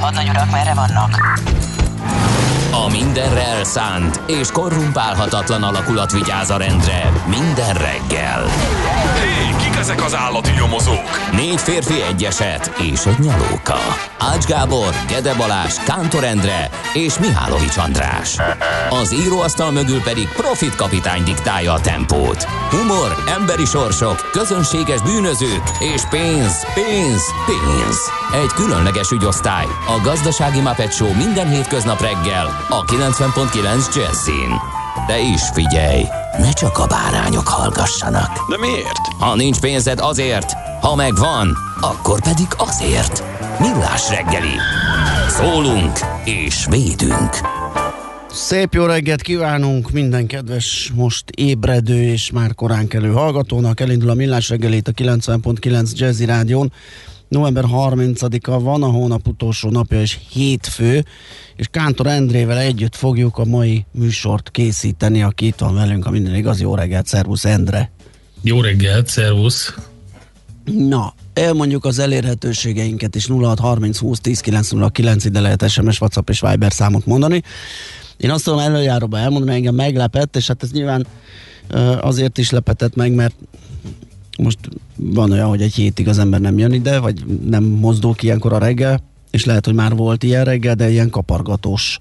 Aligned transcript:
Hadnagy 0.00 0.28
urak, 0.28 0.50
merre 0.50 0.74
vannak? 0.74 1.40
A 2.72 2.88
mindenre 2.90 3.46
elszánt 3.46 4.20
és 4.26 4.50
korrumpálhatatlan 4.50 5.62
alakulat 5.62 6.12
vigyáz 6.12 6.50
a 6.50 6.56
rendre 6.56 7.12
minden 7.26 7.74
reggel. 7.74 8.44
Hé, 9.14 9.64
kik 9.64 9.76
ezek 9.76 10.04
az 10.04 10.14
állati 10.14 10.50
nyomozók? 10.50 11.30
Négy 11.32 11.60
férfi 11.60 12.02
egyeset 12.02 12.72
és 12.78 13.06
egy 13.06 13.18
nyalóka. 13.18 13.78
Ács 14.36 14.44
Gábor, 14.44 14.94
Gede 15.08 15.34
Balázs, 15.34 15.74
Kántor 15.74 16.24
Endre 16.24 16.70
és 16.92 17.18
Mihálovics 17.18 17.76
András. 17.76 18.36
Az 18.88 19.12
íróasztal 19.12 19.70
mögül 19.70 20.00
pedig 20.00 20.28
Profit 20.28 20.74
kapitány 20.74 21.22
diktálja 21.24 21.72
a 21.72 21.80
tempót. 21.80 22.42
Humor, 22.44 23.24
emberi 23.38 23.64
sorsok, 23.64 24.30
közönséges 24.32 25.02
bűnözők 25.02 25.62
és 25.78 26.02
pénz, 26.10 26.66
pénz, 26.74 27.22
pénz. 27.46 27.98
Egy 28.42 28.50
különleges 28.54 29.10
ügyosztály, 29.10 29.64
a 29.64 30.00
Gazdasági 30.02 30.60
Muppet 30.60 30.92
Show 30.92 31.14
minden 31.14 31.48
hétköznap 31.48 32.00
reggel 32.00 32.66
a 32.68 32.84
90.9 32.84 33.94
Jazzin. 33.94 34.60
De 35.06 35.18
is 35.18 35.42
figyelj, 35.52 36.02
ne 36.38 36.52
csak 36.52 36.78
a 36.78 36.86
bárányok 36.86 37.48
hallgassanak. 37.48 38.48
De 38.48 38.58
miért? 38.58 39.00
Ha 39.18 39.34
nincs 39.34 39.60
pénzed 39.60 40.00
azért, 40.00 40.52
ha 40.80 40.94
megvan, 40.94 41.56
akkor 41.80 42.20
pedig 42.20 42.46
azért. 42.56 43.35
Millás 43.72 44.10
reggeli. 44.10 44.54
Szólunk 45.28 45.98
és 46.24 46.66
védünk. 46.70 47.30
Szép 48.30 48.74
jó 48.74 48.84
reggelt 48.84 49.22
kívánunk 49.22 49.90
minden 49.90 50.26
kedves, 50.26 50.92
most 50.94 51.30
ébredő 51.30 52.02
és 52.02 52.30
már 52.30 52.54
korán 52.54 52.88
kelő 52.88 53.12
hallgatónak. 53.12 53.80
Elindul 53.80 54.10
a 54.10 54.14
Millás 54.14 54.48
reggelét 54.48 54.88
a 54.88 54.92
90.9 54.92 55.92
Jazzy 55.92 56.24
Rádión. 56.24 56.72
November 57.28 57.64
30-a 57.72 58.60
van, 58.60 58.82
a 58.82 58.90
hónap 58.90 59.28
utolsó 59.28 59.70
napja 59.70 60.00
és 60.00 60.18
hétfő, 60.30 61.04
és 61.56 61.66
Kántor 61.70 62.06
Endrével 62.06 62.58
együtt 62.58 62.94
fogjuk 62.94 63.38
a 63.38 63.44
mai 63.44 63.84
műsort 63.90 64.50
készíteni, 64.50 65.22
aki 65.22 65.46
itt 65.46 65.58
van 65.58 65.74
velünk, 65.74 66.06
a 66.06 66.10
minden 66.10 66.34
igaz. 66.34 66.60
Jó 66.60 66.74
reggelt, 66.74 67.06
szervusz 67.06 67.44
Endre! 67.44 67.90
Jó 68.42 68.60
reggelt, 68.60 69.06
szervusz! 69.06 69.74
Na, 70.74 71.14
elmondjuk 71.32 71.84
az 71.84 71.98
elérhetőségeinket 71.98 73.14
is 73.14 73.26
0630 73.26 73.98
20 73.98 74.20
10 74.20 74.40
909 74.40 75.24
ide 75.24 75.40
lehet 75.40 75.68
SMS, 75.68 76.00
WhatsApp 76.00 76.28
és 76.28 76.40
Viber 76.40 76.72
számot 76.72 77.06
mondani. 77.06 77.42
Én 78.16 78.30
azt 78.30 78.44
tudom 78.44 78.58
előjáróban 78.58 79.20
elmondani, 79.20 79.56
engem 79.56 79.74
meglepett, 79.74 80.36
és 80.36 80.46
hát 80.46 80.62
ez 80.62 80.70
nyilván 80.70 81.06
azért 82.00 82.38
is 82.38 82.50
lepetett 82.50 82.94
meg, 82.94 83.14
mert 83.14 83.34
most 84.38 84.58
van 84.96 85.30
olyan, 85.30 85.48
hogy 85.48 85.62
egy 85.62 85.74
hétig 85.74 86.08
az 86.08 86.18
ember 86.18 86.40
nem 86.40 86.58
jön 86.58 86.72
ide, 86.72 86.98
vagy 86.98 87.24
nem 87.44 87.64
mozdul 87.64 88.14
ki 88.14 88.26
ilyenkor 88.26 88.52
a 88.52 88.58
reggel, 88.58 89.02
és 89.30 89.44
lehet, 89.44 89.64
hogy 89.64 89.74
már 89.74 89.94
volt 89.94 90.22
ilyen 90.22 90.44
reggel, 90.44 90.74
de 90.74 90.90
ilyen 90.90 91.10
kapargatós 91.10 91.98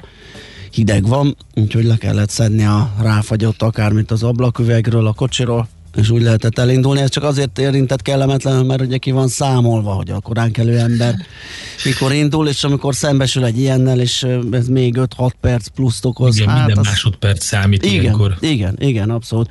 hideg 0.72 1.08
van, 1.08 1.36
úgyhogy 1.54 1.84
le 1.84 1.98
kellett 1.98 2.30
szedni 2.30 2.66
a 2.66 2.94
ráfagyott 3.02 3.62
akármit 3.62 4.12
az 4.12 4.24
ablaküvegről, 4.24 5.08
a 5.08 5.14
kocsiról, 5.14 5.68
és 5.96 6.10
úgy 6.10 6.22
lehetett 6.22 6.60
elindulni. 6.60 7.02
Ez 7.02 7.10
csak 7.10 7.24
azért 7.24 7.60
érintett 7.60 8.02
kellemetlenül, 8.02 8.64
mert 8.64 8.82
ugye 8.82 8.98
ki 8.98 9.12
van 9.12 9.28
számolva, 9.28 9.94
hogy 9.94 10.10
a 10.10 10.20
korán 10.20 10.52
kelő 10.52 10.78
ember 10.78 11.16
mikor 11.86 12.14
indul, 12.14 12.48
és 12.48 12.64
amikor 12.64 12.96
szembesül 12.96 13.46
egy 13.46 13.60
ilyennel, 13.60 14.00
és 14.00 14.28
ez 14.52 14.68
még 14.68 14.96
5-6 14.98 15.32
perc 15.42 15.68
plusz 15.68 16.04
okoz. 16.04 16.38
Igen, 16.38 16.50
hát 16.50 16.58
minden 16.58 16.78
az... 16.78 16.86
másodperc 16.86 17.46
számít 17.46 17.86
igen, 17.86 18.02
ilyenkor. 18.02 18.38
Igen, 18.40 18.76
igen, 18.80 19.10
abszolút. 19.10 19.50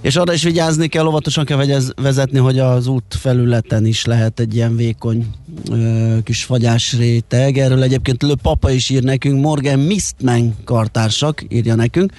És 0.00 0.16
arra 0.16 0.32
is 0.32 0.42
vigyázni 0.42 0.88
kell, 0.88 1.06
óvatosan 1.06 1.44
kell 1.44 1.66
vezetni, 1.96 2.38
hogy 2.38 2.58
az 2.58 2.86
út 2.86 3.04
felületen 3.08 3.86
is 3.86 4.04
lehet 4.04 4.40
egy 4.40 4.54
ilyen 4.54 4.76
vékony 4.76 5.26
ö, 5.70 6.16
kis 6.22 6.44
fagyás 6.44 6.92
réteg. 6.92 7.58
Erről 7.58 7.82
egyébként 7.82 8.22
Lő 8.22 8.34
Papa 8.42 8.70
is 8.70 8.88
ír 8.88 9.02
nekünk, 9.02 9.40
Morgan 9.40 9.78
Mistman 9.78 10.56
kartársak 10.64 11.44
írja 11.48 11.74
nekünk. 11.74 12.12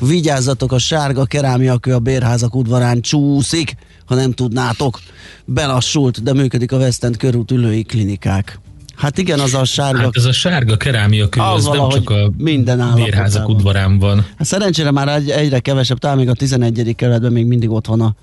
Vigyázzatok, 0.00 0.72
a 0.72 0.78
sárga 0.78 1.24
kerámiakő 1.24 1.94
a 1.94 1.98
bérházak 1.98 2.54
udvarán 2.54 3.00
csúszik, 3.00 3.74
ha 4.04 4.14
nem 4.14 4.32
tudnátok. 4.32 5.00
Belassult, 5.44 6.22
de 6.22 6.32
működik 6.32 6.72
a 6.72 6.76
West 6.76 7.04
End 7.04 7.16
körút 7.16 7.50
ülői 7.50 7.82
klinikák. 7.82 8.58
Hát 8.96 9.18
igen, 9.18 9.40
az 9.40 9.54
a 9.54 9.64
sárga... 9.64 9.98
Hát 9.98 10.16
ez 10.16 10.24
a 10.24 10.32
sárga 10.32 10.76
kerámia 10.76 11.28
kő, 11.28 11.40
az, 11.40 11.66
az 11.66 11.76
nem 11.76 11.88
csak 11.88 12.10
a 12.10 12.32
minden 12.36 12.94
bérházak 12.94 13.48
udvarán 13.48 13.98
van. 13.98 14.26
Hát 14.36 14.46
szerencsére 14.46 14.90
már 14.90 15.08
egy, 15.08 15.30
egyre 15.30 15.58
kevesebb, 15.58 15.98
talán 15.98 16.16
még 16.16 16.28
a 16.28 16.32
11. 16.32 16.94
kerületben 16.96 17.32
még 17.32 17.46
mindig 17.46 17.70
ott 17.70 17.86
van 17.86 18.00
a 18.00 18.14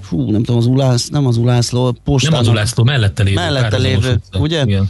fú, 0.00 0.30
nem 0.30 0.42
tudom, 0.42 0.60
az 0.60 0.66
Ulász, 0.66 1.08
nem 1.08 1.26
az 1.26 1.36
Ulászló, 1.36 1.96
postának. 2.04 2.40
Nem 2.40 2.48
az 2.48 2.54
Ulászló, 2.54 2.84
mellette 2.84 3.22
lévő. 3.22 3.34
Mellette 3.36 3.76
lévő, 3.78 4.20
ugye? 4.38 4.62
Igen. 4.62 4.88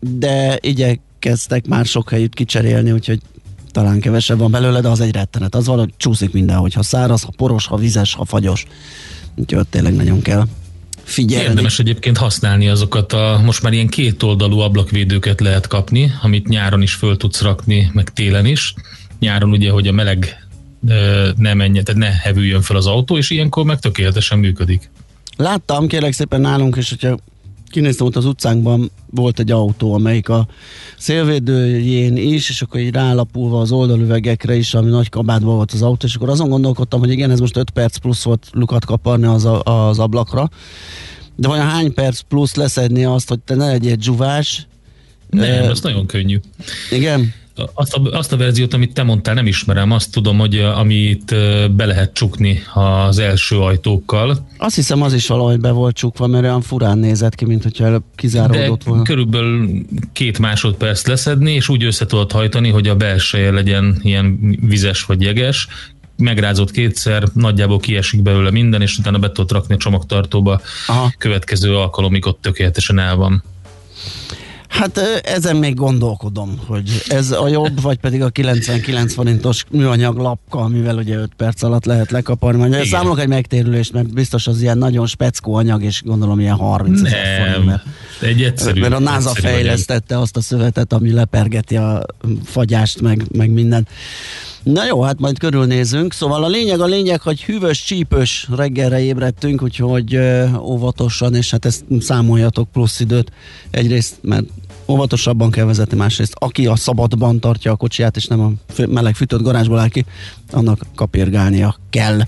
De 0.00 0.58
igyekeztek 0.60 1.66
már 1.66 1.84
sok 1.84 2.10
helyütt 2.10 2.34
kicserélni, 2.34 2.92
úgyhogy 2.92 3.20
talán 3.70 4.00
kevesebb 4.00 4.38
van 4.38 4.50
belőle, 4.50 4.80
de 4.80 4.88
az 4.88 5.00
egy 5.00 5.12
rettenet. 5.12 5.54
Az 5.54 5.66
valahogy 5.66 5.92
csúszik 5.96 6.32
minden, 6.32 6.56
hogyha 6.56 6.82
száraz, 6.82 7.22
ha 7.22 7.32
poros, 7.36 7.66
ha 7.66 7.76
vizes, 7.76 8.14
ha 8.14 8.24
fagyos. 8.24 8.66
Úgyhogy 9.36 9.66
tényleg 9.66 9.94
nagyon 9.94 10.22
kell 10.22 10.46
figyelni. 11.10 11.48
Érdemes 11.48 11.78
egyébként 11.78 12.18
használni 12.18 12.68
azokat 12.68 13.12
a, 13.12 13.40
most 13.44 13.62
már 13.62 13.72
ilyen 13.72 13.88
kétoldalú 13.88 14.58
ablakvédőket 14.58 15.40
lehet 15.40 15.66
kapni, 15.66 16.12
amit 16.22 16.48
nyáron 16.48 16.82
is 16.82 16.94
föl 16.94 17.16
tudsz 17.16 17.40
rakni, 17.40 17.90
meg 17.92 18.12
télen 18.12 18.46
is. 18.46 18.74
Nyáron 19.18 19.50
ugye, 19.50 19.70
hogy 19.70 19.86
a 19.86 19.92
meleg 19.92 20.48
ne 21.36 21.54
menjen, 21.54 21.84
tehát 21.84 22.00
ne 22.00 22.10
hevüljön 22.10 22.62
fel 22.62 22.76
az 22.76 22.86
autó, 22.86 23.16
és 23.16 23.30
ilyenkor 23.30 23.64
meg 23.64 23.78
tökéletesen 23.78 24.38
működik. 24.38 24.90
Láttam, 25.36 25.86
kérlek 25.86 26.12
szépen 26.12 26.40
nálunk, 26.40 26.76
és 26.76 26.88
hogyha 26.88 27.18
kinéztem 27.70 28.06
ott 28.06 28.16
az 28.16 28.24
utcánkban, 28.24 28.90
volt 29.10 29.38
egy 29.38 29.50
autó, 29.50 29.94
amelyik 29.94 30.28
a 30.28 30.46
szélvédőjén 30.98 32.16
is, 32.16 32.48
és 32.48 32.62
akkor 32.62 32.80
így 32.80 32.94
rálapulva 32.94 33.60
az 33.60 33.72
oldalüvegekre 33.72 34.54
is, 34.54 34.74
ami 34.74 34.90
nagy 34.90 35.08
kabátban 35.08 35.54
volt 35.54 35.72
az 35.72 35.82
autó, 35.82 36.06
és 36.06 36.14
akkor 36.14 36.28
azon 36.28 36.48
gondolkodtam, 36.48 37.00
hogy 37.00 37.10
igen, 37.10 37.30
ez 37.30 37.40
most 37.40 37.56
5 37.56 37.70
perc 37.70 37.96
plusz 37.96 38.22
volt 38.22 38.46
lukat 38.52 38.84
kaparni 38.84 39.26
az, 39.26 39.44
a, 39.44 39.62
az 39.62 39.98
ablakra, 39.98 40.50
de 41.36 41.48
vajon 41.48 41.66
hány 41.66 41.94
perc 41.94 42.20
plusz 42.20 42.54
leszedni 42.54 43.04
azt, 43.04 43.28
hogy 43.28 43.40
te 43.40 43.54
ne 43.54 43.66
legyél 43.66 43.96
dzsuvás? 43.96 44.66
Nem, 45.30 45.70
ez 45.70 45.80
nagyon 45.80 46.06
könnyű. 46.06 46.40
Igen? 46.90 47.34
Azt 47.74 47.94
a, 47.94 48.18
azt 48.18 48.32
a 48.32 48.36
verziót, 48.36 48.74
amit 48.74 48.92
te 48.92 49.02
mondtál, 49.02 49.34
nem 49.34 49.46
ismerem. 49.46 49.90
Azt 49.90 50.12
tudom, 50.12 50.38
hogy 50.38 50.58
amit 50.58 51.34
be 51.72 51.86
lehet 51.86 52.12
csukni 52.12 52.62
az 52.74 53.18
első 53.18 53.58
ajtókkal. 53.58 54.46
Azt 54.58 54.74
hiszem, 54.74 55.02
az 55.02 55.12
is 55.14 55.26
valahogy 55.26 55.60
be 55.60 55.70
volt 55.70 55.96
csukva, 55.96 56.26
mert 56.26 56.44
olyan 56.44 56.60
furán 56.60 56.98
nézett 56.98 57.34
ki, 57.34 57.44
mint 57.44 57.62
hogyha 57.62 58.00
kizáródott 58.14 58.82
volna. 58.82 59.02
körülbelül 59.02 59.68
két 60.12 60.38
másodperc 60.38 61.06
leszedni, 61.06 61.52
és 61.52 61.68
úgy 61.68 61.84
össze 61.84 62.06
tudod 62.06 62.32
hajtani, 62.32 62.68
hogy 62.68 62.88
a 62.88 62.96
belseje 62.96 63.50
legyen 63.50 63.98
ilyen 64.02 64.56
vizes 64.60 65.04
vagy 65.04 65.22
jeges, 65.22 65.68
megrázott 66.16 66.70
kétszer, 66.70 67.24
nagyjából 67.34 67.78
kiesik 67.78 68.22
belőle 68.22 68.50
minden, 68.50 68.82
és 68.82 68.98
utána 68.98 69.18
be 69.18 69.32
tudod 69.32 69.52
rakni 69.52 69.74
a 69.74 69.78
csomagtartóba. 69.78 70.60
Aha. 70.86 71.12
Következő 71.18 71.76
alkalomig 71.76 72.26
ott 72.26 72.42
tökéletesen 72.42 72.98
el 72.98 73.16
van. 73.16 73.42
Hát 74.70 74.98
ezen 75.22 75.56
még 75.56 75.74
gondolkodom, 75.74 76.60
hogy 76.66 77.02
ez 77.08 77.30
a 77.30 77.48
jobb, 77.48 77.82
vagy 77.82 77.98
pedig 77.98 78.22
a 78.22 78.28
99 78.28 79.14
forintos 79.14 79.64
műanyag 79.70 80.16
lapka, 80.16 80.58
amivel 80.58 80.96
ugye 80.96 81.16
5 81.16 81.30
perc 81.36 81.62
alatt 81.62 81.84
lehet 81.84 82.10
lekaparni. 82.10 82.58
Majd 82.58 82.84
számolok 82.84 83.20
egy 83.20 83.28
megtérülést, 83.28 83.92
mert 83.92 84.12
biztos 84.12 84.46
az 84.46 84.62
ilyen 84.62 84.78
nagyon 84.78 85.06
speckó 85.06 85.54
anyag, 85.54 85.82
és 85.82 86.02
gondolom 86.02 86.40
ilyen 86.40 86.56
30 86.56 87.02
ezer 87.02 87.46
forint. 87.46 87.66
Mert, 87.66 87.82
egy 88.20 88.42
egyszerű, 88.42 88.80
mert 88.80 88.92
a 88.92 88.98
NASA 88.98 89.34
fejlesztette 89.34 90.14
anyag. 90.14 90.22
azt 90.22 90.36
a 90.36 90.40
szövetet, 90.40 90.92
ami 90.92 91.12
lepergeti 91.12 91.76
a 91.76 92.06
fagyást, 92.44 93.00
meg, 93.00 93.24
meg 93.32 93.50
minden. 93.50 93.86
Na 94.62 94.84
jó, 94.84 95.02
hát 95.02 95.18
majd 95.18 95.38
körülnézünk. 95.38 96.12
Szóval 96.12 96.44
a 96.44 96.48
lényeg 96.48 96.80
a 96.80 96.86
lényeg, 96.86 97.20
hogy 97.20 97.42
hűvös, 97.42 97.82
csípős 97.84 98.48
reggelre 98.56 99.00
ébredtünk, 99.00 99.62
úgyhogy 99.62 100.18
óvatosan, 100.60 101.34
és 101.34 101.50
hát 101.50 101.64
ezt 101.64 101.84
számoljatok 102.00 102.70
plusz 102.72 103.00
időt. 103.00 103.32
Egyrészt, 103.70 104.18
mert 104.20 104.44
óvatosabban 104.88 105.50
kell 105.50 105.64
vezetni, 105.64 105.96
másrészt 105.96 106.34
aki 106.38 106.66
a 106.66 106.76
szabadban 106.76 107.40
tartja 107.40 107.72
a 107.72 107.76
kocsiját, 107.76 108.16
és 108.16 108.26
nem 108.26 108.40
a 108.40 108.52
meleg 108.86 109.14
fűtött 109.14 109.42
garázsból 109.42 109.78
áll 109.78 109.88
ki, 109.88 110.04
annak 110.50 110.86
kapirgálnia 110.94 111.76
kell. 111.90 112.20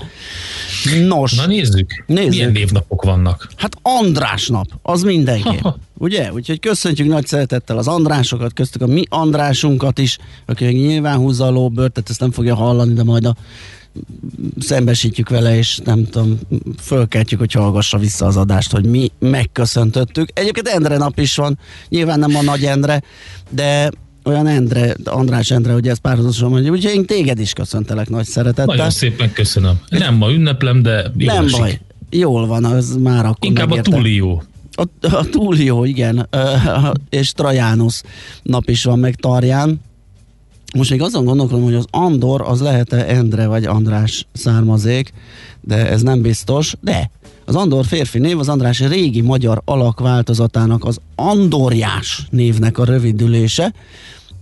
Nos. 1.07 1.35
Na 1.35 1.47
nézzük. 1.47 2.05
nézzük. 2.07 2.31
Milyen 2.31 2.53
névnapok 2.53 3.03
vannak? 3.03 3.49
Hát 3.57 3.77
András 3.83 4.49
nap, 4.49 4.67
az 4.83 5.03
mindenki. 5.03 5.61
Ugye? 6.03 6.33
Úgyhogy 6.33 6.61
köszöntjük 6.61 7.09
nagy 7.09 7.27
szeretettel 7.27 7.79
az 7.79 7.89
Andrásokat, 7.89 8.53
köztük 8.53 8.83
a 8.83 8.87
mi 8.87 9.03
Andrásunkat 9.09 9.99
is, 9.99 10.19
aki 10.47 10.65
még 10.65 10.77
nyilván 10.77 11.17
húzza 11.17 11.47
a 11.47 11.51
lóbört, 11.51 11.93
tehát 11.93 12.11
ezt 12.11 12.21
nem 12.21 12.31
fogja 12.31 12.55
hallani, 12.55 12.93
de 12.93 13.03
majd 13.03 13.25
a 13.25 13.37
szembesítjük 14.59 15.29
vele, 15.29 15.57
és 15.57 15.79
nem 15.85 16.05
tudom, 16.07 16.39
fölkeltjük, 16.81 17.41
hogy 17.41 17.53
hallgassa 17.53 17.99
vissza 17.99 18.27
az 18.27 18.37
adást, 18.37 18.73
hogy 18.73 18.85
mi 18.85 19.11
megköszöntöttük. 19.19 20.29
Egyébként 20.35 20.69
Endre 20.69 20.97
nap 20.97 21.19
is 21.19 21.37
van, 21.37 21.59
nyilván 21.89 22.19
nem 22.19 22.37
a 22.37 22.43
nagy 22.43 22.65
Endre, 22.65 23.03
de 23.51 23.91
olyan 24.25 24.47
Endre, 24.47 24.95
András 25.05 25.51
Endre, 25.51 25.73
hogy 25.73 25.89
ez 25.89 25.99
párhuzamosan 25.99 26.51
mondja, 26.51 26.71
úgyhogy 26.71 26.95
én 26.95 27.05
téged 27.07 27.39
is 27.39 27.53
köszöntelek 27.53 28.09
nagy 28.09 28.27
szeretettel. 28.27 28.65
Nagyon 28.65 28.91
szépen 28.91 29.33
köszönöm. 29.33 29.81
Nem 29.89 30.15
ma 30.15 30.31
ünneplem, 30.33 30.83
de 30.83 31.13
jó 31.17 31.27
Nem 31.27 31.45
esik. 31.45 31.59
baj, 31.59 31.81
jól 32.11 32.47
van, 32.47 32.65
az 32.65 32.97
már 32.97 33.25
akkor 33.27 33.49
Inkább 33.49 33.67
a 33.67 33.69
megérte. 33.69 33.91
túl 33.97 34.09
jó. 34.09 34.43
A, 34.73 35.07
a 35.07 35.25
túl 35.25 35.57
jó, 35.57 35.85
igen. 35.85 36.29
És 37.11 37.33
Trajánusz 37.33 38.03
nap 38.43 38.69
is 38.69 38.85
van 38.85 38.99
meg 38.99 39.15
Tarján. 39.15 39.81
Most 40.75 40.91
még 40.91 41.03
azon 41.03 41.25
gondolkodom, 41.25 41.65
hogy 41.65 41.75
az 41.75 41.87
Andor 41.91 42.41
az 42.41 42.61
lehet-e 42.61 43.05
Endre 43.07 43.47
vagy 43.47 43.65
András 43.65 44.27
származék, 44.33 45.13
de 45.61 45.89
ez 45.89 46.03
nem 46.03 46.23
biztos. 46.23 46.75
De 46.81 47.11
az 47.45 47.55
Andor 47.55 47.85
férfi 47.85 48.19
név 48.19 48.39
az 48.39 48.49
András 48.49 48.81
régi 48.81 49.21
magyar 49.21 49.63
alakváltozatának 49.65 50.85
az 50.85 51.01
Andorjás 51.15 52.27
névnek 52.31 52.79
a 52.79 52.85
rövidülése, 52.85 53.75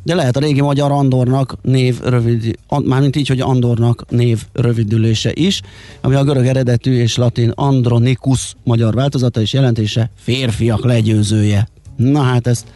de 0.03 0.15
lehet 0.15 0.37
a 0.37 0.41
régi 0.41 0.61
magyar 0.61 0.91
Andornak 0.91 1.57
név 1.63 2.01
rövid, 2.01 2.59
mármint 2.85 3.17
így, 3.17 3.29
hogy 3.29 3.41
Andornak 3.41 4.05
név 4.09 4.43
rövidülése 4.53 5.31
is, 5.35 5.61
ami 6.01 6.15
a 6.15 6.25
görög 6.25 6.47
eredetű 6.47 6.93
és 6.93 7.17
latin 7.17 7.53
Andronikus 7.55 8.55
magyar 8.65 8.95
változata 8.95 9.41
és 9.41 9.53
jelentése 9.53 10.11
férfiak 10.15 10.85
legyőzője. 10.85 11.69
Na 11.97 12.21
hát 12.23 12.47
ezt 12.47 12.67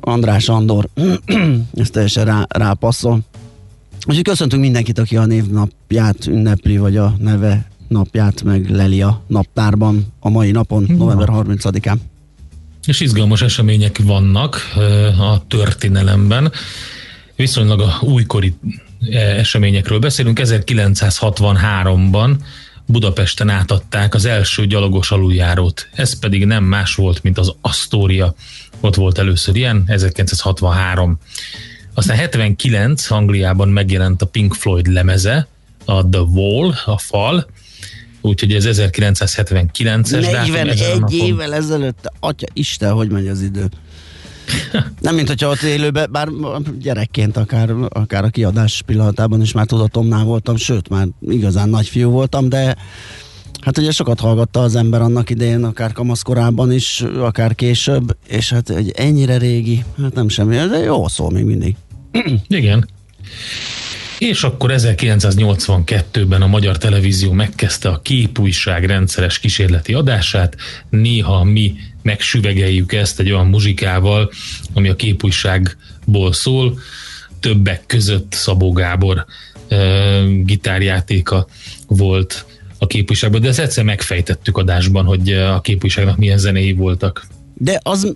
András 0.00 0.48
Andor, 0.48 0.88
ez 1.74 1.90
teljesen 1.90 2.24
rá, 2.24 2.46
rápasszol. 2.48 3.20
Úgyhogy 4.06 4.24
köszöntünk 4.24 4.62
mindenkit, 4.62 4.98
aki 4.98 5.16
a 5.16 5.26
névnapját 5.26 6.26
ünnepli, 6.26 6.76
vagy 6.76 6.96
a 6.96 7.14
neve 7.18 7.66
napját 7.88 8.42
meg 8.42 8.70
leli 8.70 9.02
a 9.02 9.22
naptárban 9.26 10.06
a 10.20 10.28
mai 10.28 10.50
napon, 10.50 10.86
november 10.98 11.28
30-án. 11.32 11.96
És 12.86 13.00
izgalmas 13.00 13.42
események 13.42 13.98
vannak 14.02 14.72
a 15.18 15.46
történelemben. 15.46 16.52
Viszonylag 17.36 17.80
a 17.80 17.98
újkori 18.00 18.54
eh, 19.10 19.38
eseményekről 19.38 19.98
beszélünk. 19.98 20.40
1963-ban 20.42 22.36
Budapesten 22.86 23.48
átadták 23.48 24.14
az 24.14 24.24
első 24.24 24.66
gyalogos 24.66 25.10
aluljárót. 25.10 25.88
Ez 25.94 26.18
pedig 26.18 26.44
nem 26.44 26.64
más 26.64 26.94
volt, 26.94 27.22
mint 27.22 27.38
az 27.38 27.54
Astoria. 27.60 28.34
Ott 28.80 28.94
volt 28.94 29.18
először 29.18 29.56
ilyen, 29.56 29.84
1963. 29.86 31.18
Aztán 31.94 32.16
79 32.16 33.10
Angliában 33.10 33.68
megjelent 33.68 34.22
a 34.22 34.26
Pink 34.26 34.54
Floyd 34.54 34.86
lemeze, 34.86 35.46
a 35.84 36.08
The 36.08 36.20
Wall, 36.20 36.74
a 36.84 36.98
fal, 36.98 37.46
úgyhogy 38.22 38.54
ez 38.54 38.64
1979-es 38.68 40.26
dátum 40.30 40.54
ezen 40.54 40.68
a 40.68 40.74
41 40.74 41.00
napon. 41.00 41.18
évvel 41.26 41.54
ezelőtt, 41.54 42.12
atya 42.20 42.46
Isten, 42.52 42.92
hogy 42.92 43.10
megy 43.10 43.28
az 43.28 43.42
idő. 43.42 43.68
Nem, 45.00 45.14
mint 45.14 45.28
hogyha 45.28 45.48
ott 45.48 45.62
élőben, 45.62 46.08
bár 46.12 46.28
gyerekként 46.78 47.36
akár, 47.36 47.70
akár 47.88 48.24
a 48.24 48.28
kiadás 48.28 48.82
pillanatában 48.86 49.40
is 49.40 49.52
már 49.52 49.66
tudatomnál 49.66 50.24
voltam, 50.24 50.56
sőt, 50.56 50.88
már 50.88 51.06
igazán 51.28 51.68
nagy 51.68 51.88
fiú 51.88 52.10
voltam, 52.10 52.48
de 52.48 52.76
hát 53.60 53.78
ugye 53.78 53.90
sokat 53.90 54.20
hallgatta 54.20 54.60
az 54.60 54.76
ember 54.76 55.00
annak 55.00 55.30
idején, 55.30 55.64
akár 55.64 55.92
kamaszkorában 55.92 56.72
is, 56.72 57.04
akár 57.18 57.54
később, 57.54 58.16
és 58.28 58.50
hát 58.50 58.70
egy 58.70 58.90
ennyire 58.90 59.38
régi, 59.38 59.84
hát 60.02 60.14
nem 60.14 60.28
semmi, 60.28 60.56
de 60.56 60.78
jó 60.78 61.08
szól 61.08 61.30
még 61.30 61.44
mindig. 61.44 61.76
Igen. 62.48 62.88
És 64.22 64.42
akkor 64.42 64.72
1982-ben 64.74 66.42
a 66.42 66.46
Magyar 66.46 66.78
Televízió 66.78 67.32
megkezdte 67.32 67.88
a 67.88 68.00
képújság 68.02 68.84
rendszeres 68.84 69.38
kísérleti 69.38 69.92
adását. 69.92 70.56
Néha 70.90 71.44
mi 71.44 71.74
megsüvegeljük 72.02 72.92
ezt 72.92 73.20
egy 73.20 73.32
olyan 73.32 73.46
muzsikával, 73.46 74.30
ami 74.74 74.88
a 74.88 74.96
képújságból 74.96 76.32
szól. 76.32 76.78
Többek 77.40 77.86
között 77.86 78.32
Szabó 78.32 78.72
Gábor 78.72 79.24
gitárjátéka 80.44 81.46
volt 81.86 82.46
a 82.78 82.86
képújságban, 82.86 83.40
de 83.40 83.48
ezt 83.48 83.58
egyszer 83.58 83.84
megfejtettük 83.84 84.56
adásban, 84.56 85.04
hogy 85.04 85.32
a 85.32 85.60
képújságnak 85.60 86.16
milyen 86.16 86.38
zenéi 86.38 86.72
voltak. 86.72 87.26
De 87.62 87.80
az, 87.82 88.14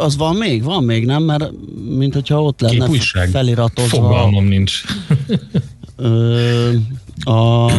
az 0.00 0.16
van 0.16 0.36
még? 0.36 0.62
Van 0.62 0.84
még, 0.84 1.04
nem? 1.04 1.22
Mert 1.22 1.50
mint 1.96 2.14
hogyha 2.14 2.42
ott 2.42 2.60
lenne 2.60 2.74
Képújság? 2.74 3.28
feliratozva. 3.28 3.96
Fogalmam 3.96 4.44
nincs. 4.44 4.82
A... 7.24 7.70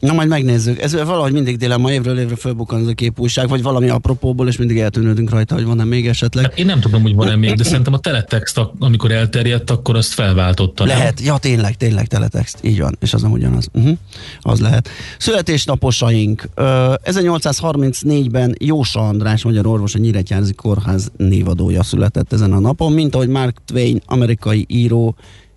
Na 0.00 0.12
majd 0.12 0.28
megnézzük. 0.28 0.80
Ez 0.80 0.92
valahogy 0.92 1.32
mindig 1.32 1.56
dilemma, 1.56 1.92
évről 1.92 2.18
évre 2.18 2.36
fölbukkan 2.36 2.80
ez 2.80 2.86
a 2.86 2.92
képújság, 2.92 3.48
vagy 3.48 3.62
valami 3.62 3.88
apropóból, 3.88 4.48
és 4.48 4.56
mindig 4.56 4.78
eltűnődünk 4.78 5.30
rajta, 5.30 5.54
hogy 5.54 5.64
van-e 5.64 5.84
még 5.84 6.08
esetleg. 6.08 6.44
Hát 6.44 6.58
én 6.58 6.66
nem 6.66 6.80
tudom, 6.80 7.02
hogy 7.02 7.14
van-e 7.14 7.36
még, 7.36 7.54
de 7.54 7.64
szerintem 7.64 7.92
a 7.92 7.98
teletext, 7.98 8.60
amikor 8.78 9.10
elterjedt, 9.10 9.70
akkor 9.70 9.96
azt 9.96 10.12
felváltotta. 10.12 10.84
nem? 10.84 10.96
Lehet, 10.96 11.20
ja 11.20 11.38
tényleg, 11.38 11.74
tényleg 11.74 12.06
teletext, 12.06 12.58
így 12.62 12.80
van, 12.80 12.96
és 13.00 13.14
az 13.14 13.22
nem 13.22 13.32
ugyanaz. 13.32 13.68
Uh-huh. 13.72 13.98
Az 14.40 14.60
lehet. 14.60 14.88
Születésnaposaink. 15.18 16.48
Ö, 16.54 16.94
1834-ben 17.04 18.54
Jósa 18.58 19.00
András, 19.00 19.44
magyar 19.44 19.66
orvos, 19.66 19.94
a 19.94 19.98
Nyíregyházi 19.98 20.52
Kórház 20.52 21.10
névadója 21.16 21.82
született 21.82 22.32
ezen 22.32 22.52
a 22.52 22.58
napon, 22.60 22.92
mint 22.92 23.14
ahogy 23.14 23.28
Mark 23.28 23.58
Twain, 23.64 24.00
amerikai 24.06 24.64
író 24.68 25.16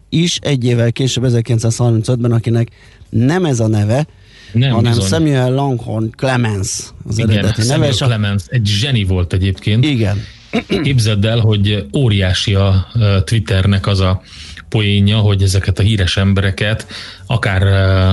is 0.10 0.38
egy 0.42 0.64
évvel 0.66 0.92
később, 0.92 1.24
1935-ben, 1.28 2.32
akinek 2.32 2.68
nem 3.10 3.46
ez 3.46 3.60
a 3.60 3.68
neve, 3.68 4.08
Nem, 4.52 4.72
hanem 4.72 4.92
bizony. 4.92 5.08
Samuel 5.08 5.52
Longhorn 5.54 6.10
Clemens 6.18 6.84
az 7.08 7.18
Igen, 7.18 7.30
eredeti 7.30 7.62
neve. 7.62 7.74
Samuel 7.74 7.90
és 7.92 8.02
a- 8.02 8.06
Clemens 8.06 8.44
egy 8.48 8.66
zseni 8.66 9.04
volt 9.04 9.34
egyébként. 9.34 9.86
Igen. 9.86 10.18
Képzeld 10.84 11.26
el, 11.26 11.40
hogy 11.40 11.86
óriási 11.96 12.54
a 12.54 12.88
Twitternek 13.24 13.88
az 13.88 14.00
a 14.00 14.22
poénja, 14.70 15.18
hogy 15.18 15.44
ezeket 15.44 15.80
a 15.80 15.82
híres 15.82 16.18
embereket, 16.18 16.88
akár 17.26 17.62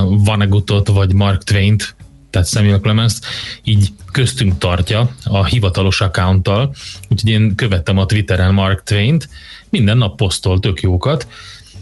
Vanegutot 0.04 0.88
vagy 0.88 1.12
Mark 1.12 1.44
Twain-t, 1.44 1.94
tehát 2.30 2.48
Samuel 2.48 2.78
clemens 2.78 3.14
így 3.64 3.88
köztünk 4.12 4.58
tartja 4.58 5.10
a 5.24 5.44
hivatalos 5.44 6.00
accounttal, 6.00 6.74
úgyhogy 7.08 7.30
én 7.30 7.54
követtem 7.54 7.98
a 7.98 8.06
Twitteren 8.06 8.54
Mark 8.54 8.82
Twain-t, 8.82 9.28
minden 9.70 9.98
nap 9.98 10.16
posztol 10.16 10.60
tök 10.60 10.80
jókat, 10.80 11.26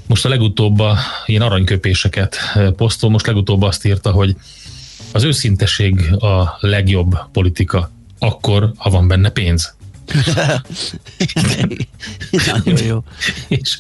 most 0.07 0.25
a 0.25 0.29
legutóbb 0.29 0.79
a, 0.79 0.99
ilyen 1.27 1.43
aranyköpéseket 1.43 2.37
ö, 2.55 2.71
posztol, 2.71 3.11
most 3.11 3.27
legutóbb 3.27 3.63
azt 3.63 3.85
írta, 3.85 4.11
hogy 4.11 4.37
az 5.13 5.23
őszinteség 5.23 6.13
a 6.13 6.57
legjobb 6.61 7.19
politika, 7.33 7.91
akkor, 8.19 8.73
ha 8.77 8.91
van 8.91 9.09
benne 9.09 9.29
pénz. 9.29 9.75
Nagyon 12.47 12.85
jó. 12.85 13.05
és, 13.49 13.79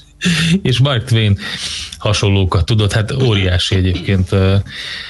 és 0.62 0.78
Mark 0.78 1.04
Twain 1.04 1.38
hasonlókat 1.99 2.64
tudott, 2.64 2.93
hát 2.93 3.12
óriási 3.12 3.75
egyébként. 3.75 4.33
Ö, 4.33 4.57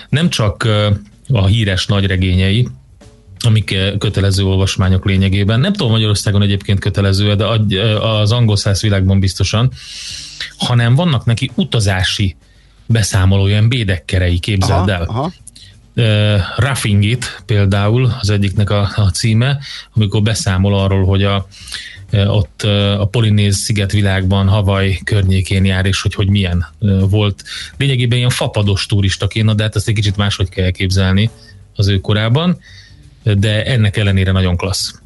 Nem 0.09 0.31
csak 0.31 0.65
ö, 0.65 0.91
a 1.29 1.47
híres 1.47 1.87
nagy 1.87 2.07
regényei, 2.07 2.69
amik 3.47 3.71
ö, 3.71 3.97
kötelező 3.99 4.45
olvasmányok 4.45 5.05
lényegében. 5.05 5.61
Nem 5.61 5.73
tudom 5.73 5.91
Magyarországon 5.91 6.43
egyébként 6.43 6.79
kötelező, 6.79 7.35
de 7.35 7.45
ö, 7.69 7.97
az 7.99 8.33
angol 8.33 8.57
száz 8.57 8.83
világban 8.83 9.21
biztosan, 9.21 9.71
hanem 10.57 10.95
vannak 10.95 11.25
neki 11.25 11.51
utazási 11.55 12.37
beszámoló, 12.87 13.47
ilyen 13.47 13.69
bédekkerei, 13.69 14.39
képzeld 14.39 14.89
el. 14.89 15.03
aha. 15.03 15.33
Uh, 15.97 16.41
Roughing 16.57 17.05
It 17.05 17.43
például 17.47 18.17
az 18.21 18.31
egyiknek 18.31 18.71
a, 18.71 18.91
a 18.95 19.11
címe, 19.11 19.59
amikor 19.93 20.23
beszámol 20.23 20.79
arról, 20.79 21.05
hogy 21.05 21.23
a, 21.25 21.47
ott 22.13 22.63
a 22.99 23.09
Polinéz 23.11 23.57
szigetvilágban, 23.57 24.49
Havaj 24.49 25.01
környékén 25.05 25.65
jár, 25.65 25.87
és 25.87 26.03
hogy, 26.03 26.15
hogy 26.15 26.29
milyen 26.29 26.67
volt. 27.09 27.45
Lényegében 27.77 28.19
ilyen 28.19 28.31
fapados 28.31 28.87
turistaként, 28.87 29.55
de 29.55 29.63
hát 29.63 29.77
ezt 29.77 29.89
egy 29.89 29.95
kicsit 29.95 30.17
máshogy 30.17 30.49
kell 30.49 30.65
elképzelni 30.65 31.31
az 31.75 31.89
ő 31.89 32.01
korában, 32.01 32.59
de 33.25 33.65
ennek 33.65 33.97
ellenére 33.97 34.33
nagyon 34.33 34.57
klassz. 34.57 35.03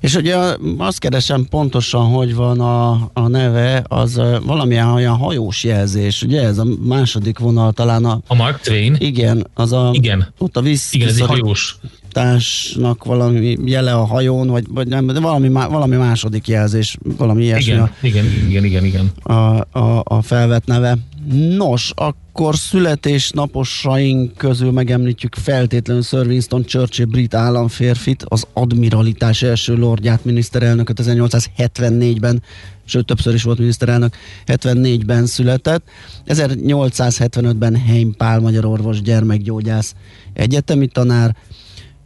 És 0.00 0.14
ugye 0.14 0.36
azt 0.78 0.98
keresem 0.98 1.46
pontosan, 1.50 2.04
hogy 2.06 2.34
van 2.34 2.60
a, 2.60 2.90
a 3.12 3.28
neve, 3.28 3.84
az 3.88 4.20
valamilyen 4.46 4.86
olyan 4.88 5.16
hajós 5.16 5.64
jelzés, 5.64 6.22
ugye 6.22 6.42
ez 6.42 6.58
a 6.58 6.66
második 6.84 7.38
vonal 7.38 7.72
talán 7.72 8.04
a, 8.04 8.20
A 8.26 8.34
Mark 8.34 8.60
Twain, 8.60 8.96
igen, 8.98 9.46
az 9.54 9.72
a, 9.72 9.90
Igen. 9.92 10.26
ott 10.38 10.56
a 10.56 10.60
víz 10.60 10.88
igen, 10.90 11.08
ez 11.08 11.16
egy 11.16 11.26
hajós. 11.26 11.76
társnak 12.12 13.04
valami 13.04 13.56
jele 13.64 13.92
a 13.92 14.04
hajón, 14.04 14.48
vagy, 14.48 14.64
vagy 14.68 14.88
nem, 14.88 15.06
de 15.06 15.20
valami, 15.20 15.48
má- 15.48 15.70
valami 15.70 15.96
második 15.96 16.48
jelzés, 16.48 16.96
valami 17.16 17.42
ilyesmi 17.44 17.72
Igen, 17.72 17.82
a, 17.82 17.90
igen, 18.02 18.24
igen, 18.48 18.64
igen, 18.64 18.84
igen. 18.84 19.10
a, 19.22 19.32
a, 19.78 20.02
a 20.04 20.22
felvett 20.22 20.66
neve. 20.66 20.98
Nos, 21.28 21.92
akkor 21.94 22.56
születésnaposaink 22.56 24.36
közül 24.36 24.70
megemlítjük 24.70 25.34
feltétlenül 25.34 26.02
Sir 26.02 26.26
Winston 26.26 26.64
Churchill 26.64 27.06
brit 27.06 27.34
államférfit, 27.34 28.24
az 28.28 28.46
admiralitás 28.52 29.42
első 29.42 29.74
lordját, 29.76 30.24
miniszterelnököt 30.24 31.00
1874-ben, 31.02 32.42
sőt 32.84 33.06
többször 33.06 33.34
is 33.34 33.42
volt 33.42 33.58
miniszterelnök, 33.58 34.16
74-ben 34.46 35.26
született. 35.26 35.82
1875-ben 36.26 37.76
Heim 37.76 38.14
Pál 38.16 38.40
magyar 38.40 38.64
orvos, 38.64 39.02
gyermekgyógyász, 39.02 39.94
egyetemi 40.32 40.86
tanár, 40.86 41.36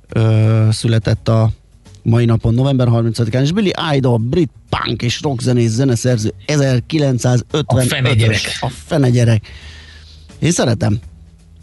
ö, 0.08 0.68
született 0.70 1.28
a 1.28 1.50
mai 2.04 2.24
napon, 2.24 2.54
november 2.54 2.88
30-án, 2.90 3.42
és 3.42 3.52
Billy 3.52 3.70
Idol, 3.96 4.18
brit 4.18 4.50
punk 4.68 5.02
és 5.02 5.20
rockzenész 5.22 5.70
zeneszerző 5.70 6.34
1950 6.46 7.84
A 7.84 7.88
fene 7.88 8.14
gyerek. 8.14 8.40
A 8.60 8.68
fene 8.68 9.10
gyerek. 9.10 9.46
Én 10.38 10.50
szeretem. 10.50 10.98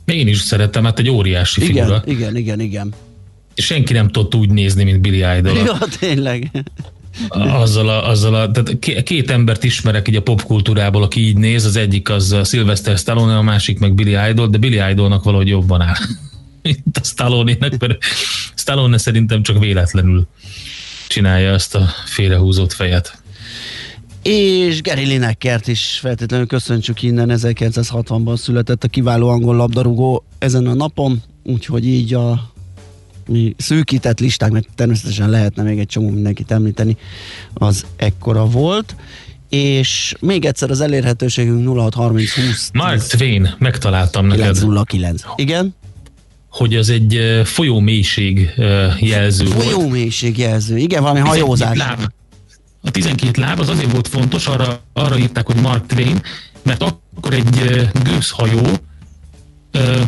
Én 0.06 0.28
is 0.28 0.40
szeretem, 0.40 0.84
hát 0.84 1.00
egy 1.00 1.10
óriási 1.10 1.62
Igen, 1.62 1.76
figura. 1.76 2.04
igen, 2.06 2.38
igen, 2.38 2.60
igen. 2.60 2.94
És 3.56 3.66
senki 3.66 3.94
nem 3.94 4.08
tudott 4.10 4.36
úgy 4.36 4.50
nézni, 4.50 4.84
mint 4.84 5.02
Billy 5.02 5.38
Idol. 5.38 5.56
Ja, 5.58 5.78
tényleg. 6.00 6.52
Azzal 7.30 7.90
a, 7.90 8.10
azzal 8.10 8.36
a, 8.36 8.52
tehát 8.52 8.80
ké- 8.80 9.04
két 9.04 9.32
embert 9.32 9.64
ismerek 9.64 10.08
így 10.08 10.16
a 10.16 10.22
popkultúrából, 10.22 11.04
aki 11.04 11.20
így 11.28 11.38
néz, 11.38 11.66
az 11.66 11.76
egyik 11.76 12.10
az 12.10 12.36
Sylvester 12.44 12.98
Stallone, 12.98 13.38
a 13.38 13.42
másik 13.42 13.80
meg 13.80 13.94
Billy 13.94 14.30
Idol, 14.30 14.48
de 14.48 14.58
Billy 14.58 14.90
Idolnak 14.92 15.24
valahogy 15.24 15.48
jobban 15.48 15.82
áll, 15.82 15.96
mint 16.62 16.98
a 16.98 17.04
Stallone-nek, 17.04 17.80
mert 17.80 18.04
Stallone 18.56 18.98
szerintem 18.98 19.44
csak 19.44 19.60
véletlenül 19.60 20.28
csinálja 21.08 21.54
ezt 21.54 21.76
a 21.76 21.88
félrehúzott 22.06 22.74
fejet. 22.74 23.22
És 24.22 24.82
Gary 24.82 25.06
Linekkert 25.06 25.68
is 25.68 26.00
feltétlenül 26.02 26.48
köszöntsük 26.48 27.02
innen, 27.02 27.30
1960-ban 27.32 28.38
született 28.38 28.84
a 28.84 28.88
kiváló 28.88 29.30
angol 29.30 29.56
labdarúgó 29.56 30.24
ezen 30.38 30.68
a 30.68 30.74
napon, 30.74 31.24
úgyhogy 31.44 31.88
így 31.88 32.14
a 32.14 32.52
mi 33.28 33.56
szűkített 33.58 34.20
listák, 34.20 34.52
mert 34.52 34.68
természetesen 34.76 35.30
lehetne 35.30 35.64
még 35.64 35.80
egy 35.80 35.88
csomó 35.88 36.10
mindenkit 36.10 36.52
említeni, 36.52 36.98
az 37.54 37.86
ekkora 37.96 38.46
volt. 38.46 38.96
És 39.50 40.16
még 40.20 40.46
egyszer 40.46 40.70
az 40.70 40.82
elérhetőségünk 40.82 41.68
0630 41.68 42.34
20 42.34 42.70
Mark 42.74 43.02
Twain, 43.02 43.56
megtaláltam 43.58 44.26
neked, 44.26 44.54
909. 44.54 45.22
Igen? 45.36 45.76
Hogy 46.52 46.76
az 46.76 46.90
egy 46.90 47.42
folyó 47.44 47.80
mélység 47.80 48.50
jelző 49.00 49.46
volt. 49.46 49.64
Folyó 49.64 49.88
mélységjelző. 49.88 50.78
Igen, 50.78 51.02
valami 51.02 51.20
12 51.20 51.44
hajózás. 51.44 51.78
Láb. 51.78 52.12
A 52.84 52.92
12 52.92 53.42
láb 53.42 53.60
az 53.60 53.70
azért 53.70 53.92
volt 53.92 54.08
fontos, 54.08 54.48
arra, 54.48 54.82
arra 54.94 55.18
írták, 55.18 55.46
hogy 55.46 55.62
Mark 55.62 55.86
Twain, 55.86 56.22
mert 56.64 56.84
akkor 56.84 57.34
egy 57.34 57.90
gőzhajó 58.04 58.62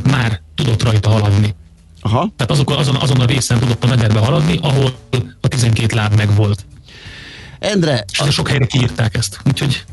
már 0.04 0.42
tudott 0.56 0.84
rajta 0.84 1.10
haladni. 1.10 1.56
Aha. 2.02 2.32
Tehát 2.36 2.52
azok, 2.52 2.72
azon, 2.72 2.96
azon 2.96 3.20
a 3.20 3.26
részen 3.26 3.60
tudott 3.60 3.84
a 3.84 3.88
mederbe 3.88 4.20
haladni, 4.20 4.60
ahol 4.62 4.96
a 5.42 5.48
12 5.48 5.96
láb 5.96 6.16
meg 6.16 6.36
volt. 6.36 6.66
Endre, 7.60 8.06
És 8.12 8.34
sok 8.34 8.48
helyre 8.48 8.66
kiírták 8.66 9.16
ezt. 9.16 9.40
Úgyhogy 9.46 9.84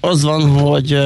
az 0.00 0.22
van, 0.22 0.50
hogy 0.50 0.98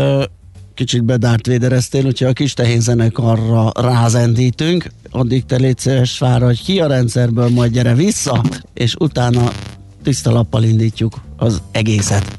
kicsit 0.78 1.04
bedárt 1.04 1.46
védereztél, 1.46 2.06
úgyhogy 2.06 2.28
a 2.28 2.32
kis 2.32 2.54
tehén 2.54 2.80
zenekarra 2.80 3.72
rázendítünk, 3.74 4.90
addig 5.10 5.44
te 5.44 5.56
légy 5.56 5.78
szíves 5.78 6.16
fáradj 6.16 6.62
ki 6.62 6.80
a 6.80 6.86
rendszerből, 6.86 7.48
majd 7.48 7.72
gyere 7.72 7.94
vissza, 7.94 8.42
és 8.74 8.94
utána 8.94 9.50
tiszta 10.02 10.30
lappal 10.30 10.62
indítjuk 10.62 11.20
az 11.36 11.62
egészet. 11.70 12.38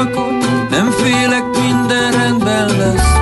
Utakon, 0.00 0.34
nem 0.70 0.90
félek, 0.90 1.44
minden 1.62 2.12
rendben 2.12 2.66
lesz. 2.66 3.18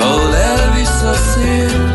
Ahol 0.00 0.34
elvisz 0.34 1.02
a 1.02 1.14
szél 1.14 1.94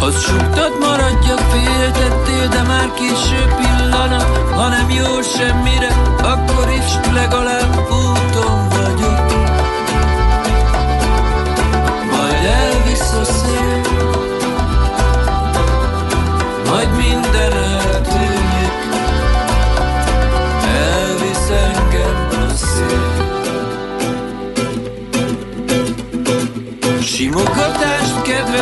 Az 0.00 0.20
suktat 0.20 0.78
maradjak, 0.80 1.38
féltettél, 1.38 2.48
de 2.48 2.62
már 2.62 2.92
késő 2.94 3.54
pillanat 3.56 4.26
Ha 4.54 4.68
nem 4.68 4.90
jó 4.90 5.22
semmire, 5.36 5.88
akkor 6.22 6.68
is 6.78 7.12
legalább 7.14 7.45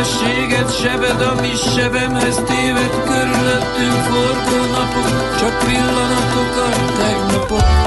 Kedvességet, 0.04 0.76
sebed, 0.80 1.20
ami 1.20 1.52
sebemhez 1.74 2.34
téved, 2.34 2.90
körülöttünk 3.04 4.02
forgó 4.08 4.64
napok, 4.72 5.38
csak 5.38 5.58
pillanatok 5.58 6.56
a 6.56 6.92
tegnapok. 6.96 7.83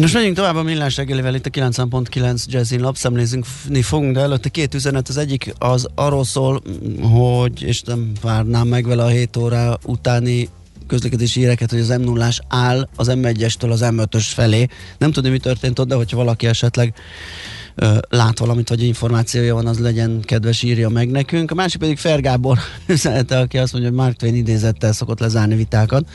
Most 0.00 0.14
megyünk 0.14 0.36
tovább 0.36 0.56
a 0.56 0.62
millás 0.62 0.96
reggelivel 0.96 1.34
itt 1.34 1.46
a 1.46 1.50
90.9 1.50 2.44
Jazzin 2.46 2.80
lapszemlézni 2.80 3.82
fogunk, 3.82 4.14
de 4.14 4.20
előtte 4.20 4.48
két 4.48 4.74
üzenet. 4.74 5.08
Az 5.08 5.16
egyik 5.16 5.54
az 5.58 5.86
arról 5.94 6.24
szól, 6.24 6.62
hogy, 7.00 7.62
és 7.62 7.82
nem 7.82 8.12
várnám 8.20 8.68
meg 8.68 8.86
vele 8.86 9.02
a 9.02 9.08
7 9.08 9.36
óra 9.36 9.78
utáni 9.84 10.48
közlekedési 10.86 11.40
híreket, 11.40 11.70
hogy 11.70 11.80
az 11.80 11.88
m 11.88 12.00
0 12.00 12.28
áll 12.48 12.88
az 12.96 13.10
M1-estől 13.10 13.70
az 13.70 13.80
M5-ös 13.82 14.26
felé. 14.34 14.66
Nem 14.98 15.12
tudom, 15.12 15.32
mi 15.32 15.38
történt 15.38 15.78
ott, 15.78 15.88
de 15.88 15.94
hogyha 15.94 16.16
valaki 16.16 16.46
esetleg 16.46 16.94
ö, 17.74 17.98
lát 18.08 18.38
valamit, 18.38 18.68
vagy 18.68 18.82
információja 18.82 19.54
van, 19.54 19.66
az 19.66 19.78
legyen 19.78 20.20
kedves, 20.20 20.62
írja 20.62 20.88
meg 20.88 21.10
nekünk. 21.10 21.50
A 21.50 21.54
másik 21.54 21.80
pedig 21.80 21.98
Fergábor 21.98 22.58
üzenete, 22.86 23.38
aki 23.38 23.58
azt 23.58 23.72
mondja, 23.72 23.90
hogy 23.90 24.00
Mark 24.00 24.16
Twain 24.16 24.34
idézettel 24.34 24.92
szokott 24.92 25.20
lezárni 25.20 25.54
vitákat 25.54 26.08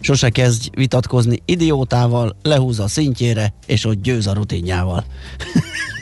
sose 0.00 0.30
kezdj 0.30 0.70
vitatkozni 0.74 1.42
idiótával, 1.44 2.36
lehúz 2.42 2.80
a 2.80 2.88
szintjére, 2.88 3.52
és 3.66 3.84
ott 3.84 4.02
győz 4.02 4.26
a 4.26 4.32
rutinjával. 4.32 5.04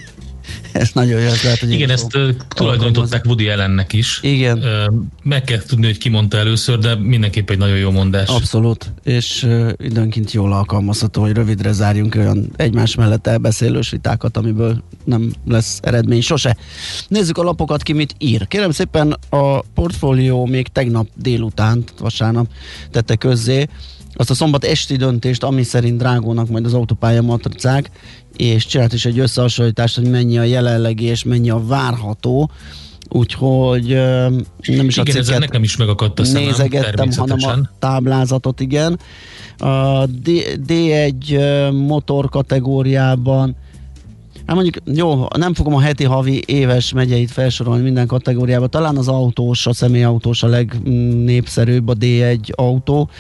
ez 0.79 0.91
nagyon 0.93 1.21
jó, 1.21 1.27
ez 1.27 1.43
lehet, 1.43 1.59
hogy 1.59 1.71
Igen, 1.71 1.91
ezt 1.91 2.19
tulajdonították 2.49 3.25
Woody 3.25 3.49
ellennek 3.49 3.93
is. 3.93 4.19
Igen. 4.23 4.65
Meg 5.23 5.45
kell 5.45 5.59
tudni, 5.59 5.87
hogy 5.87 5.99
ki 5.99 6.09
mondta 6.09 6.39
először, 6.39 6.79
de 6.79 6.95
mindenképp 6.95 7.51
egy 7.51 7.59
nagyon 7.59 7.77
jó 7.77 7.91
mondás. 7.91 8.29
Abszolút, 8.29 8.93
és 9.05 9.47
időnként 9.77 10.33
jól 10.33 10.53
alkalmazható, 10.53 11.23
hogy 11.23 11.33
rövidre 11.33 11.73
zárjunk 11.73 12.15
olyan 12.15 12.51
egymás 12.57 12.95
mellett 12.95 13.27
elbeszélős 13.27 13.91
vitákat, 13.91 14.37
amiből 14.37 14.83
nem 15.05 15.33
lesz 15.47 15.79
eredmény 15.83 16.21
sose. 16.21 16.57
Nézzük 17.09 17.39
a 17.39 17.43
lapokat, 17.43 17.83
ki 17.83 17.93
mit 17.93 18.15
ír. 18.19 18.49
Kérem 18.49 18.71
szépen, 18.71 19.17
a 19.29 19.61
portfólió 19.61 20.47
még 20.47 20.69
tegnap 20.69 21.09
délután, 21.15 21.85
vasárnap 21.99 22.47
tette 22.91 23.17
közzé, 23.17 23.69
azt 24.15 24.31
a 24.31 24.35
szombat 24.35 24.65
esti 24.65 24.97
döntést, 24.97 25.43
ami 25.43 25.63
szerint 25.63 25.99
drágónak 25.99 26.49
majd 26.49 26.65
az 26.65 26.75
autópálya 26.75 27.23
matricák, 27.23 27.91
és 28.37 28.67
csinált 28.67 28.93
is 28.93 29.05
egy 29.05 29.19
összehasonlítást, 29.19 29.97
hogy 29.97 30.11
mennyi 30.11 30.39
a 30.39 30.43
jelenlegi 30.43 31.05
és 31.05 31.25
mennyi 31.25 31.51
a 31.51 31.67
várható. 31.67 32.51
Úgyhogy 33.09 33.87
nem 33.87 34.87
is 34.87 34.97
igen, 34.97 35.17
a 35.17 35.21
cikket 35.21 35.39
nekem 35.39 35.63
is 35.63 35.77
megakadt 35.77 36.21
a 36.21 36.25
szemem, 36.25 36.43
nézegettem, 36.43 37.09
hanem 37.17 37.39
a 37.41 37.71
táblázatot, 37.79 38.61
igen. 38.61 38.99
A 39.59 40.07
D- 40.07 40.61
D1 40.67 41.73
motor 41.87 42.29
kategóriában 42.29 43.57
Hát 44.49 44.57
mondjuk, 44.57 44.77
jó, 44.97 45.27
nem 45.37 45.55
fogom 45.55 45.75
a 45.75 45.81
heti, 45.81 46.05
havi, 46.05 46.43
éves 46.47 46.93
megyeit 46.93 47.31
felsorolni 47.31 47.83
minden 47.83 48.07
kategóriába. 48.07 48.67
Talán 48.67 48.97
az 48.97 49.09
autós, 49.09 49.67
a 49.67 49.73
személyautós 49.73 50.43
a 50.43 50.47
legnépszerűbb 50.47 51.89
a 51.89 51.95
D1 51.95 52.55
autó. 52.55 53.11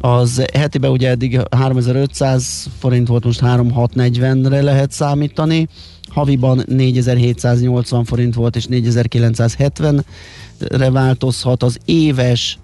Az 0.00 0.44
hetiben 0.52 0.90
ugye 0.90 1.08
eddig 1.08 1.40
3500 1.50 2.66
forint 2.78 3.08
volt, 3.08 3.24
most 3.24 3.40
3640-re 3.44 4.62
lehet 4.62 4.92
számítani. 4.92 5.68
Haviban 6.08 6.64
4780 6.66 8.04
forint 8.04 8.34
volt, 8.34 8.56
és 8.56 8.66
4970-re 8.70 10.90
változhat. 10.90 11.62
Az 11.62 11.78
éves 11.84 12.58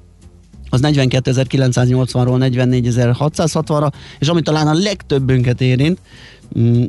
az 0.69 0.81
42.980-ról 0.83 2.51
44.660-ra, 2.51 3.93
és 4.19 4.29
ami 4.29 4.43
talán 4.43 4.67
a 4.67 4.75
legtöbbünket 4.75 5.61
érint, 5.61 5.99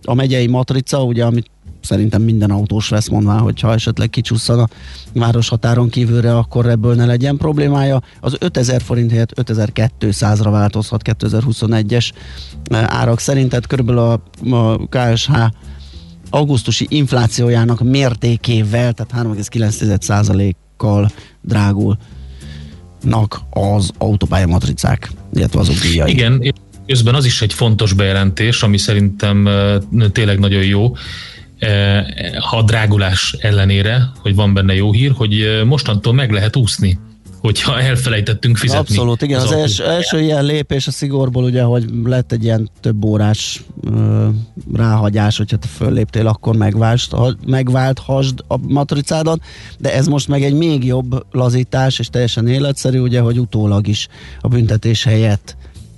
a 0.06 0.14
megyei 0.14 0.48
matrica, 0.48 1.04
ugye, 1.04 1.26
amit 1.26 1.50
szerintem 1.82 2.22
minden 2.22 2.52
autós 2.52 2.90
vesz 2.90 3.08
mondván, 3.08 3.40
hogy 3.40 3.60
ha 3.60 3.74
esetleg 3.74 4.10
kicsusszan 4.10 4.60
a 4.60 4.68
város 5.14 5.50
határon 5.50 5.90
kívülre, 5.90 6.38
akkor 6.38 6.70
ebből 6.70 6.96
ne 6.96 7.06
legyen 7.06 7.38
problémája. 7.38 8.02
Az 8.20 8.36
5000 8.40 8.82
forint 8.82 9.12
helyett 9.12 9.32
5200-ra 9.36 10.48
változhat 10.52 11.02
2021-es 11.20 12.10
eh, 12.64 12.84
árak 12.88 13.20
szerint, 13.20 13.50
tehát 13.50 13.68
körülbelül 13.68 14.02
a, 14.02 14.22
a 14.56 14.88
KSH 14.88 15.32
augusztusi 16.30 16.86
inflációjának 16.90 17.84
mértékével, 17.84 18.94
tehát 18.94 19.28
3,9%-kal 19.28 21.12
drágul 21.42 21.98
az 23.50 23.92
autópálya 23.98 24.48
matricák, 24.48 25.12
illetve 25.34 25.60
azok 25.60 25.76
díjai. 25.76 26.12
Igen, 26.12 26.54
közben 26.88 27.16
az 27.16 27.26
is 27.26 27.42
egy 27.42 27.54
fontos 27.54 27.94
bejelentés, 27.94 28.64
ami 28.64 28.78
szerintem 28.78 29.50
tényleg 30.12 30.40
nagyon 30.40 30.64
jó 30.64 30.96
ha 32.50 32.62
drágulás 32.62 33.36
ellenére, 33.40 34.12
hogy 34.20 34.36
van 34.36 34.54
benne 34.54 34.76
jó 34.76 34.92
hír, 34.92 35.12
hogy 35.16 35.62
mostantól 35.66 36.14
meg 36.14 36.32
lehet 36.32 36.56
úszni 36.56 37.00
hogyha 37.46 37.80
elfelejtettünk 37.80 38.58
fizetni. 38.58 38.80
Abszolút, 38.80 39.22
igen. 39.22 39.40
Az, 39.40 39.52
az 39.52 39.52
első, 39.52 39.84
első 39.84 40.22
ilyen 40.22 40.46
lépés 40.46 40.88
a 40.88 40.92
szigorból 40.92 41.44
ugye, 41.44 41.62
hogy 41.62 41.86
lett 42.04 42.32
egy 42.32 42.44
ilyen 42.44 42.70
több 42.80 43.06
órás 43.06 43.64
ö, 43.84 44.28
ráhagyás, 44.74 45.38
hogyha 45.38 45.58
te 45.58 45.68
fölléptél, 45.68 46.28
akkor 46.28 46.56
megvált, 46.56 47.08
ha, 47.12 47.34
megválthasd 47.48 48.44
a 48.48 48.58
matricádat, 48.58 49.42
de 49.80 49.94
ez 49.94 50.08
most 50.08 50.28
meg 50.28 50.44
egy 50.44 50.54
még 50.54 50.86
jobb 50.86 51.26
lazítás, 51.32 52.00
és 52.00 52.08
teljesen 52.08 52.48
életszerű, 52.48 53.00
ugye, 53.00 53.20
hogy 53.20 53.40
utólag 53.40 53.88
is 53.88 54.08
a 54.42 54.48
büntetés 54.48 55.04
helyett. 55.04 55.58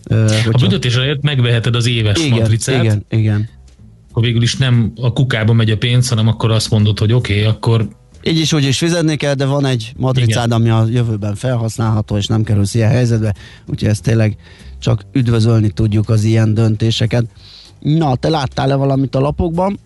Hogyha... 0.09 0.49
A 0.51 0.57
büntetés 0.59 0.95
helyett 0.95 1.21
megveheted 1.21 1.75
az 1.75 1.87
éves 1.87 2.19
igen, 2.19 2.39
matricát. 2.39 2.83
Igen, 2.83 3.05
igen 3.09 3.49
akkor 4.17 4.29
végül 4.29 4.43
is 4.43 4.55
nem 4.55 4.91
a 5.01 5.13
kukába 5.13 5.53
megy 5.53 5.71
a 5.71 5.77
pénz, 5.77 6.09
hanem 6.09 6.27
akkor 6.27 6.51
azt 6.51 6.69
mondod, 6.69 6.99
hogy 6.99 7.13
oké, 7.13 7.33
okay, 7.33 7.45
akkor 7.45 7.87
így 8.23 8.39
is 8.39 8.53
úgy 8.53 8.63
is 8.63 8.77
fizetni 8.77 9.15
kell, 9.15 9.33
de 9.33 9.45
van 9.45 9.65
egy 9.65 9.93
matricád, 9.97 10.45
Igen. 10.45 10.59
ami 10.59 10.69
a 10.69 10.85
jövőben 10.89 11.35
felhasználható, 11.35 12.17
és 12.17 12.27
nem 12.27 12.43
kerülsz 12.43 12.73
ilyen 12.73 12.89
helyzetbe, 12.89 13.35
úgyhogy 13.67 13.89
ezt 13.89 14.03
tényleg 14.03 14.37
csak 14.79 15.01
üdvözölni 15.11 15.69
tudjuk 15.69 16.09
az 16.09 16.23
ilyen 16.23 16.53
döntéseket. 16.53 17.25
Na, 17.79 18.15
te 18.15 18.29
láttál-e 18.29 18.75
valamit 18.75 19.15
a 19.15 19.19
lapokban? 19.19 19.79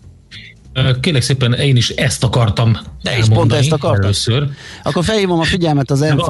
Kérlek 1.00 1.22
szépen, 1.22 1.52
én 1.52 1.76
is 1.76 1.88
ezt 1.88 2.24
akartam 2.24 2.76
Te 3.02 3.18
is 3.18 3.28
pont 3.28 3.52
ezt 3.52 3.72
akartam. 3.72 4.02
Először. 4.02 4.48
Akkor 4.82 5.04
felhívom 5.04 5.40
a 5.40 5.44
figyelmet 5.44 5.90
az 5.90 6.00
m 6.00 6.20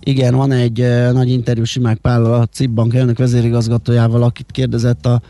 Igen, 0.00 0.34
van 0.34 0.52
egy 0.52 0.86
nagy 1.12 1.30
interjú 1.30 1.64
Simák 1.64 1.98
Pál, 1.98 2.24
a 2.24 2.46
CIP 2.46 2.70
Bank 2.70 2.94
elnök 2.94 3.18
vezérigazgatójával, 3.18 4.22
akit 4.22 4.50
kérdezett 4.50 5.06
a 5.06 5.20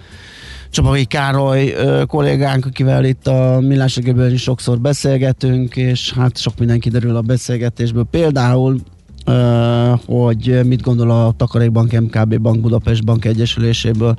Csapai 0.70 1.04
Károly 1.04 1.74
kollégánk, 2.06 2.66
akivel 2.66 3.04
itt 3.04 3.26
a 3.26 3.58
Millás 3.60 4.00
is 4.32 4.42
sokszor 4.42 4.80
beszélgetünk, 4.80 5.76
és 5.76 6.12
hát 6.12 6.38
sok 6.38 6.58
minden 6.58 6.80
kiderül 6.80 7.16
a 7.16 7.20
beszélgetésből. 7.20 8.06
Például 8.10 8.80
hogy 10.06 10.60
mit 10.64 10.82
gondol 10.82 11.10
a 11.10 11.34
Takarékbank 11.36 12.00
MKB 12.00 12.38
Bank 12.40 12.60
Budapest 12.60 13.04
Bank 13.04 13.24
Egyesüléséből 13.24 14.18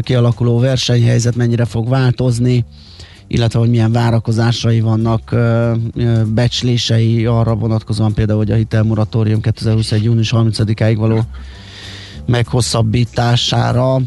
kialakuló 0.00 0.58
versenyhelyzet, 0.58 1.36
mennyire 1.36 1.64
fog 1.64 1.88
változni, 1.88 2.64
illetve 3.26 3.58
hogy 3.58 3.70
milyen 3.70 3.92
várakozásai 3.92 4.80
vannak, 4.80 5.36
becslései 6.26 7.26
arra 7.26 7.54
vonatkozóan 7.54 8.14
például, 8.14 8.38
hogy 8.38 8.50
a 8.50 8.54
hitelmoratórium 8.54 9.40
2021. 9.40 10.04
június 10.04 10.32
30-áig 10.36 10.94
való 10.98 11.20
meghosszabbítására 12.26 14.00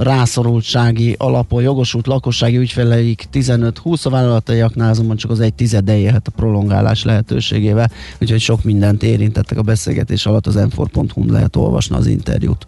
rászorultsági 0.00 1.14
alapon 1.18 1.62
jogosult 1.62 2.06
lakossági 2.06 2.56
ügyfeleik 2.56 3.28
15-20, 3.32 4.06
a 4.06 4.10
vállalataiaknál 4.10 4.90
azonban 4.90 5.16
csak 5.16 5.30
az 5.30 5.40
egy 5.40 5.54
tizede 5.54 5.98
élhet 5.98 6.26
a 6.26 6.30
prolongálás 6.36 7.04
lehetőségével, 7.04 7.90
úgyhogy 8.20 8.40
sok 8.40 8.64
mindent 8.64 9.02
érintettek 9.02 9.58
a 9.58 9.62
beszélgetés 9.62 10.26
alatt, 10.26 10.46
az 10.46 10.54
m 10.54 11.32
lehet 11.32 11.56
olvasni 11.56 11.96
az 11.96 12.06
interjút. 12.06 12.66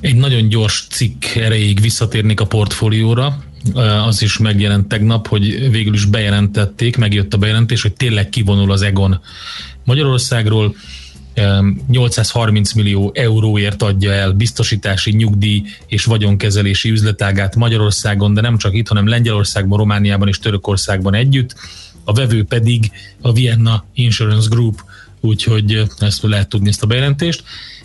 Egy 0.00 0.16
nagyon 0.16 0.48
gyors 0.48 0.86
cikk 0.90 1.24
erejéig 1.24 1.80
visszatérnék 1.80 2.40
a 2.40 2.46
portfólióra. 2.46 3.44
Az 4.06 4.22
is 4.22 4.38
megjelent 4.38 4.88
tegnap, 4.88 5.28
hogy 5.28 5.70
végül 5.70 5.94
is 5.94 6.04
bejelentették, 6.04 6.96
megjött 6.96 7.34
a 7.34 7.38
bejelentés, 7.38 7.82
hogy 7.82 7.92
tényleg 7.92 8.28
kivonul 8.28 8.72
az 8.72 8.82
Egon 8.82 9.20
Magyarországról 9.84 10.74
830 11.88 12.72
millió 12.72 13.10
euróért 13.14 13.82
adja 13.82 14.12
el 14.12 14.32
biztosítási, 14.32 15.10
nyugdíj 15.10 15.62
és 15.86 16.04
vagyonkezelési 16.04 16.90
üzletágát 16.90 17.56
Magyarországon, 17.56 18.34
de 18.34 18.40
nem 18.40 18.58
csak 18.58 18.74
itt, 18.74 18.88
hanem 18.88 19.08
Lengyelországban, 19.08 19.78
Romániában 19.78 20.28
és 20.28 20.38
Törökországban 20.38 21.14
együtt. 21.14 21.54
A 22.04 22.12
vevő 22.12 22.44
pedig 22.44 22.90
a 23.20 23.32
Vienna 23.32 23.84
Insurance 23.94 24.48
Group, 24.50 24.84
úgyhogy 25.20 25.82
ezt 25.98 26.22
lehet 26.22 26.48
tudni 26.48 26.68
ezt 26.68 26.82
a 26.82 26.86
bejelentést 26.86 27.42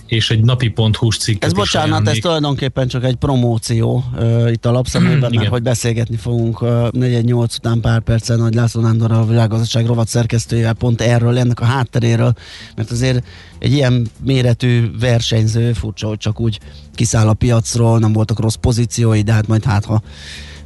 és 0.08 0.30
egy 0.30 0.44
napi.hu-s 0.44 1.18
cikk. 1.18 1.44
Ez 1.44 1.54
bocsánat, 1.54 2.08
ez 2.08 2.18
tulajdonképpen 2.18 2.88
csak 2.88 3.04
egy 3.04 3.15
promóció 3.15 4.04
uh, 4.15 4.52
itt 4.52 4.65
a 4.65 4.72
lapszemében, 4.72 5.32
mert 5.36 5.48
hogy 5.48 5.62
beszélgetni 5.62 6.15
fogunk 6.15 6.62
uh, 6.62 6.70
4-8 6.70 7.56
után 7.58 7.80
pár 7.80 8.00
percen 8.00 8.39
Nagy 8.39 8.54
László 8.54 8.82
Nándor 8.82 9.12
a 9.12 9.26
világgazdaság 9.26 9.86
rovat 9.86 10.08
szerkesztőjével 10.08 10.74
pont 10.74 11.02
erről, 11.02 11.38
ennek 11.38 11.60
a 11.60 11.65
hátteréről, 11.65 12.34
mert 12.76 12.91
azért 12.91 13.26
egy 13.60 13.72
ilyen 13.72 14.08
méretű 14.24 14.91
versenyző 15.00 15.74
furcsa, 15.74 16.08
hogy 16.08 16.18
csak 16.18 16.39
úgy 16.39 16.60
kiszáll 16.96 17.28
a 17.28 17.34
piacról, 17.34 18.00
nem 18.00 18.13
voltak 18.13 18.39
rossz 18.39 18.56
pozíciói, 18.56 19.22
de 19.22 19.34
hát 19.34 19.48
majd 19.48 19.63
hát 19.63 19.86
ha 19.86 20.02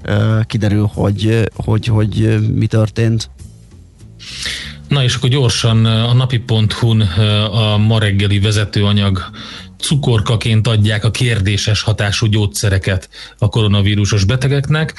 uh, 0.08 0.46
kiderül, 0.46 0.90
hogy, 0.94 1.50
hogy, 1.56 1.86
hogy 1.86 2.40
mi 2.54 2.68
történt. 2.68 3.30
Na 4.90 5.04
és 5.04 5.16
akkor 5.16 5.30
gyorsan 5.30 5.86
a 5.86 6.14
napi.hu-n 6.14 7.02
a 7.52 7.78
ma 7.78 8.00
reggeli 8.00 8.40
vezetőanyag 8.40 9.30
cukorkaként 9.78 10.68
adják 10.68 11.04
a 11.04 11.12
kérdéses 11.12 11.82
hatású 11.82 12.26
gyógyszereket 12.26 13.10
a 13.38 13.50
koronavírusos 13.50 14.24
betegeknek. 14.24 14.94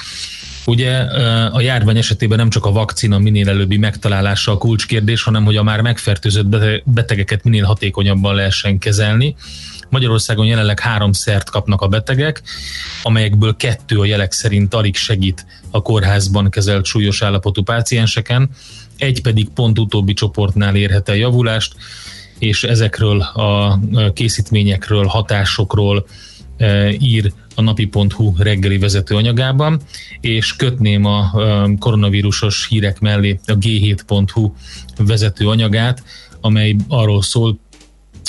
Ugye 0.66 0.96
a 1.52 1.60
járvány 1.60 1.96
esetében 1.96 2.38
nem 2.38 2.50
csak 2.50 2.64
a 2.64 2.72
vakcina 2.72 3.18
minél 3.18 3.48
előbbi 3.48 3.76
megtalálása 3.76 4.52
a 4.52 4.58
kulcskérdés, 4.58 5.22
hanem 5.22 5.44
hogy 5.44 5.56
a 5.56 5.62
már 5.62 5.80
megfertőzött 5.80 6.46
betegeket 6.84 7.44
minél 7.44 7.64
hatékonyabban 7.64 8.34
lehessen 8.34 8.78
kezelni. 8.78 9.36
Magyarországon 9.90 10.46
jelenleg 10.46 10.80
három 10.80 11.12
szert 11.12 11.50
kapnak 11.50 11.80
a 11.80 11.88
betegek, 11.88 12.42
amelyekből 13.02 13.56
kettő 13.56 13.98
a 13.98 14.04
jelek 14.04 14.32
szerint 14.32 14.74
alig 14.74 14.96
segít 14.96 15.46
a 15.70 15.82
kórházban 15.82 16.50
kezelt 16.50 16.84
súlyos 16.84 17.22
állapotú 17.22 17.62
pácienseken, 17.62 18.50
egy 18.98 19.22
pedig 19.22 19.48
pont 19.48 19.78
utóbbi 19.78 20.12
csoportnál 20.12 20.76
érhet 20.76 21.08
el 21.08 21.16
javulást, 21.16 21.74
és 22.38 22.64
ezekről 22.64 23.20
a 23.20 23.80
készítményekről, 24.12 25.04
hatásokról 25.04 26.06
e, 26.56 26.90
ír 26.92 27.32
a 27.54 27.62
napi.hu 27.62 28.34
reggeli 28.38 28.78
vezető 28.78 29.14
anyagában, 29.14 29.80
és 30.20 30.56
kötném 30.56 31.04
a 31.04 31.30
koronavírusos 31.78 32.66
hírek 32.68 33.00
mellé 33.00 33.40
a 33.46 33.52
g7.hu 33.52 34.52
vezető 34.96 35.48
anyagát, 35.48 36.02
amely 36.40 36.76
arról 36.88 37.22
szól, 37.22 37.58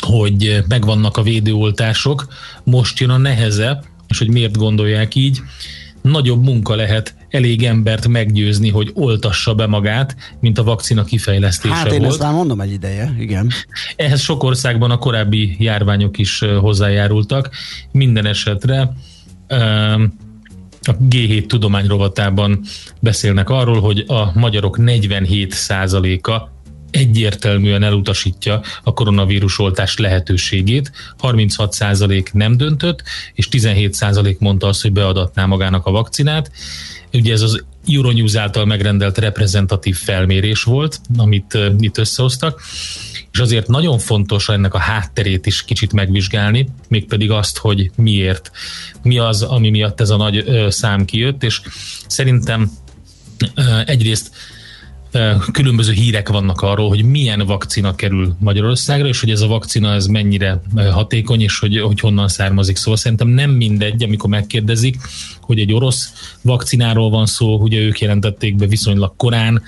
hogy 0.02 0.64
megvannak 0.68 1.18
a 1.18 1.22
védőoltások, 1.22 2.28
most 2.64 3.00
jön 3.00 3.10
a 3.10 3.18
neheze, 3.18 3.84
és 4.08 4.18
hogy 4.18 4.30
miért 4.30 4.58
gondolják 4.58 5.16
így, 5.16 5.42
nagyobb 6.02 6.44
munka 6.44 6.76
lehet 6.76 7.16
elég 7.30 7.64
embert 7.64 8.08
meggyőzni, 8.08 8.70
hogy 8.70 8.92
oltassa 8.94 9.56
be 9.56 9.68
magát, 9.68 10.16
mint 10.40 10.58
a 10.58 10.64
vakcina 10.64 11.04
kifejlesztése 11.04 11.74
hát 11.74 11.92
én 11.92 12.00
volt. 12.00 12.12
ezt 12.12 12.22
már 12.22 12.34
mondom 12.34 12.62
egy 12.62 12.72
ideje, 12.72 13.16
igen. 13.20 13.52
Ehhez 13.96 14.22
sok 14.22 14.44
országban 14.44 14.92
a 14.92 14.98
korábbi 14.98 15.56
járványok 15.60 16.18
is 16.18 16.40
hozzájárultak. 16.60 17.50
Minden 17.92 18.26
esetre 18.26 18.94
a 20.84 20.98
G7 21.10 21.46
tudomány 21.46 21.88
rovatában 21.88 22.62
beszélnek 23.00 23.50
arról, 23.50 23.82
hogy 23.82 24.04
a 24.08 24.40
magyarok 24.40 24.78
47%-a 24.82 26.61
egyértelműen 26.92 27.84
elutasítja 27.84 28.62
a 28.84 28.94
koronavírus 28.94 29.60
oltás 29.60 29.98
lehetőségét. 29.98 30.92
36% 31.22 32.32
nem 32.32 32.58
döntött, 32.58 33.04
és 33.34 33.48
17% 33.52 34.38
mondta 34.38 34.68
azt, 34.68 34.82
hogy 34.82 34.92
beadatná 34.92 35.46
magának 35.46 35.86
a 35.86 35.92
vakcinát. 35.92 36.52
Ugye 37.14 37.34
ez 37.34 37.42
az 37.42 37.64
Euronews 37.88 38.36
által 38.36 38.66
megrendelt 38.66 39.18
reprezentatív 39.18 39.96
felmérés 39.96 40.64
volt, 40.64 41.00
amit 41.18 41.58
itt 41.80 41.98
összehoztak, 41.98 42.62
és 43.32 43.40
azért 43.40 43.68
nagyon 43.68 44.00
fontos 44.00 44.50
ennek 44.50 44.74
a 44.74 44.78
hátterét 44.78 45.46
is 45.46 45.64
kicsit 45.64 45.94
megvizsgálni, 45.94 46.70
mégpedig 46.88 47.32
azt, 47.32 47.58
hogy 47.58 47.92
miért, 47.96 48.52
mi 49.04 49.18
az, 49.18 49.42
ami 49.42 49.70
miatt 49.70 50.02
ez 50.02 50.10
a 50.10 50.18
nagy 50.18 50.46
szám 50.70 51.06
kijött, 51.06 51.44
és 51.44 51.62
szerintem 52.08 52.72
egyrészt 53.86 54.32
különböző 55.52 55.92
hírek 55.92 56.30
vannak 56.30 56.62
arról, 56.62 56.90
hogy 56.90 57.04
milyen 57.04 57.46
vakcina 57.46 57.96
kerül 57.96 58.36
Magyarországra, 58.40 59.08
és 59.08 59.20
hogy 59.20 59.30
ez 59.30 59.42
a 59.42 59.48
vakcina 59.48 59.94
ez 59.94 60.06
mennyire 60.06 60.62
hatékony, 60.92 61.42
és 61.42 61.60
hogy, 61.60 61.80
hogy 61.80 62.00
honnan 62.00 62.28
származik. 62.28 62.76
Szóval 62.76 62.98
szerintem 62.98 63.28
nem 63.28 63.50
mindegy, 63.52 64.04
amikor 64.04 64.30
megkérdezik, 64.30 64.98
hogy 65.42 65.60
egy 65.60 65.74
orosz 65.74 66.12
vakcináról 66.42 67.10
van 67.10 67.26
szó, 67.26 67.58
ugye 67.58 67.80
ők 67.80 68.00
jelentették 68.00 68.56
be 68.56 68.66
viszonylag 68.66 69.14
korán, 69.16 69.64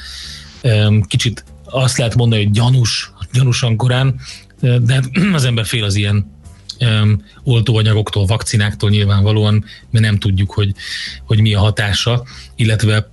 kicsit 1.08 1.44
azt 1.66 1.98
lehet 1.98 2.16
mondani, 2.16 2.44
hogy 2.44 2.52
gyanús, 2.52 3.12
gyanúsan 3.34 3.76
korán, 3.76 4.20
de 4.60 5.04
az 5.34 5.46
ember 5.46 5.66
fél 5.66 5.84
az 5.84 5.96
ilyen 5.96 6.32
oltóanyagoktól, 7.44 8.26
vakcináktól 8.26 8.90
nyilvánvalóan, 8.90 9.66
mert 9.90 10.06
nem 10.06 10.18
tudjuk, 10.20 10.52
hogy, 10.52 10.74
hogy 11.26 11.40
mi 11.40 11.54
a 11.54 11.60
hatása, 11.60 12.24
illetve 12.56 13.12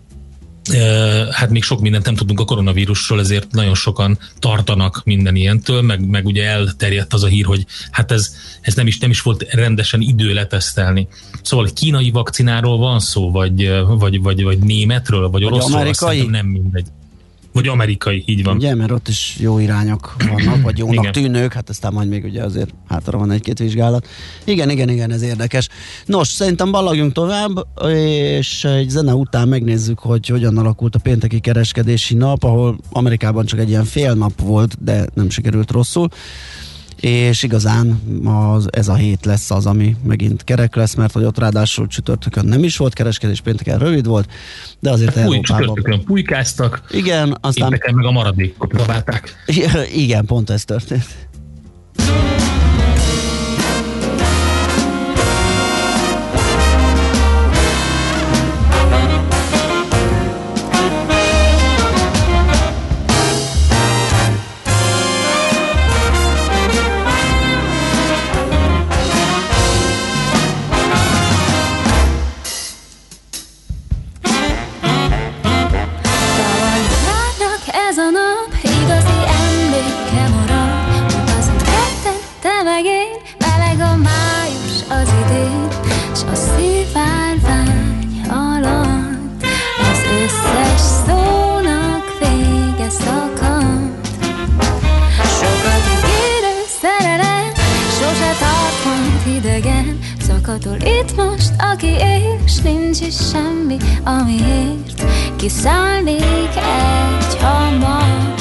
hát 1.31 1.51
még 1.51 1.63
sok 1.63 1.81
mindent 1.81 2.05
nem 2.05 2.15
tudunk 2.15 2.41
a 2.41 2.45
koronavírusról, 2.45 3.21
ezért 3.21 3.53
nagyon 3.53 3.75
sokan 3.75 4.19
tartanak 4.39 5.01
minden 5.05 5.37
ilyentől, 5.37 5.83
meg, 5.83 6.07
meg 6.07 6.27
ugye 6.27 6.45
elterjedt 6.45 7.13
az 7.13 7.23
a 7.23 7.27
hír, 7.27 7.45
hogy 7.45 7.67
hát 7.91 8.13
ez, 8.13 8.35
ez 8.61 8.75
nem, 8.75 8.87
is, 8.87 8.99
nem 8.99 9.11
is 9.11 9.21
volt 9.21 9.43
rendesen 9.53 10.01
idő 10.01 10.33
letesztelni. 10.33 11.09
Szóval 11.43 11.69
kínai 11.75 12.11
vakcináról 12.11 12.79
van 12.79 13.01
szó, 13.01 13.31
vagy, 13.31 13.71
vagy, 13.87 14.23
vagy, 14.23 14.43
vagy 14.43 14.59
németről, 14.59 15.21
vagy, 15.21 15.31
vagy 15.31 15.45
oroszról, 15.45 15.79
amerikai? 15.79 16.27
nem 16.27 16.47
mindegy. 16.47 16.87
Vagy 17.53 17.69
amerikai, 17.69 18.25
így 18.27 18.45
van. 18.45 18.57
Ugye, 18.57 18.75
mert 18.75 18.91
ott 18.91 19.09
is 19.09 19.37
jó 19.41 19.59
irányok 19.59 20.17
vannak, 20.29 20.63
vagy 20.63 20.79
jónak 20.79 20.95
igen. 20.95 21.13
tűnők, 21.13 21.53
hát 21.53 21.69
aztán 21.69 21.93
majd 21.93 22.09
még 22.09 22.25
ugye 22.25 22.43
azért 22.43 22.75
hátra 22.89 23.19
van 23.19 23.31
egy-két 23.31 23.59
vizsgálat. 23.59 24.07
Igen, 24.45 24.71
igen, 24.71 24.89
igen, 24.89 25.11
ez 25.11 25.23
érdekes. 25.23 25.69
Nos, 26.07 26.29
szerintem 26.29 26.71
ballagjunk 26.71 27.13
tovább, 27.13 27.51
és 28.39 28.65
egy 28.65 28.89
zene 28.89 29.15
után 29.15 29.49
megnézzük, 29.49 29.99
hogy 29.99 30.27
hogyan 30.27 30.59
alakult 30.59 30.95
a 30.95 30.99
pénteki 30.99 31.41
kereskedési 31.41 32.15
nap, 32.15 32.45
ahol 32.45 32.79
Amerikában 32.91 33.45
csak 33.45 33.59
egy 33.59 33.69
ilyen 33.69 33.85
fél 33.85 34.15
nap 34.15 34.41
volt, 34.41 34.85
de 34.85 35.07
nem 35.15 35.31
sikerült 35.31 35.71
rosszul 35.71 36.09
és 37.01 37.43
igazán 37.43 38.01
az, 38.25 38.69
ez 38.71 38.89
a 38.89 38.95
hét 38.95 39.25
lesz 39.25 39.51
az, 39.51 39.67
ami 39.67 39.97
megint 40.05 40.45
kerek 40.45 40.75
lesz, 40.75 40.95
mert 40.95 41.13
hogy 41.13 41.25
ott 41.25 41.39
ráadásul 41.39 41.87
csütörtökön 41.87 42.45
nem 42.45 42.65
is 42.65 42.77
volt 42.77 42.95
kereskedés, 42.95 43.41
pénteken 43.41 43.79
rövid 43.79 44.07
volt, 44.07 44.29
de 44.79 44.91
azért 44.91 45.13
Fúj, 45.13 45.23
Európában... 45.23 45.67
Csütörtökön 45.67 46.05
pulykáztak, 46.05 46.83
igen, 46.91 47.37
aztán... 47.41 47.71
Meg 47.71 48.05
a 48.05 48.11
maradékot 48.11 48.69
próbálták. 48.69 49.35
Igen, 49.95 50.25
pont 50.25 50.51
ez 50.51 50.65
történt. 50.65 51.30
semmi, 103.71 103.79
amiért 104.05 105.05
kiszállnék 105.37 106.57
egy 106.57 107.37
hamar, 107.41 108.35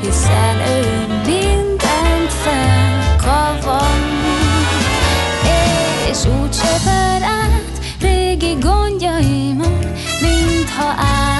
hiszen 0.00 0.56
ő 0.68 1.06
mindent 1.26 2.32
felkavar. 2.32 3.94
És 6.10 6.24
úgy 6.24 6.52
söpör 6.52 7.22
át 7.22 7.80
régi 8.00 8.56
gondjaimat, 8.60 9.86
mintha 10.20 10.86
át 10.86 11.35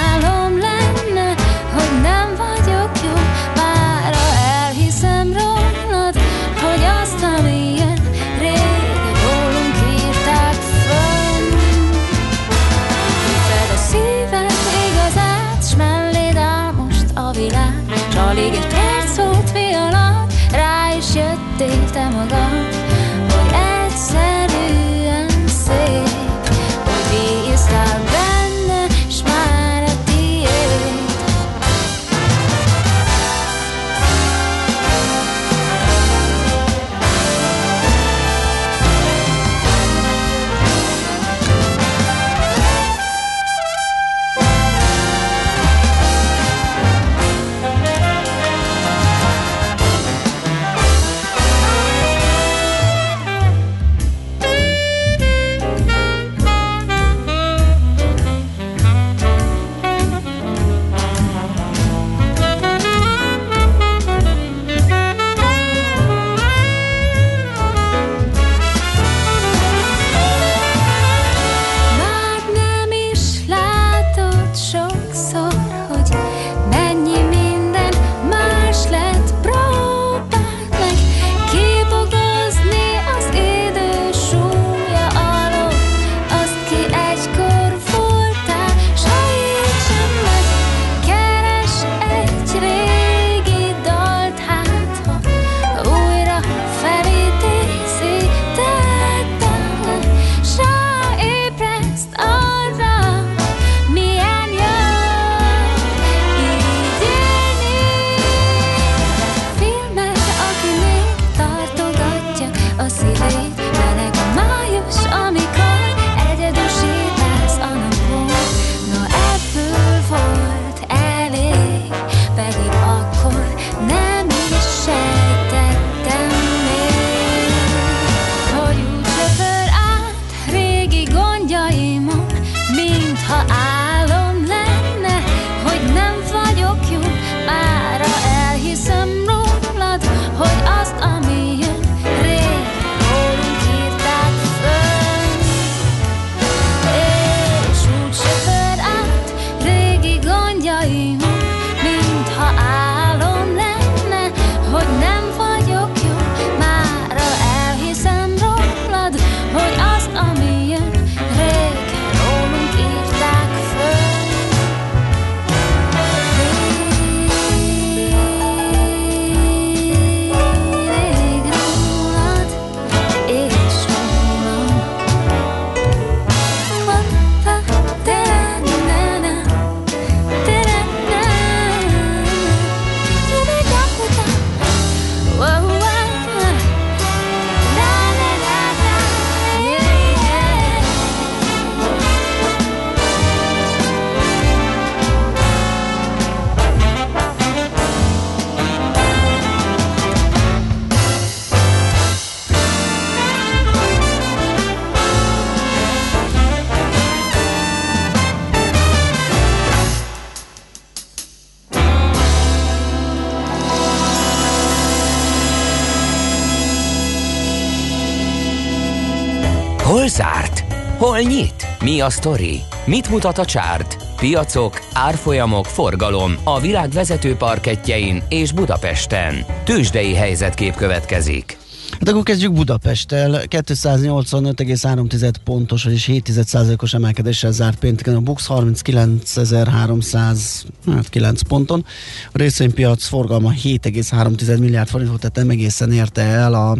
Hol 221.17 221.25
nyit? 221.25 221.67
Mi 221.83 222.01
a 222.01 222.09
sztori? 222.09 222.59
Mit 222.85 223.09
mutat 223.09 223.37
a 223.37 223.45
csárt? 223.45 223.97
Piacok, 224.15 224.79
árfolyamok, 224.93 225.65
forgalom 225.65 226.33
a 226.43 226.59
világ 226.59 226.89
vezető 226.89 227.35
parketjein 227.35 228.23
és 228.29 228.51
Budapesten. 228.51 229.45
Tősdei 229.63 230.13
helyzetkép 230.13 230.75
következik. 230.75 231.57
Hát 231.91 232.09
akkor 232.09 232.23
kezdjük 232.23 232.53
Budapesttel. 232.53 233.41
285,3 233.49 235.33
pontos, 235.43 235.83
vagyis 235.83 236.05
7 236.05 236.31
os 236.77 236.93
emelkedéssel 236.93 237.51
zárt 237.51 237.79
pénteken 237.79 238.15
a 238.15 238.19
BUX 238.19 238.47
39.309 238.49 241.39
ponton. 241.47 241.85
A 242.31 242.37
részvénypiac 242.37 243.05
forgalma 243.05 243.53
7,3 243.63 244.59
milliárd 244.59 244.87
forint 244.87 245.09
volt, 245.09 245.21
tehát 245.21 245.35
nem 245.35 245.49
egészen 245.49 245.91
érte 245.91 246.21
el 246.21 246.53
a 246.53 246.77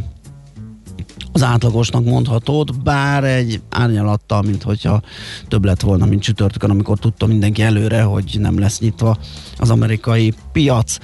az 1.37 1.43
átlagosnak 1.43 2.03
mondhatót, 2.03 2.83
bár 2.83 3.23
egy 3.23 3.61
árnyalattal, 3.69 4.41
mint 4.41 4.63
hogyha 4.63 5.01
több 5.47 5.65
lett 5.65 5.81
volna, 5.81 6.05
mint 6.05 6.21
csütörtökön, 6.21 6.69
amikor 6.69 6.99
tudta 6.99 7.25
mindenki 7.25 7.61
előre, 7.61 8.01
hogy 8.01 8.37
nem 8.39 8.59
lesz 8.59 8.79
nyitva 8.79 9.17
az 9.57 9.69
amerikai 9.69 10.33
piac. 10.51 10.97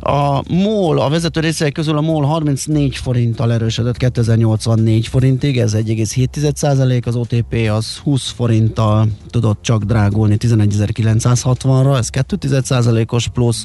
A 0.00 0.52
MOL, 0.52 1.00
a 1.00 1.08
vezető 1.08 1.40
részek 1.40 1.72
közül 1.72 1.96
a 1.96 2.00
MOL 2.00 2.24
34 2.24 2.96
forinttal 2.96 3.52
erősödött 3.52 3.96
2084 3.96 5.06
forintig, 5.06 5.58
ez 5.58 5.74
1,7% 5.74 7.06
az 7.06 7.16
OTP 7.16 7.70
az 7.70 7.96
20 7.96 8.30
forinttal 8.30 9.08
tudott 9.30 9.62
csak 9.62 9.82
drágulni 9.82 10.36
11.960-ra, 10.38 11.96
ez 11.96 12.08
2% 12.12 13.12
os 13.12 13.28
plusz, 13.28 13.64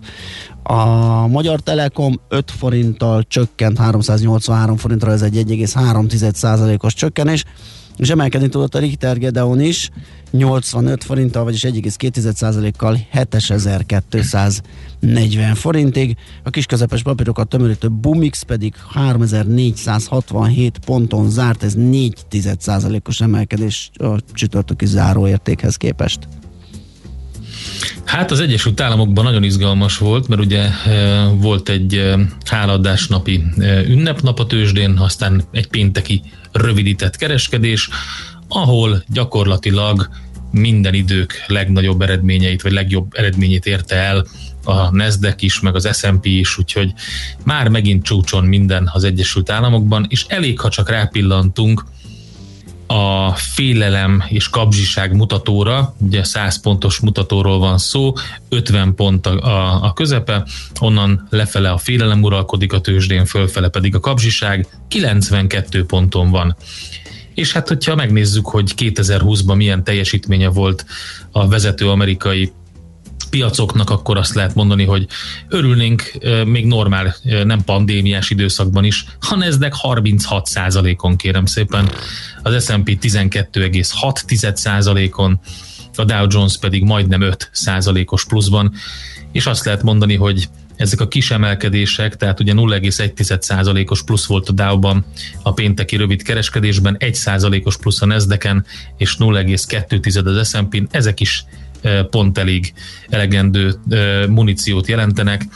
a 0.63 0.85
Magyar 1.27 1.59
Telekom 1.59 2.21
5 2.27 2.51
forinttal 2.51 3.23
csökkent 3.27 3.77
383 3.77 4.77
forintra, 4.77 5.11
ez 5.11 5.21
egy 5.21 5.35
1,3%-os 5.35 6.93
csökkenés, 6.93 7.43
és 7.97 8.09
emelkedni 8.09 8.49
tudott 8.49 8.75
a 8.75 8.79
Richter 8.79 9.17
Gedeon 9.17 9.61
is 9.61 9.89
85 10.31 11.03
forinttal, 11.03 11.43
vagyis 11.43 11.61
1,2%-kal 11.61 12.97
7240 13.09 15.55
forintig. 15.55 16.15
A 16.43 16.49
kisközepes 16.49 17.01
papírokat 17.01 17.47
tömörítő 17.47 17.87
Bumix 17.87 18.41
pedig 18.41 18.73
3467 18.93 20.79
ponton 20.85 21.29
zárt, 21.29 21.63
ez 21.63 21.73
4,1%-os 21.77 23.21
emelkedés 23.21 23.89
a 23.93 24.15
csütörtöki 24.33 24.85
záróértékhez 24.85 25.75
képest. 25.75 26.19
Hát 28.05 28.31
az 28.31 28.39
Egyesült 28.39 28.81
Államokban 28.81 29.23
nagyon 29.23 29.43
izgalmas 29.43 29.97
volt, 29.97 30.27
mert 30.27 30.41
ugye 30.41 30.69
e, 30.85 31.27
volt 31.27 31.69
egy 31.69 31.93
e, 31.93 32.19
háladásnapi 32.45 33.43
e, 33.57 33.81
ünnepnap 33.81 34.39
a 34.39 34.45
tőzsdén, 34.45 34.97
aztán 34.97 35.43
egy 35.51 35.67
pénteki 35.67 36.21
rövidített 36.51 37.15
kereskedés, 37.15 37.89
ahol 38.47 39.03
gyakorlatilag 39.07 40.09
minden 40.51 40.93
idők 40.93 41.43
legnagyobb 41.47 42.01
eredményeit, 42.01 42.61
vagy 42.61 42.71
legjobb 42.71 43.13
eredményét 43.13 43.65
érte 43.65 43.95
el 43.95 44.25
a 44.63 44.95
Nasdaq 44.95 45.35
is, 45.39 45.59
meg 45.59 45.75
az 45.75 45.97
S&P 45.97 46.25
is, 46.25 46.57
úgyhogy 46.57 46.93
már 47.43 47.67
megint 47.67 48.03
csúcson 48.03 48.45
minden 48.45 48.89
az 48.93 49.03
Egyesült 49.03 49.49
Államokban, 49.49 50.05
és 50.09 50.25
elég, 50.27 50.59
ha 50.59 50.69
csak 50.69 50.89
rápillantunk 50.89 51.85
a 52.91 53.33
félelem 53.35 54.23
és 54.27 54.49
kapzsiság 54.49 55.15
mutatóra, 55.15 55.95
ugye 55.97 56.23
100 56.23 56.61
pontos 56.61 56.99
mutatóról 56.99 57.59
van 57.59 57.77
szó, 57.77 58.13
50 58.49 58.95
pont 58.95 59.25
a, 59.25 59.31
a, 59.31 59.83
a 59.83 59.93
közepe, 59.93 60.47
onnan 60.79 61.27
lefele 61.29 61.71
a 61.71 61.77
félelem 61.77 62.23
uralkodik 62.23 62.73
a 62.73 62.81
tőzsdén, 62.81 63.25
fölfele 63.25 63.69
pedig 63.69 63.95
a 63.95 63.99
kapzsiság, 63.99 64.67
92 64.87 65.85
ponton 65.85 66.29
van. 66.29 66.55
És 67.33 67.51
hát, 67.51 67.67
hogyha 67.67 67.95
megnézzük, 67.95 68.47
hogy 68.47 68.73
2020-ban 68.77 69.55
milyen 69.55 69.83
teljesítménye 69.83 70.47
volt 70.47 70.85
a 71.31 71.47
vezető 71.47 71.89
amerikai 71.89 72.51
piacoknak, 73.31 73.89
akkor 73.89 74.17
azt 74.17 74.33
lehet 74.33 74.55
mondani, 74.55 74.85
hogy 74.85 75.07
örülnénk 75.47 76.11
még 76.45 76.65
normál, 76.65 77.15
nem 77.43 77.63
pandémiás 77.63 78.29
időszakban 78.29 78.83
is. 78.83 79.05
Ha 79.19 79.35
nezdek 79.35 79.75
36 79.75 80.49
on 80.97 81.15
kérem 81.15 81.45
szépen, 81.45 81.89
az 82.43 82.65
S&P 82.65 82.97
12,6 83.01 85.11
on 85.15 85.39
a 85.95 86.03
Dow 86.03 86.25
Jones 86.29 86.57
pedig 86.57 86.83
majdnem 86.83 87.21
5 87.21 87.51
os 88.05 88.25
pluszban, 88.25 88.73
és 89.31 89.45
azt 89.45 89.65
lehet 89.65 89.83
mondani, 89.83 90.15
hogy 90.15 90.49
ezek 90.75 91.01
a 91.01 91.07
kis 91.07 91.31
emelkedések, 91.31 92.15
tehát 92.15 92.39
ugye 92.39 92.53
0,1%-os 92.55 94.03
plusz 94.03 94.25
volt 94.25 94.49
a 94.49 94.51
Dow-ban 94.51 95.05
a 95.41 95.53
pénteki 95.53 95.95
rövid 95.95 96.21
kereskedésben, 96.21 96.95
1%-os 96.99 97.77
plusz 97.77 98.01
a 98.01 98.05
Nasdaq-en, 98.05 98.65
és 98.97 99.15
0,2 99.19 100.39
az 100.39 100.49
S&P-n, 100.49 100.83
ezek 100.91 101.19
is 101.19 101.45
pont 102.09 102.37
elég 102.37 102.73
elegendő 103.09 103.79
muníciót 104.29 104.87
jelentenek, 104.87 105.47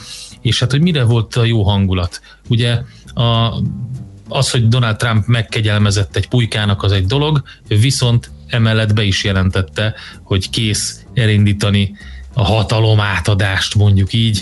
és 0.42 0.60
hát, 0.60 0.72
hogy 0.72 0.82
mire 0.82 1.04
volt 1.04 1.36
a 1.36 1.44
jó 1.44 1.64
hangulat? 1.64 2.22
Ugye 2.48 2.82
a, 3.14 3.54
az, 4.28 4.52
hogy 4.52 4.68
Donald 4.68 4.96
Trump 4.96 5.26
megkegyelmezett 5.26 6.16
egy 6.16 6.28
pulykának, 6.28 6.84
az 6.84 6.92
egy 6.92 7.06
dolog, 7.06 7.44
viszont 7.68 8.32
emellett 8.48 8.94
be 8.94 9.04
is 9.04 9.24
jelentette, 9.24 9.94
hogy 10.24 10.50
kész 10.50 11.06
elindítani 11.14 11.96
a 12.34 12.44
hatalom 12.44 13.00
átadást, 13.00 13.76
mondjuk 13.76 14.14
így. 14.14 14.42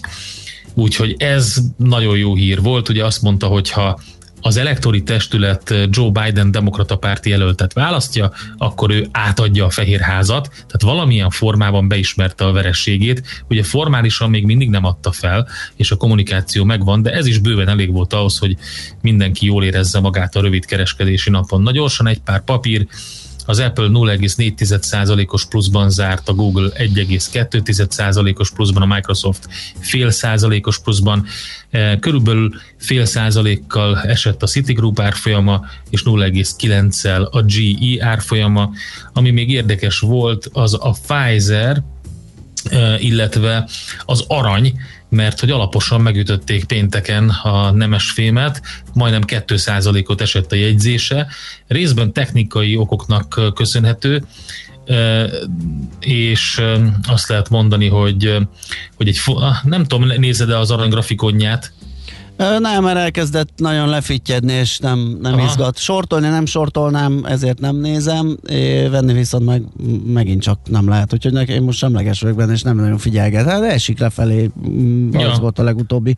Úgyhogy 0.74 1.16
ez 1.18 1.58
nagyon 1.78 2.18
jó 2.18 2.36
hír 2.36 2.62
volt. 2.62 2.90
Ugye 2.90 3.06
azt 3.06 3.22
mondta, 3.22 3.48
hogy 3.48 3.70
ha 3.70 4.00
az 4.46 4.58
elektori 4.58 5.04
testület 5.04 5.74
Joe 5.90 6.10
Biden 6.10 6.52
demokrata 6.52 6.96
párti 6.96 7.30
jelöltet 7.30 7.74
választja, 7.74 8.32
akkor 8.58 8.92
ő 8.92 9.08
átadja 9.12 9.66
a 9.66 9.70
Fehérházat, 9.70 10.48
tehát 10.48 10.82
valamilyen 10.82 11.30
formában 11.30 11.88
beismerte 11.88 12.46
a 12.46 12.52
verességét. 12.52 13.44
Ugye 13.50 13.64
formálisan 13.64 14.30
még 14.30 14.46
mindig 14.46 14.70
nem 14.70 14.86
adta 14.86 15.12
fel, 15.12 15.48
és 15.76 15.92
a 15.92 15.96
kommunikáció 15.96 16.64
megvan, 16.64 17.02
de 17.02 17.12
ez 17.12 17.26
is 17.26 17.38
bőven 17.38 17.68
elég 17.68 17.92
volt 17.92 18.14
ahhoz, 18.14 18.38
hogy 18.38 18.58
mindenki 19.02 19.46
jól 19.46 19.64
érezze 19.64 20.00
magát 20.00 20.36
a 20.36 20.42
rövid 20.42 20.66
kereskedési 20.66 21.30
napon. 21.30 21.62
Na 21.62 21.72
gyorsan 21.72 22.08
egy 22.08 22.20
pár 22.20 22.44
papír, 22.44 22.88
az 23.46 23.60
Apple 23.60 23.88
0,4%-os 23.88 25.46
pluszban 25.46 25.90
zárt, 25.90 26.30
a 26.30 26.34
Google 26.34 26.70
1,2%-os 26.78 28.52
pluszban, 28.52 28.82
a 28.82 28.94
Microsoft 28.94 29.48
fél 29.80 30.10
százalékos 30.10 30.80
pluszban, 30.80 31.26
körülbelül 32.00 32.54
fél 32.78 33.06
százalékkal 33.06 34.02
esett 34.02 34.44
a 34.44 34.48
Citigroup 34.48 35.00
árfolyama, 35.00 35.66
és 35.90 36.04
0,9-el 36.06 37.30
a 37.30 37.42
GE 37.42 38.06
árfolyama. 38.06 38.72
Ami 39.14 39.32
még 39.32 39.50
érdekes 39.50 40.00
volt, 40.00 40.50
az 40.54 40.74
a 40.74 40.96
Pfizer, 41.08 41.84
illetve 42.98 43.70
az 44.06 44.24
arany, 44.28 44.74
mert 45.14 45.40
hogy 45.40 45.50
alaposan 45.50 46.02
megütötték 46.02 46.66
pénteken 46.66 47.30
a 47.30 47.72
nemes 47.72 48.12
fémet, 48.12 48.62
majdnem 48.94 49.22
2%-ot 49.28 50.22
esett 50.22 50.52
a 50.52 50.56
jegyzése, 50.56 51.28
részben 51.68 52.14
technikai 52.14 52.78
okoknak 52.78 53.52
köszönhető, 53.54 54.24
és 56.00 56.62
azt 57.08 57.30
lehet 57.30 57.50
mondani, 57.50 57.88
hogy, 57.88 58.38
hogy 58.96 59.08
egy, 59.08 59.22
nem 59.64 59.86
tudom, 59.86 60.08
nézed 60.08 60.50
-e 60.50 60.58
az 60.58 60.72
arany 60.72 60.90
grafikonját, 60.90 61.74
nem, 62.38 62.84
mert 62.84 62.98
elkezdett 62.98 63.50
nagyon 63.56 63.90
lefittyedni, 63.90 64.54
és 64.54 64.78
nem, 64.78 65.18
nem 65.22 65.40
izgat. 65.40 65.78
Sortolni 65.78 66.28
nem 66.28 66.46
sortolnám, 66.46 67.24
ezért 67.26 67.60
nem 67.60 67.76
nézem, 67.76 68.38
venni 68.92 69.14
viszont 69.14 69.46
meg 69.46 69.64
megint 70.06 70.42
csak 70.42 70.60
nem 70.70 70.90
lehet, 70.90 71.14
úgyhogy 71.14 71.34
nekem 71.34 71.56
én 71.56 71.62
most 71.62 71.78
semleges 71.78 72.22
vagyok 72.22 72.38
benne, 72.38 72.52
és 72.52 72.62
nem 72.62 72.76
nagyon 72.76 72.98
figyelget. 72.98 73.46
Hát 73.46 73.64
esik 73.64 74.00
lefelé, 74.00 74.50
mm, 74.70 75.12
ja. 75.12 75.32
az 75.32 75.40
volt 75.40 75.60
a 75.60 75.64
legutóbbi. 75.64 76.14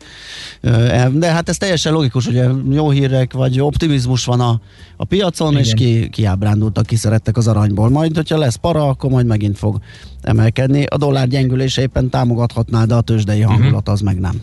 De 1.12 1.30
hát 1.30 1.48
ez 1.48 1.56
teljesen 1.56 1.92
logikus, 1.92 2.26
hogy 2.26 2.42
jó 2.70 2.90
hírek, 2.90 3.32
vagy 3.32 3.60
optimizmus 3.60 4.24
van 4.24 4.40
a, 4.40 4.60
a 4.96 5.04
piacon, 5.04 5.50
Igen. 5.50 5.62
és 5.62 5.72
ki, 5.74 6.08
kiábrándultak, 6.08 6.86
kiszerettek 6.86 7.36
az 7.36 7.48
aranyból. 7.48 7.88
Majd, 7.88 8.16
hogyha 8.16 8.38
lesz 8.38 8.56
para, 8.56 8.88
akkor 8.88 9.10
majd 9.10 9.26
megint 9.26 9.58
fog 9.58 9.78
emelkedni. 10.22 10.84
A 10.84 10.96
dollár 10.96 11.28
gyengülése 11.28 11.82
éppen 11.82 12.10
támogathatná, 12.10 12.84
de 12.84 12.94
a 12.94 13.00
tőzsdei 13.00 13.40
hangulat 13.40 13.88
az 13.88 14.00
meg 14.00 14.20
nem. 14.20 14.42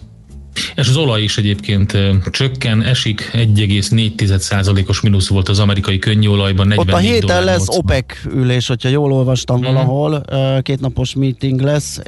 És 0.76 0.88
az 0.88 0.98
olaj 0.98 1.22
is 1.22 1.38
egyébként 1.38 1.98
csökken, 2.32 2.84
esik, 2.84 3.30
1,4%-os 3.34 5.02
mínusz 5.02 5.28
volt 5.28 5.50
az 5.50 5.60
amerikai 5.60 6.00
könnyűolajban. 6.00 6.74
Ott 6.76 6.92
a 6.92 6.98
héten 6.98 7.44
lesz 7.44 7.68
OPEC 7.68 8.06
ülés, 8.34 8.68
hogyha 8.68 8.90
jól 8.90 9.14
olvastam 9.14 9.60
mm. 9.60 9.64
valahol, 9.64 10.26
kétnapos 10.62 11.14
meeting 11.16 11.62
lesz, 11.62 12.02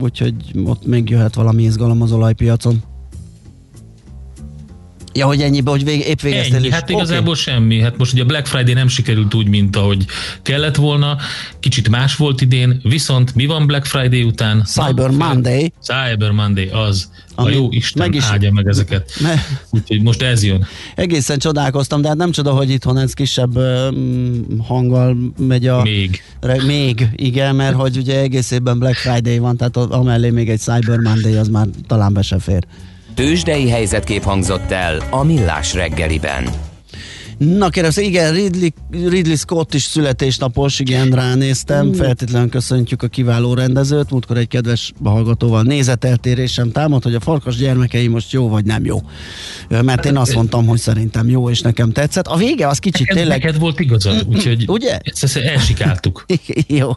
úgyhogy 0.00 0.34
ott 0.64 0.86
még 0.86 1.10
jöhet 1.10 1.34
valami 1.34 1.62
izgalom 1.62 2.02
az 2.02 2.12
olajpiacon. 2.12 2.82
Ja, 5.14 5.26
hogy 5.26 5.40
ennyibe, 5.40 5.70
hogy 5.70 5.84
vég, 5.84 6.00
épp 6.06 6.20
végeztél 6.20 6.56
Ennyi, 6.56 6.66
is. 6.66 6.72
hát 6.72 6.90
igazából 6.90 7.30
okay. 7.30 7.42
semmi. 7.42 7.80
Hát 7.80 7.96
most 7.96 8.12
ugye 8.12 8.22
a 8.22 8.26
Black 8.26 8.46
Friday 8.46 8.74
nem 8.74 8.88
sikerült 8.88 9.34
úgy, 9.34 9.48
mint 9.48 9.76
ahogy 9.76 10.04
kellett 10.42 10.76
volna. 10.76 11.16
Kicsit 11.60 11.88
más 11.88 12.16
volt 12.16 12.40
idén, 12.40 12.80
viszont 12.82 13.34
mi 13.34 13.46
van 13.46 13.66
Black 13.66 13.84
Friday 13.84 14.22
után? 14.22 14.64
Cyber 14.64 15.10
Na, 15.10 15.26
Monday. 15.26 15.72
Cyber 15.80 16.30
Monday, 16.30 16.68
az. 16.68 17.10
Ami 17.34 17.50
a 17.50 17.54
jó 17.54 17.68
Isten 17.70 18.06
meg 18.06 18.14
is, 18.14 18.24
áldja 18.24 18.52
meg 18.52 18.66
ezeket. 18.66 19.12
Me, 19.20 19.42
Úgyhogy 19.70 20.02
most 20.02 20.22
ez 20.22 20.44
jön. 20.44 20.66
Egészen 20.94 21.38
csodálkoztam, 21.38 22.00
de 22.00 22.08
hát 22.08 22.16
nem 22.16 22.30
csoda, 22.30 22.50
hogy 22.52 22.70
itthon 22.70 22.98
ez 22.98 23.12
kisebb 23.12 23.56
um, 23.56 24.46
hanggal 24.66 25.16
megy 25.38 25.66
a... 25.66 25.82
Még. 25.82 26.22
Re, 26.40 26.62
még, 26.64 27.08
igen, 27.14 27.54
mert 27.54 27.74
hogy 27.74 27.96
ugye 27.96 28.20
egész 28.20 28.50
évben 28.50 28.78
Black 28.78 28.96
Friday 28.96 29.38
van, 29.38 29.56
tehát 29.56 29.76
amellé 29.76 30.30
még 30.30 30.48
egy 30.50 30.60
Cyber 30.60 30.98
Monday, 30.98 31.34
az 31.34 31.48
már 31.48 31.66
talán 31.86 32.12
be 32.12 32.22
se 32.22 32.38
fér. 32.38 32.66
Tőzsdei 33.14 33.70
helyzetkép 33.70 34.22
hangzott 34.22 34.70
el 34.70 35.02
a 35.10 35.22
Millás 35.22 35.74
reggeliben. 35.74 36.73
Na 37.38 37.68
kérdez, 37.68 37.96
igen, 37.96 38.32
Ridley, 38.32 38.68
Ridley 38.90 39.36
Scott 39.36 39.74
is 39.74 39.82
születésnapos, 39.82 40.78
igen, 40.78 41.10
ránéztem, 41.10 41.86
mm. 41.86 41.92
feltétlenül 41.92 42.48
köszöntjük 42.48 43.02
a 43.02 43.06
kiváló 43.06 43.54
rendezőt, 43.54 44.10
múltkor 44.10 44.36
egy 44.36 44.48
kedves 44.48 44.92
hallgatóval 45.04 45.62
nézeteltérésem 45.62 46.70
támad, 46.70 47.02
hogy 47.02 47.14
a 47.14 47.20
farkas 47.20 47.56
gyermekei 47.56 48.08
most 48.08 48.32
jó 48.32 48.48
vagy 48.48 48.64
nem 48.64 48.84
jó. 48.84 48.98
Mert 49.68 50.04
én 50.04 50.16
azt 50.16 50.34
mondtam, 50.34 50.66
hogy 50.66 50.78
szerintem 50.78 51.28
jó, 51.28 51.50
és 51.50 51.60
nekem 51.60 51.92
tetszett. 51.92 52.26
A 52.26 52.36
vége 52.36 52.68
az 52.68 52.78
kicsit 52.78 53.06
neked, 53.06 53.16
tényleg... 53.16 53.42
Neked 53.42 53.60
volt 53.60 53.80
igazad, 53.80 54.26
úgyhogy 54.28 54.64
Ugye? 54.68 54.98
ezt 55.20 55.36
elsikáltuk. 55.36 56.24
jó. 56.66 56.90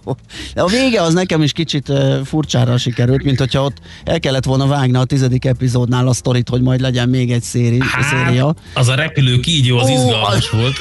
De 0.54 0.62
a 0.62 0.68
vége 0.68 1.02
az 1.02 1.14
nekem 1.14 1.42
is 1.42 1.52
kicsit 1.52 1.94
furcsára 2.24 2.78
sikerült, 2.78 3.24
mint 3.24 3.40
hogyha 3.40 3.64
ott 3.64 3.78
el 4.04 4.20
kellett 4.20 4.46
volna 4.46 4.68
vágni 4.68 4.98
a 4.98 5.04
tizedik 5.04 5.46
epizódnál 5.46 6.08
a 6.08 6.14
sztorit, 6.14 6.50
hogy 6.50 6.62
majd 6.62 6.82
legyen 6.82 7.10
még 7.10 7.32
egy 7.32 7.44
széri, 7.44 7.80
hát, 7.80 8.04
széria. 8.04 8.56
Az 8.74 8.88
a 8.88 8.96
repülő 8.96 9.40
kígyó 9.40 9.78
az 9.78 9.90
izgalmas 9.90 10.37
izgalmas 10.38 10.50
volt, 10.50 10.76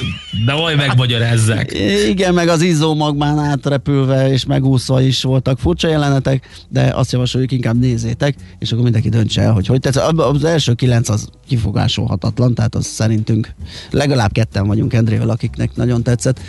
de 0.45 0.53
majd 0.53 0.77
megmagyarázzák. 0.77 1.73
Igen, 2.07 2.33
meg 2.33 2.47
az 2.47 2.61
izzómagmán 2.61 3.39
átrepülve 3.39 4.31
és 4.31 4.45
megúszva 4.45 5.01
is 5.01 5.23
voltak 5.23 5.59
furcsa 5.59 5.87
jelenetek, 5.87 6.65
de 6.69 6.91
azt 6.95 7.11
javasoljuk, 7.11 7.51
inkább 7.51 7.79
nézzétek, 7.79 8.35
és 8.59 8.71
akkor 8.71 8.83
mindenki 8.83 9.09
döntse 9.09 9.41
el, 9.41 9.53
hogy 9.53 9.67
hogy 9.67 9.79
tetsz. 9.79 9.95
Az 10.15 10.43
első 10.43 10.73
kilenc 10.73 11.09
az 11.09 11.29
kifogásolhatatlan, 11.47 12.53
tehát 12.53 12.75
az 12.75 12.85
szerintünk 12.85 13.53
legalább 13.91 14.31
ketten 14.31 14.67
vagyunk 14.67 14.93
Endrével, 14.93 15.29
akiknek 15.29 15.75
nagyon 15.75 16.03
tetszett. 16.03 16.39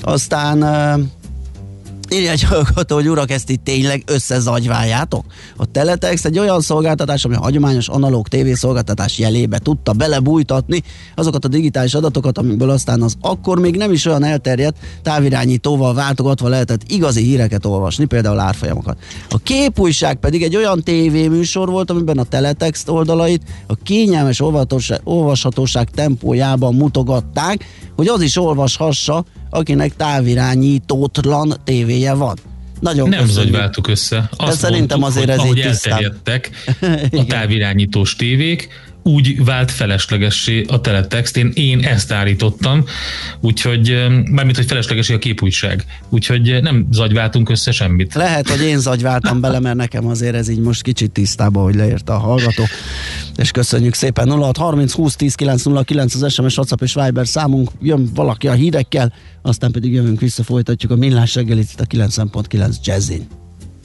Aztán 0.00 0.58
Írja 2.10 2.30
egy 2.30 2.42
hallgató, 2.42 2.94
hogy 2.94 3.08
urak, 3.08 3.30
ezt 3.30 3.50
itt 3.50 3.64
tényleg 3.64 4.02
összezagyváljátok? 4.06 5.24
A 5.56 5.66
Teletex 5.66 6.24
egy 6.24 6.38
olyan 6.38 6.60
szolgáltatás, 6.60 7.24
ami 7.24 7.34
a 7.34 7.40
hagyományos 7.40 7.88
analóg 7.88 8.28
tévészolgáltatás 8.28 9.18
jelébe 9.18 9.58
tudta 9.58 9.92
belebújtatni 9.92 10.82
azokat 11.14 11.44
a 11.44 11.48
digitális 11.48 11.94
adatokat, 11.94 12.38
amikből 12.38 12.70
aztán 12.70 13.02
az 13.02 13.14
akkor 13.20 13.60
még 13.60 13.76
nem 13.76 13.92
is 13.92 14.06
olyan 14.06 14.24
elterjedt 14.24 14.76
távirányítóval 15.02 15.94
váltogatva 15.94 16.48
lehetett 16.48 16.90
igazi 16.90 17.22
híreket 17.22 17.66
olvasni, 17.66 18.04
például 18.04 18.38
árfolyamokat. 18.38 18.98
A 19.30 19.38
képújság 19.38 20.16
pedig 20.16 20.42
egy 20.42 20.56
olyan 20.56 20.82
tévéműsor 20.82 21.68
volt, 21.68 21.90
amiben 21.90 22.18
a 22.18 22.24
teletext 22.24 22.88
oldalait 22.88 23.42
a 23.66 23.74
kényelmes 23.74 24.40
olvashatóság 25.04 25.90
tempójában 25.90 26.74
mutogatták, 26.74 27.64
hogy 27.96 28.08
az 28.08 28.20
is 28.20 28.36
olvashassa, 28.36 29.24
akinek 29.50 29.96
távirányítótlan 29.96 31.54
tévéje 31.64 32.14
van. 32.14 32.36
Nagyon 32.80 33.08
Nem 33.08 33.26
zagyváltuk 33.26 33.88
össze. 33.88 34.28
Azt 34.36 34.50
De 34.50 34.66
szerintem 34.66 34.98
mondtuk, 34.98 35.22
azért 35.22 35.40
ez 35.40 35.46
így 35.46 35.60
elterjedtek 35.60 36.50
a 37.20 37.24
távirányítós 37.28 38.16
tévék, 38.16 38.68
úgy 39.06 39.44
vált 39.44 39.70
feleslegessé 39.70 40.64
a 40.68 40.80
teletext. 40.80 41.36
Én, 41.36 41.50
én 41.54 41.84
ezt 41.84 42.12
állítottam, 42.12 42.84
úgyhogy, 43.40 44.06
mármint, 44.30 44.56
hogy 44.56 44.66
feleslegesé 44.66 45.14
a 45.14 45.18
képújság. 45.18 45.84
Úgyhogy 46.08 46.62
nem 46.62 46.86
zagyváltunk 46.90 47.48
össze 47.48 47.70
semmit. 47.70 48.14
Lehet, 48.14 48.48
hogy 48.48 48.60
én 48.62 48.78
zagyváltam 48.78 49.40
bele, 49.40 49.60
mert 49.60 49.76
nekem 49.76 50.06
azért 50.06 50.34
ez 50.34 50.48
így 50.48 50.60
most 50.60 50.82
kicsit 50.82 51.10
tisztában, 51.10 51.62
hogy 51.62 51.74
leírta 51.74 52.14
a 52.14 52.18
hallgató. 52.18 52.64
És 53.36 53.50
köszönjük 53.50 53.94
szépen. 53.94 54.30
06 54.30 54.56
30 54.56 54.92
20 54.92 55.16
10 55.16 55.34
909 55.34 56.14
az 56.14 56.32
SMS, 56.32 56.56
WhatsApp 56.56 56.82
és 56.82 56.94
Viber 56.94 57.26
számunk. 57.26 57.70
Jön 57.80 58.10
valaki 58.14 58.48
a 58.48 58.52
hírekkel, 58.52 59.12
aztán 59.42 59.70
pedig 59.70 59.92
jövünk 59.92 60.20
vissza, 60.20 60.42
folytatjuk 60.42 60.92
a 60.92 60.96
millás 60.96 61.34
reggelit 61.34 61.68
itt 61.72 61.80
a 61.80 61.84
90.9 61.84 62.74
Jazzin. 62.82 63.26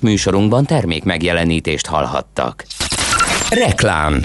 Műsorunkban 0.01 0.65
termék 0.65 1.03
megjelenítést 1.03 1.85
hallhattak. 1.85 2.65
Reklám 3.51 4.21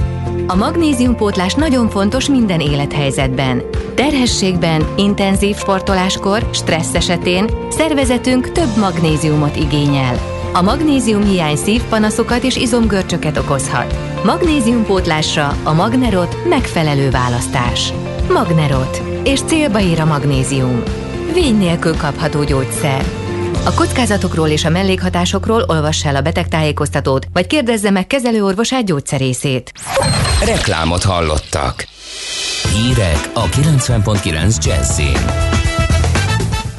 A 0.46 0.54
magnéziumpótlás 0.54 1.54
nagyon 1.54 1.88
fontos 1.88 2.28
minden 2.28 2.60
élethelyzetben. 2.60 3.62
Terhességben, 3.94 4.86
intenzív 4.96 5.56
sportoláskor, 5.56 6.48
stressz 6.52 6.94
esetén 6.94 7.50
szervezetünk 7.70 8.52
több 8.52 8.76
magnéziumot 8.76 9.56
igényel. 9.56 10.18
A 10.52 10.62
magnézium 10.62 11.24
hiány 11.24 11.56
szívpanaszokat 11.56 12.42
és 12.42 12.56
izomgörcsöket 12.56 13.36
okozhat. 13.36 13.94
Magnéziumpótlásra 14.24 15.56
a 15.62 15.72
Magnerot 15.72 16.48
megfelelő 16.48 17.10
választás. 17.10 17.92
Magnerot. 18.32 19.02
És 19.24 19.40
célba 19.40 19.80
ír 19.80 20.00
a 20.00 20.04
magnézium. 20.04 20.82
Vény 21.32 21.56
nélkül 21.56 21.96
kapható 21.96 22.44
gyógyszer. 22.44 23.04
A 23.66 23.74
kockázatokról 23.74 24.48
és 24.48 24.64
a 24.64 24.70
mellékhatásokról 24.70 25.64
olvass 25.66 26.04
el 26.04 26.16
a 26.16 26.20
betegtájékoztatót, 26.20 27.26
vagy 27.32 27.46
kérdezze 27.46 27.90
meg 27.90 28.06
kezelőorvosát 28.06 28.84
gyógyszerészét. 28.84 29.72
Reklámot 30.44 31.02
hallottak. 31.02 31.86
Hírek 32.74 33.30
a 33.34 33.44
90.9 33.44 34.64
Jazzin. 34.64 35.18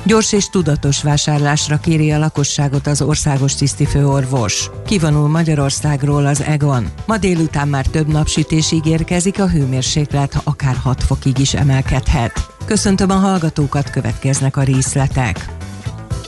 Gyors 0.04 0.34
és 0.34 0.50
tudatos 0.50 1.04
vásárlásra 1.04 1.78
kéri 1.78 2.12
a 2.12 2.18
lakosságot 2.18 2.88
az 2.88 3.02
országos 3.02 3.56
tisztifőorvos. 3.56 4.70
Kivonul 4.86 5.28
Magyarországról 5.28 6.26
az 6.26 6.42
Egon. 6.42 6.88
Ma 7.06 7.18
délután 7.18 7.68
már 7.68 7.86
több 7.86 8.08
napsütés 8.08 8.72
ígérkezik, 8.72 9.40
a 9.40 9.50
hőmérséklet 9.50 10.42
akár 10.44 10.76
6 10.84 11.04
fokig 11.04 11.38
is 11.38 11.54
emelkedhet. 11.54 12.46
Köszöntöm 12.66 13.10
a 13.10 13.16
hallgatókat, 13.16 13.90
következnek 13.90 14.58
a 14.58 14.64
részletek. 14.64 15.57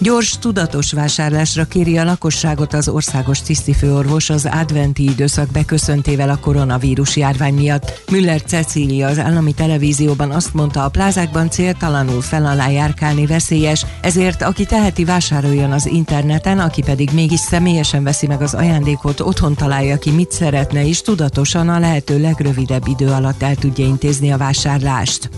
Gyors, 0.02 0.38
tudatos 0.38 0.92
vásárlásra 0.92 1.66
kéri 1.66 1.98
a 1.98 2.04
lakosságot 2.04 2.74
az 2.74 2.88
országos 2.88 3.42
tisztifőorvos 3.42 4.30
az 4.30 4.50
adventi 4.52 5.04
időszak 5.04 5.52
beköszöntével 5.52 6.30
a 6.30 6.40
koronavírus 6.40 7.16
járvány 7.16 7.54
miatt. 7.54 8.04
Müller 8.12 8.42
Cecília 8.42 9.08
az 9.08 9.20
állami 9.20 9.54
televízióban 9.54 10.32
azt 10.32 10.54
mondta, 10.54 10.84
a 10.84 10.90
plázákban 10.90 11.50
céltalanul 11.50 12.22
fel 12.22 12.46
alá 12.46 12.70
járkálni 12.70 13.26
veszélyes, 13.26 13.86
ezért 14.02 14.42
aki 14.42 14.66
teheti 14.66 15.06
vásároljon 15.06 15.72
az 15.72 15.86
interneten, 15.86 16.60
aki 16.60 16.82
pedig 16.82 17.10
mégis 17.14 17.40
személyesen 17.40 18.04
veszi 18.04 18.28
meg 18.28 18.42
az 18.42 18.54
ajándékot, 18.54 19.20
otthon 19.20 19.56
találja 19.56 19.98
ki 19.98 20.12
mit 20.12 20.32
szeretne, 20.32 20.88
és 20.88 21.02
tudatosan 21.02 21.70
a 21.70 21.80
lehető 21.80 22.20
legrövidebb 22.20 22.88
idő 22.88 23.08
alatt 23.08 23.44
el 23.44 23.56
tudja 23.56 23.86
intézni 23.86 24.32
a 24.32 24.38
vásárlást. 24.38 25.30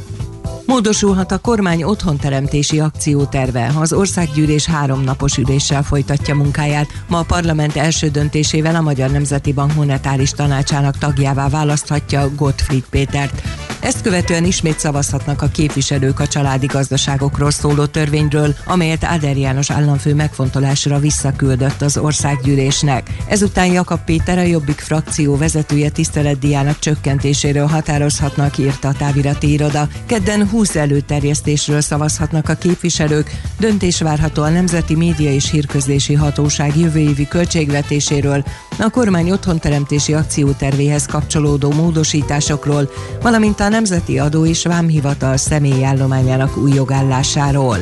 Módosulhat 0.72 1.32
a 1.32 1.38
kormány 1.38 1.84
otthonteremtési 1.84 2.80
akcióterve. 2.80 3.72
Az 3.80 3.94
országgyűlés 3.94 4.66
háromnapos 4.66 5.38
üléssel 5.38 5.84
folytatja 5.84 6.36
munkáját. 6.36 6.88
Ma 7.08 7.20
a 7.20 7.24
parlament 7.24 7.76
első 7.76 8.08
döntésével 8.08 8.76
a 8.76 8.82
Magyar 8.82 9.10
Nemzeti 9.10 9.54
Bank 9.54 9.74
monetáris 9.74 10.32
tanácsának 10.32 10.98
tagjává 10.98 11.50
választhatja 11.50 12.30
Gottfried 12.36 12.84
Pétert. 12.90 13.42
Ezt 13.82 14.02
követően 14.02 14.46
ismét 14.46 14.80
szavazhatnak 14.80 15.42
a 15.42 15.48
képviselők 15.48 16.20
a 16.20 16.28
családi 16.28 16.66
gazdaságokról 16.66 17.52
szóló 17.52 17.86
törvényről, 17.86 18.56
amelyet 18.66 19.04
Áder 19.04 19.38
János 19.38 19.72
államfő 19.72 20.14
megfontolásra 20.14 21.00
visszaküldött 21.00 21.82
az 21.82 21.98
országgyűlésnek. 21.98 23.10
Ezután 23.28 23.66
Jakab 23.66 24.00
Péter 24.06 24.38
a 24.38 24.42
Jobbik 24.42 24.80
frakció 24.80 25.38
vezetője 25.38 25.90
tiszteletdiának 25.90 26.80
csökkentéséről 26.80 27.66
határozhatnak, 27.66 28.58
írta 28.58 28.88
a 28.88 28.94
távirati 28.94 29.52
iroda. 29.52 29.88
Kedden 30.06 30.50
20 30.50 30.76
előterjesztésről 30.76 31.82
szavazhatnak 31.82 32.50
a 32.50 32.54
képviselők, 32.54 33.42
döntés 33.60 34.02
várható 34.02 34.44
a 34.44 34.50
Nemzeti 34.50 34.96
Média 34.96 35.32
és 35.32 35.52
Hírközlési 35.52 36.14
Hatóság 36.14 36.78
jövő 36.78 37.00
évi 37.00 37.28
költségvetéséről, 37.28 38.44
a 38.80 38.90
kormány 38.90 39.32
otthonteremtési 39.32 40.14
akciótervéhez 40.14 41.06
kapcsolódó 41.06 41.72
módosításokról, 41.72 42.92
valamint 43.22 43.60
a 43.60 43.70
Nemzeti 43.72 44.20
Adó 44.20 44.46
és 44.46 44.64
Vámhivatal 44.64 45.38
személyállományának 45.38 46.58
új 46.58 46.72
jogállásáról. 46.72 47.78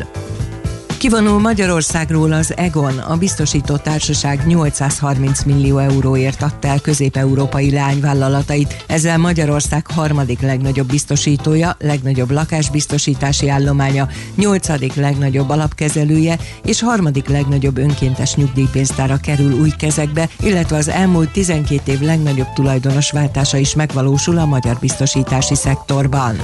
Kivonul 1.00 1.40
Magyarországról 1.40 2.32
az 2.32 2.58
Egon, 2.58 2.98
a 2.98 3.18
biztosító 3.18 3.78
társaság 3.78 4.48
830 4.48 5.44
millió 5.44 5.78
euróért 5.78 6.42
adta 6.42 6.68
el 6.68 6.80
közép-európai 6.80 7.72
lányvállalatait. 7.72 8.84
Ezzel 8.88 9.18
Magyarország 9.18 9.88
harmadik 9.88 10.42
legnagyobb 10.42 10.88
biztosítója, 10.88 11.76
legnagyobb 11.80 12.32
lakásbiztosítási 12.32 13.50
állománya, 13.50 14.08
nyolcadik 14.36 14.96
legnagyobb 14.96 15.50
alapkezelője 15.50 16.38
és 16.64 16.82
harmadik 16.82 17.28
legnagyobb 17.28 17.78
önkéntes 17.78 18.36
nyugdíjpénztára 18.36 19.18
kerül 19.18 19.60
új 19.60 19.72
kezekbe, 19.78 20.30
illetve 20.40 20.78
az 20.78 20.88
elmúlt 20.88 21.32
12 21.32 21.92
év 21.92 22.00
legnagyobb 22.00 22.54
tulajdonos 22.54 23.12
váltása 23.12 23.58
is 23.58 23.76
megvalósul 23.76 24.38
a 24.38 24.46
magyar 24.46 24.78
biztosítási 24.80 25.56
szektorban. 25.56 26.36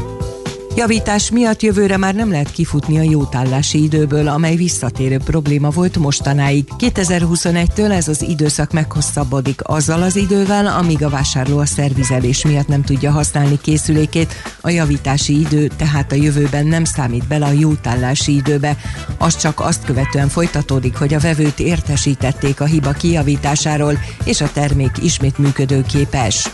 Javítás 0.75 1.31
miatt 1.31 1.61
jövőre 1.61 1.97
már 1.97 2.15
nem 2.15 2.31
lehet 2.31 2.51
kifutni 2.51 2.97
a 2.97 3.01
jótállási 3.01 3.83
időből, 3.83 4.27
amely 4.27 4.55
visszatérő 4.55 5.17
probléma 5.17 5.69
volt 5.69 5.97
mostanáig. 5.97 6.67
2021-től 6.77 7.91
ez 7.91 8.07
az 8.07 8.21
időszak 8.21 8.71
meghosszabbodik 8.71 9.61
azzal 9.63 10.01
az 10.01 10.15
idővel, 10.15 10.67
amíg 10.67 11.03
a 11.03 11.09
vásárló 11.09 11.57
a 11.57 11.65
szervizelés 11.65 12.43
miatt 12.43 12.67
nem 12.67 12.83
tudja 12.83 13.11
használni 13.11 13.59
készülékét. 13.61 14.33
A 14.61 14.69
javítási 14.69 15.39
idő 15.39 15.67
tehát 15.67 16.11
a 16.11 16.15
jövőben 16.15 16.65
nem 16.65 16.83
számít 16.83 17.27
bele 17.27 17.45
a 17.45 17.51
jótállási 17.51 18.35
időbe. 18.35 18.77
Az 19.17 19.37
csak 19.37 19.59
azt 19.59 19.85
követően 19.85 20.29
folytatódik, 20.29 20.95
hogy 20.95 21.13
a 21.13 21.19
vevőt 21.19 21.59
értesítették 21.59 22.61
a 22.61 22.65
hiba 22.65 22.91
kijavításáról, 22.91 23.99
és 24.23 24.41
a 24.41 24.51
termék 24.51 24.91
ismét 25.01 25.37
működőképes. 25.37 26.49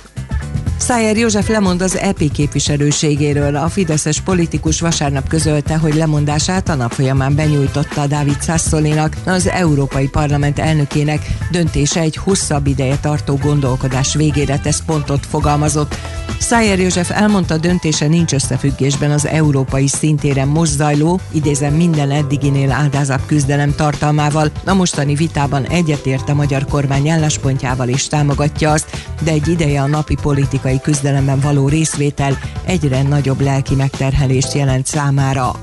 Szájer 0.82 1.18
József 1.18 1.48
lemond 1.48 1.82
az 1.82 1.98
EP 1.98 2.32
képviselőségéről. 2.32 3.56
A 3.56 3.70
fideszes 3.70 4.22
politikus 4.22 4.80
vasárnap 4.80 5.28
közölte, 5.28 5.78
hogy 5.78 5.96
lemondását 5.96 6.70
a 6.70 6.76
nap 6.76 6.92
folyamán 6.92 7.36
benyújtotta 7.36 8.08
Dávid 8.08 8.44
Sassolinak, 8.44 9.18
az 9.26 9.48
Európai 9.48 10.08
Parlament 10.08 10.60
elnökének 10.60 11.28
döntése 11.52 12.00
egy 12.00 12.16
hosszabb 12.16 12.68
ideje 12.68 12.98
tartó 12.98 13.36
gondolkodás 13.36 14.16
végére 14.16 14.60
tesz 14.60 14.84
pontot 14.86 15.26
fogalmazott. 15.26 15.96
Szájer 16.40 16.80
József 16.80 17.12
elmondta, 17.12 17.58
döntése 17.58 18.08
nincs 18.08 18.34
összefüggésben 18.34 19.12
az 19.12 19.28
európai 19.28 19.88
szintéren 19.88 20.48
most 20.48 20.72
zajló, 20.72 21.20
idézem 21.32 21.74
minden 21.74 22.12
eddiginél 22.12 22.72
áldázabb 22.72 23.26
küzdelem 23.26 23.76
tartalmával. 23.76 24.52
A 24.66 24.74
mostani 24.74 25.16
vitában 25.16 25.66
egyetért 25.66 26.30
a 26.30 26.34
magyar 26.34 26.66
kormány 26.66 27.10
álláspontjával 27.10 27.88
és 27.88 28.08
támogatja 28.08 28.72
azt, 28.72 28.98
de 29.24 29.32
egy 29.32 29.48
ideje 29.48 29.82
a 29.82 29.88
napi 29.88 30.16
politikai 30.22 30.71
küzdelemben 30.80 31.40
való 31.40 31.68
részvétel 31.68 32.38
egyre 32.66 33.02
nagyobb 33.02 33.42
lelki 33.42 33.76
megterhelést 33.76 34.54
jelent 34.54 34.86
számára. 34.86 35.56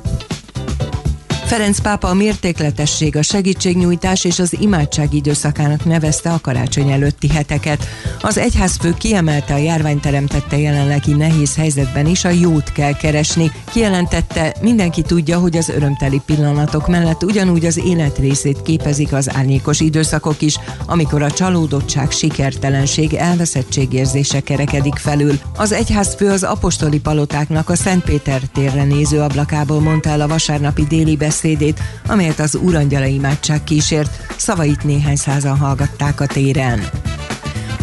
Ferenc 1.49 1.81
pápa 1.81 2.09
a 2.09 2.15
mértékletesség, 2.15 3.17
a 3.17 3.23
segítségnyújtás 3.23 4.25
és 4.25 4.39
az 4.39 4.57
imádság 4.61 5.15
időszakának 5.15 5.85
nevezte 5.85 6.31
a 6.31 6.39
karácsony 6.41 6.91
előtti 6.91 7.29
heteket. 7.29 7.87
Az 8.21 8.39
egyházfő 8.39 8.95
kiemelte 8.99 9.55
a 9.55 9.57
járvány 9.57 10.01
teremtette 10.01 10.59
jelenlegi 10.59 11.13
nehéz 11.13 11.57
helyzetben 11.57 12.07
is 12.07 12.25
a 12.25 12.29
jót 12.29 12.73
kell 12.73 12.97
keresni. 12.97 13.51
Kijelentette, 13.73 14.55
mindenki 14.61 15.03
tudja, 15.03 15.39
hogy 15.39 15.57
az 15.57 15.69
örömteli 15.69 16.21
pillanatok 16.27 16.89
mellett 16.89 17.25
ugyanúgy 17.25 17.65
az 17.65 17.79
élet 17.85 18.19
részét 18.19 18.63
képezik 18.63 19.13
az 19.13 19.35
árnyékos 19.35 19.81
időszakok 19.81 20.43
is, 20.43 20.59
amikor 20.87 21.23
a 21.23 21.31
csalódottság, 21.31 22.11
sikertelenség, 22.11 23.15
elveszettségérzése 23.15 24.41
kerekedik 24.41 24.97
felül. 24.97 25.39
Az 25.57 25.73
egyházfő 25.73 26.31
az 26.31 26.43
apostoli 26.43 27.01
palotáknak 27.01 27.71
a 27.71 27.77
Szentpéter 27.77 28.41
térre 28.55 28.85
néző 28.85 29.21
ablakából 29.21 29.81
mondta 29.81 30.09
el 30.09 30.21
a 30.21 30.29
vasárnapi 30.29 30.85
déli 30.85 31.17
beszéd 31.17 31.37
beszédét, 31.43 31.81
amelyet 32.07 32.41
az 32.41 32.55
Urangyala 32.55 33.05
imádság 33.05 33.65
kísért, 33.65 34.35
szavait 34.37 34.85
néhány 34.85 35.17
százan 35.17 35.59
hallgatták 35.59 36.21
a 36.21 36.27
téren. 36.27 36.83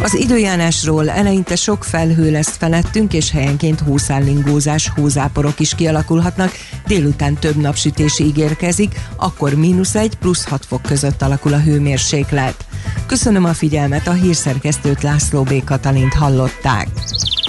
Az 0.01 0.15
időjárásról 0.15 1.09
eleinte 1.09 1.55
sok 1.55 1.83
felhő 1.83 2.31
lesz 2.31 2.55
felettünk, 2.57 3.13
és 3.13 3.31
helyenként 3.31 3.79
hószállingózás, 3.79 4.91
hózáporok 4.95 5.59
is 5.59 5.75
kialakulhatnak, 5.75 6.51
délután 6.87 7.33
több 7.33 7.55
napsütés 7.55 8.19
ígérkezik, 8.19 8.99
akkor 9.15 9.53
mínusz 9.53 9.95
egy 9.95 10.15
plusz 10.15 10.45
6 10.45 10.65
fok 10.65 10.81
között 10.81 11.21
alakul 11.21 11.53
a 11.53 11.59
hőmérséklet. 11.59 12.65
Köszönöm 13.05 13.43
a 13.43 13.53
figyelmet, 13.53 14.07
a 14.07 14.13
hírszerkesztőt 14.13 15.03
László 15.03 15.43
B. 15.43 15.63
Katalint 15.63 16.13
hallották. 16.13 16.87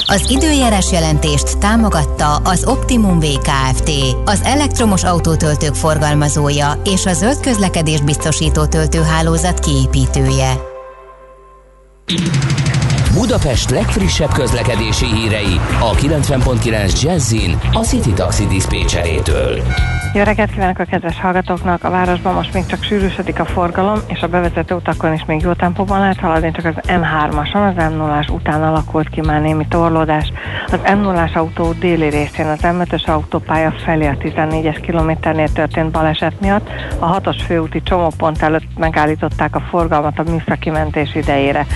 Az 0.09 0.31
időjárás 0.31 0.93
jelentést 0.93 1.59
támogatta 1.59 2.37
az 2.37 2.65
Optimum 2.65 3.19
VKFT, 3.19 3.91
az 4.25 4.41
elektromos 4.45 5.05
autótöltők 5.05 5.75
forgalmazója 5.75 6.81
és 6.85 7.07
a 7.07 7.13
zöld 7.13 7.41
közlekedés 7.41 8.01
biztosító 8.01 8.67
töltőhálózat 8.67 9.59
kiépítője. 9.59 10.57
Budapest 13.13 13.71
legfrissebb 13.71 14.33
közlekedési 14.33 15.07
hírei 15.07 15.61
a 15.81 15.95
90.9 15.95 17.03
Jazzin 17.03 17.59
a 17.73 17.85
City 17.85 18.13
Taxi 18.13 18.47
Dispécsejétől. 18.47 19.63
Jó 20.15 20.23
reggelt 20.23 20.51
kívánok 20.51 20.79
a 20.79 20.85
kedves 20.85 21.21
hallgatóknak! 21.21 21.85
A 21.85 21.91
városban 21.91 22.35
most 22.35 22.53
még 22.53 22.67
csak 22.67 22.83
sűrűsödik 22.83 23.41
a 23.41 23.45
forgalom, 23.45 23.99
és 24.07 24.21
a 24.21 24.27
bevezető 24.27 24.75
utakon 24.75 25.13
is 25.13 25.25
még 25.25 25.41
jó 25.41 25.53
tempóban 25.53 26.01
lehet 26.01 26.21
haladni, 26.21 26.51
csak 26.51 26.65
az 26.65 26.75
M3-ason, 26.89 27.77
az 27.77 27.93
m 27.93 27.97
0 27.97 28.25
után 28.31 28.63
alakult 28.63 29.09
ki 29.09 29.21
már 29.21 29.41
némi 29.41 29.67
torlódás. 29.69 30.33
Az 30.67 30.81
m 30.95 31.01
0 31.01 31.31
autó 31.35 31.73
déli 31.73 32.09
részén 32.09 32.47
az 32.47 32.61
M5-ös 32.63 33.05
autópálya 33.07 33.75
felé 33.85 34.07
a 34.07 34.17
14-es 34.17 34.79
kilométernél 34.83 35.49
történt 35.49 35.91
baleset 35.91 36.41
miatt 36.41 36.69
a 36.99 37.21
6-os 37.21 37.41
főúti 37.47 37.83
csomópont 37.83 38.43
előtt 38.43 38.79
megállították 38.79 39.55
a 39.57 39.61
forgalmat 39.61 40.19
a 40.19 40.31
műszaki 40.31 40.71
mentés 40.71 41.15
idejére. 41.15 41.67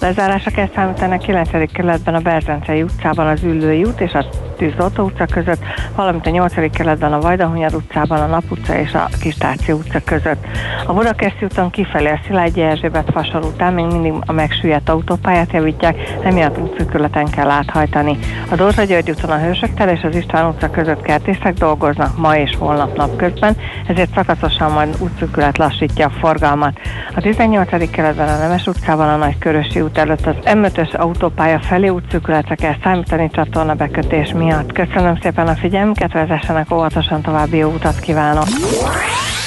Lezárásra 0.00 0.50
kell 0.50 0.68
számítani 0.74 1.14
a 1.14 1.18
9. 1.18 1.72
kerületben 1.72 2.14
a 2.14 2.20
Berzencei 2.20 2.82
utcában 2.82 3.26
az 3.26 3.42
Üllői 3.42 3.84
út 3.84 4.00
és 4.00 4.12
a 4.12 4.24
Tűzoltó 4.60 5.04
utca 5.04 5.24
között, 5.24 5.62
valamint 5.96 6.26
a 6.26 6.30
8. 6.30 6.70
kerületben 6.70 7.12
a 7.12 7.20
Vajdahunyad 7.20 7.74
utcában, 7.74 8.20
a 8.20 8.26
Nap 8.26 8.50
utca 8.50 8.78
és 8.78 8.92
a 8.92 9.08
Kistáci 9.20 9.72
utca 9.72 10.00
között. 10.04 10.46
A 10.86 10.92
Budakeszi 10.92 11.44
úton 11.44 11.70
kifelé 11.70 12.10
a 12.10 12.20
Szilágyi 12.26 12.60
Erzsébet 12.60 13.10
fasor 13.12 13.44
után 13.44 13.72
még 13.72 13.84
mindig 13.84 14.12
a 14.26 14.32
megsüllyedt 14.32 14.88
autópályát 14.88 15.52
javítják, 15.52 15.96
emiatt 16.22 16.58
útszűkületen 16.58 17.24
kell 17.24 17.50
áthajtani. 17.50 18.18
A 18.50 18.54
Dózsa 18.54 18.84
György 18.84 19.10
úton 19.10 19.30
a 19.30 19.38
Hősök 19.38 19.74
tel 19.74 19.88
és 19.88 20.02
az 20.02 20.16
István 20.16 20.48
utca 20.48 20.70
között 20.70 21.02
kertészek 21.02 21.54
dolgoznak 21.54 22.18
ma 22.18 22.36
és 22.36 22.56
holnap 22.58 22.96
napközben, 22.96 23.56
ezért 23.86 24.14
szakaszosan 24.14 24.72
majd 24.72 24.96
útszűkület 24.98 25.58
lassítja 25.58 26.06
a 26.06 26.18
forgalmat. 26.20 26.80
A 27.14 27.20
18. 27.20 27.90
keretben 27.90 28.28
a 28.28 28.38
Nemes 28.38 28.66
utcában 28.66 29.08
a 29.08 29.16
Nagy 29.16 29.38
Körösi 29.38 29.80
út 29.80 29.98
előtt 29.98 30.26
az 30.26 30.34
M5-ös 30.44 30.96
autópálya 30.96 31.60
felé 31.60 31.88
útszűkületre 31.88 32.54
kell 32.54 32.74
számítani 32.82 33.30
csatorna 33.32 33.74
bekötés 33.74 34.32
miatt. 34.32 34.48
Köszönöm 34.72 35.18
szépen 35.22 35.46
a 35.46 35.54
figyelmüket, 35.54 36.12
vezessenek 36.12 36.72
óvatosan 36.72 37.22
további 37.22 37.56
jó 37.56 37.68
utat 37.68 38.00
kívánok! 38.00 38.46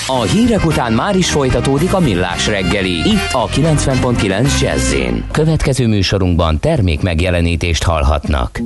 A 0.08 0.22
hírek 0.22 0.66
után 0.66 0.94
már 0.94 1.16
is 1.16 1.32
folytatódik 1.32 1.94
a 1.94 2.00
millás 2.00 2.48
reggeli, 2.48 2.92
itt 2.92 3.30
a 3.32 3.48
90.9 3.48 4.62
jazz 4.62 4.96
Következő 5.32 5.88
műsorunkban 5.88 6.60
termék 6.60 7.02
megjelenítést 7.02 7.84
hallhatnak. 7.84 8.58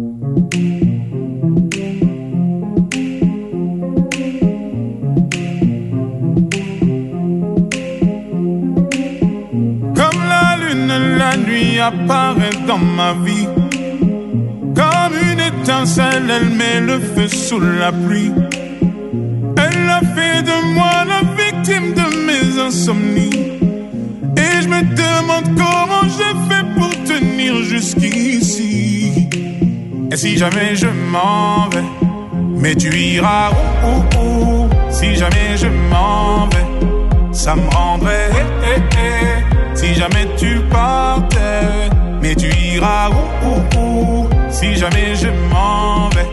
Comme 9.94 10.26
la 10.28 10.56
lune, 10.60 11.18
la 11.18 11.36
nuit 11.36 11.80
apparaît 11.80 12.66
dans 12.66 12.82
ma 12.96 13.14
vie. 13.24 13.67
Elle 15.70 16.46
met 16.56 16.80
le 16.80 16.98
feu 16.98 17.28
sous 17.28 17.60
la 17.60 17.92
pluie. 17.92 18.32
Elle 19.58 19.90
a 19.90 20.00
fait 20.16 20.42
de 20.42 20.74
moi 20.74 21.04
la 21.06 21.22
victime 21.36 21.94
de 21.94 22.26
mes 22.26 22.58
insomnies. 22.62 23.60
Et 24.38 24.62
je 24.62 24.68
me 24.70 24.82
demande 24.84 25.58
comment 25.58 26.04
j'ai 26.04 26.34
fait 26.48 26.66
pour 26.74 26.90
tenir 27.04 27.56
jusqu'ici. 27.64 29.28
Et 30.10 30.16
si 30.16 30.38
jamais 30.38 30.74
je 30.74 30.88
m'en 31.12 31.68
vais, 31.70 31.84
mais 32.56 32.74
tu 32.74 32.90
iras 32.98 33.52
où, 33.52 33.88
où, 33.88 34.22
où? 34.22 34.70
Si 34.90 35.16
jamais 35.16 35.58
je 35.58 35.68
m'en 35.68 36.48
vais, 36.48 37.34
ça 37.34 37.56
me 37.58 37.68
rendrait. 37.76 38.30
eh, 38.32 38.78
eh, 38.78 38.82
eh. 38.96 39.76
Si 39.76 39.94
jamais 39.96 40.28
tu 40.38 40.62
partais, 40.72 41.90
mais 42.22 42.36
tu 42.36 42.48
iras 42.74 43.10
où, 43.10 43.78
où? 43.80 44.30
Si 44.58 44.76
jamais 44.76 45.16
je 45.16 45.30
m'en 45.52 46.10
vais, 46.16 46.30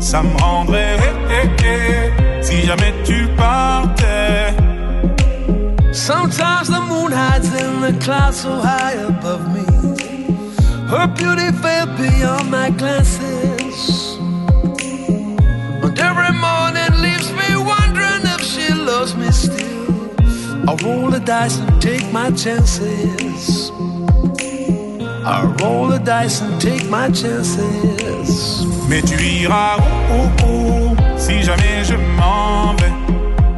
ça 0.00 0.22
me 0.22 0.34
rendrait. 0.40 0.96
eh, 1.30 1.34
eh, 1.34 1.66
eh. 1.66 2.42
Si 2.42 2.56
jamais 2.66 2.92
tu 3.04 3.26
partais. 3.36 4.52
Sometimes 5.92 6.68
the 6.68 6.80
moon 6.90 7.10
hides 7.12 7.50
in 7.54 7.80
the 7.80 7.92
clouds 8.04 8.38
so 8.42 8.50
high 8.60 8.94
above 9.08 9.44
me. 9.54 9.64
Her 10.90 11.06
beauty 11.06 11.50
fell 11.62 11.86
beyond 11.96 12.50
my 12.50 12.68
glances. 12.70 14.18
And 15.82 15.98
every 15.98 16.32
morning 16.46 16.92
leaves 17.00 17.30
me 17.40 17.56
wondering 17.56 18.24
if 18.34 18.40
she 18.42 18.66
loves 18.74 19.14
me 19.16 19.30
still. 19.30 19.86
I 20.68 20.74
roll 20.84 21.10
the 21.10 21.20
dice 21.20 21.58
and 21.58 21.80
take 21.80 22.04
my 22.12 22.30
chances. 22.32 23.53
I 25.26 25.42
roll 25.62 25.88
the 25.88 25.98
dice 25.98 26.42
and 26.42 26.60
take 26.60 26.90
my 26.90 27.10
chances. 27.10 27.56
Mais 28.88 29.00
tu 29.00 29.16
iras 29.16 29.78
où, 29.78 30.44
où, 30.44 30.46
où? 30.46 30.96
Si 31.16 31.42
jamais 31.42 31.82
je 31.82 31.94
m'en 31.94 32.74
vais 32.74 32.92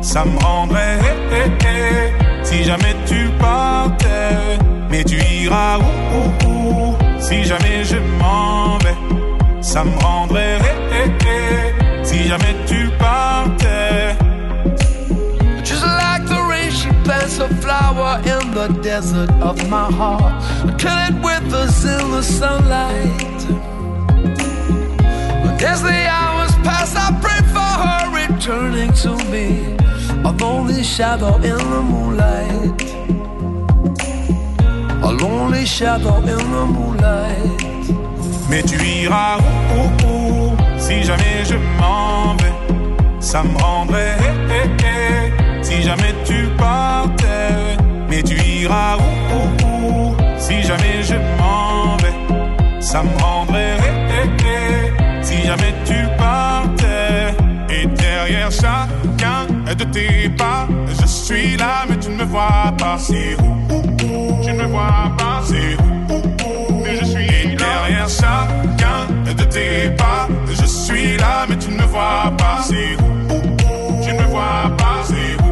Ça 0.00 0.24
me 0.24 0.38
rendrait 0.38 0.98
eh, 1.32 1.34
eh, 1.34 1.66
eh. 1.66 2.44
Si 2.44 2.62
jamais 2.62 2.94
tu 3.06 3.28
partais 3.40 4.58
Mais 4.88 5.02
tu 5.02 5.16
iras 5.16 5.78
où, 5.78 6.94
Si 7.18 7.42
jamais 7.44 7.82
je 7.82 7.96
m'en 8.20 8.78
vais 8.78 8.94
Ça 9.60 9.82
me 9.82 9.98
rendrait 10.00 10.58
a 17.46 17.54
flower 17.62 18.18
in 18.34 18.44
the 18.54 18.68
desert 18.82 19.30
of 19.40 19.56
my 19.68 19.90
heart 19.90 20.34
until 20.62 20.96
it 21.08 21.14
withers 21.24 21.84
in 21.84 22.10
the 22.10 22.22
sunlight. 22.22 23.40
But 25.42 25.62
as 25.62 25.82
the 25.82 26.00
hours 26.18 26.54
pass, 26.66 26.94
I 26.96 27.08
pray 27.24 27.40
for 27.54 27.72
her 27.84 28.02
returning 28.22 28.92
to 29.04 29.12
me, 29.32 29.76
a 30.24 30.32
lonely 30.32 30.82
shadow 30.82 31.36
in 31.36 31.58
the 31.74 31.82
moonlight. 31.92 32.82
A 35.08 35.10
lonely 35.22 35.64
shadow 35.66 36.16
in 36.18 36.42
the 36.56 36.66
moonlight. 36.76 37.62
Mais 38.48 38.62
tu 38.62 38.76
iras 38.76 39.38
où, 39.38 40.06
où, 40.06 40.52
où 40.52 40.56
Si 40.78 41.02
jamais 41.02 41.44
je 41.44 41.56
m'en 41.78 42.36
vais 42.36 42.54
Ça 43.18 43.42
me 43.42 43.56
rendrait 43.58 44.16
eh, 44.20 44.52
eh, 44.52 44.84
eh. 44.84 45.45
Si 45.66 45.82
jamais 45.82 46.14
tu 46.24 46.46
partais 46.56 47.76
Mais 48.08 48.22
tu 48.22 48.36
iras 48.40 48.96
où, 48.98 49.34
où, 49.34 49.66
où? 49.66 50.16
Si 50.38 50.62
jamais 50.62 51.02
je 51.02 51.16
m'en 51.38 51.96
vais 51.96 52.80
Ça 52.80 53.02
me 53.02 53.10
rendrait. 53.20 53.76
Si 55.22 55.42
jamais 55.44 55.74
tu 55.84 55.96
partais 56.16 57.34
Et 57.68 57.84
derrière 57.86 58.52
chacun 58.52 59.40
de 59.66 59.84
tes 59.84 60.28
pas 60.28 60.68
Je 61.00 61.06
suis 61.06 61.56
là 61.56 61.84
mais 61.88 61.98
tu 61.98 62.10
ne 62.10 62.18
me 62.18 62.24
vois 62.24 62.72
pas. 62.78 62.96
C'est 62.96 63.34
où, 63.42 63.74
où, 63.74 63.78
où? 64.04 64.44
Tu 64.44 64.52
ne 64.52 64.62
me 64.62 64.66
vois 64.68 65.10
pas. 65.18 65.42
C'est 65.44 65.74
où, 65.82 66.14
où, 66.14 66.78
où? 66.78 66.82
Mais 66.84 66.96
je 67.00 67.04
suis 67.06 67.26
Et 67.26 67.56
derrière 67.56 68.08
chacun 68.08 69.00
de 69.26 69.44
tes 69.44 69.90
pas 69.96 70.28
Je 70.48 70.64
suis 70.64 71.16
là 71.16 71.44
mais 71.48 71.58
tu 71.58 71.70
ne 71.70 71.78
me 71.78 71.86
vois 71.86 72.32
pas. 72.38 72.62
C'est 72.62 72.94
où, 73.02 73.34
où, 73.34 73.38
où? 73.38 74.04
Tu 74.04 74.12
ne 74.14 74.20
me 74.22 74.26
vois 74.28 74.70
pas. 74.78 75.02
C'est 75.08 75.42
où, 75.42 75.45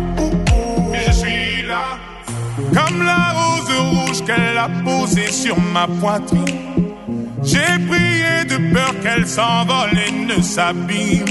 Comme 2.56 3.02
la 3.02 3.32
rose 3.38 3.70
rouge 3.78 4.24
qu'elle 4.24 4.58
a 4.58 4.68
posée 4.84 5.30
sur 5.30 5.58
ma 5.60 5.86
poitrine. 5.86 6.94
J'ai 7.42 7.78
prié 7.88 8.44
de 8.48 8.72
peur 8.72 8.94
qu'elle 9.02 9.26
s'envole 9.26 9.98
et 10.06 10.12
ne 10.12 10.40
s'abîme. 10.40 11.24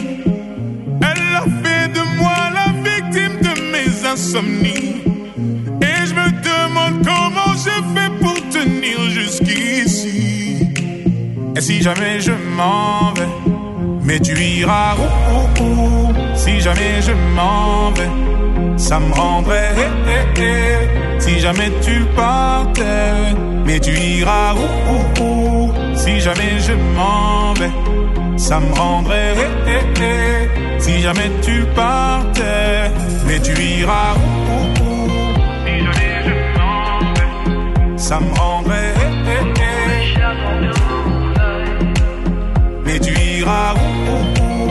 Elle 1.02 1.36
a 1.36 1.44
fait 1.64 1.88
de 1.92 2.18
moi 2.18 2.38
la 2.54 2.68
victime 2.88 3.40
de 3.42 3.54
mes 3.72 4.08
insomnies. 4.08 5.02
Et 5.82 6.06
je 6.06 6.14
me 6.14 6.30
demande 6.52 7.06
comment 7.06 7.54
je 7.54 7.76
fais 7.94 8.12
pour 8.22 8.36
tenir 8.50 9.10
jusqu'ici. 9.10 10.68
Et 11.56 11.62
si 11.62 11.82
jamais 11.82 12.20
je 12.20 12.32
m'en 12.58 13.14
vais 13.14 13.28
Mais 14.04 14.20
tu 14.20 14.34
iras 14.34 14.96
où, 14.98 15.64
où, 15.64 15.64
où? 15.64 16.14
Si 16.36 16.60
jamais 16.60 17.02
je 17.02 17.14
m'en 17.36 17.92
vais 17.92 18.10
Ça 18.84 19.00
me 19.00 19.14
rendrait 19.14 19.72
eh, 19.78 20.12
eh, 20.12 20.42
eh. 20.42 21.22
Si 21.22 21.40
jamais 21.40 21.72
tu 21.82 22.02
partais 22.18 23.34
Mais 23.66 23.80
tu 23.80 23.92
iras 23.92 24.54
où, 24.56 25.24
où, 25.24 25.74
Si 25.96 26.20
jamais 26.20 26.60
je 26.60 26.74
m'en 26.74 27.54
vais 27.54 27.72
Ça 28.36 28.60
me 28.60 28.74
rendrait 28.74 29.36
eh. 29.68 30.80
Si 30.80 31.00
jamais 31.00 31.32
tu 31.42 31.64
partais 31.74 32.92
Mais 33.26 33.40
tu 33.40 33.54
iras 33.54 34.16
où, 34.18 34.84
où, 34.84 35.08
Si 35.66 35.74
jamais 35.86 36.14
je 36.28 36.36
m'en 36.60 37.00
vais 37.16 37.98
Ça 37.98 38.20
me 38.20 38.34
rendrait. 38.38 38.94
Mais 42.86 43.00
tu 43.00 43.14
iras 43.40 43.74
où, 43.76 44.12
où, 44.12 44.18
où? 44.44 44.70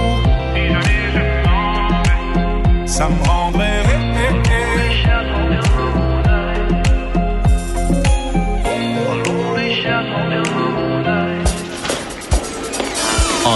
Si 0.54 0.62
jamais 0.68 1.00
je 1.14 1.22
m'en 1.48 2.02
vais 2.02 2.86
Ça 2.86 3.08
me 3.08 3.26
rendrait 3.26 3.41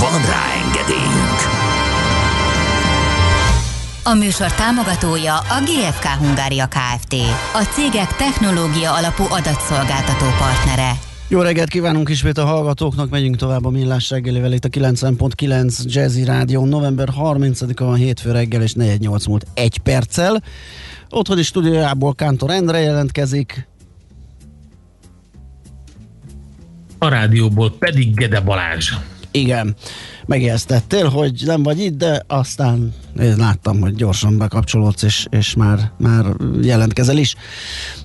Van 0.00 0.20
rá 0.20 0.44
engedélyünk! 0.64 1.38
A 4.04 4.14
műsor 4.14 4.52
támogatója 4.52 5.36
a 5.36 5.62
GFK 5.64 6.04
Hungária 6.04 6.66
Kft. 6.66 7.14
A 7.54 7.62
cégek 7.72 8.16
technológia 8.16 8.94
alapú 8.94 9.22
adatszolgáltató 9.22 10.26
partnere. 10.38 10.90
Jó 11.28 11.40
reggelt 11.40 11.68
kívánunk 11.68 12.08
ismét 12.08 12.38
a 12.38 12.44
hallgatóknak, 12.44 13.10
megyünk 13.10 13.36
tovább 13.36 13.64
a 13.64 13.70
millás 13.70 14.10
reggelivel 14.10 14.52
itt 14.52 14.64
a 14.64 14.68
90.9 14.68 15.82
Jazzy 15.84 16.24
Rádió 16.24 16.64
november 16.64 17.08
30-a 17.20 17.84
van 17.84 17.94
hétfő 17.94 18.30
reggel 18.30 18.62
és 18.62 18.74
4-8 18.78 19.28
múlt 19.28 19.46
egy 19.54 19.78
perccel. 19.78 20.42
Otthoni 21.10 21.42
stúdiójából 21.42 22.14
Kántor 22.14 22.50
Endre 22.50 22.78
jelentkezik. 22.78 23.68
a 26.98 27.08
rádióból 27.08 27.72
pedig 27.78 28.14
Gede 28.14 28.40
Balázs. 28.40 28.92
Igen, 29.30 29.76
megijesztettél, 30.26 31.08
hogy 31.08 31.42
nem 31.44 31.62
vagy 31.62 31.80
itt, 31.80 31.96
de 31.96 32.22
aztán 32.26 32.94
én 33.20 33.36
láttam, 33.36 33.80
hogy 33.80 33.94
gyorsan 33.94 34.38
bekapcsolódsz, 34.38 35.02
és, 35.02 35.26
és 35.30 35.54
már, 35.54 35.92
már 35.98 36.24
jelentkezel 36.62 37.16
is. 37.16 37.34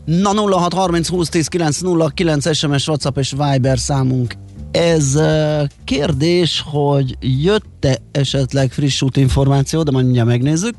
Na 0.05 0.29
0630 0.29 1.07
20 1.07 1.29
10 1.29 1.47
909 1.47 2.55
SMS, 2.55 2.87
WhatsApp 2.87 3.17
és 3.17 3.31
Viber 3.37 3.79
számunk 3.79 4.35
ez 4.71 5.19
kérdés, 5.83 6.63
hogy 6.65 7.17
jött-e 7.19 7.97
esetleg 8.11 8.71
friss 8.71 9.01
útinformáció, 9.01 9.83
de 9.83 9.91
majd 9.91 10.03
mindjárt 10.03 10.27
megnézzük. 10.27 10.75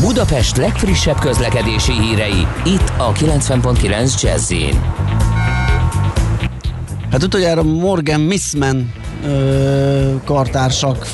Budapest 0.00 0.56
legfrissebb 0.56 1.18
közlekedési 1.18 1.92
hírei, 1.92 2.46
itt 2.64 2.92
a 2.98 3.12
90.9 3.12 4.22
jazz 4.22 4.52
Hát 7.10 7.22
utoljára 7.22 7.62
Morgan 7.62 8.20
Missman 8.20 8.92
kartársak 10.24 11.06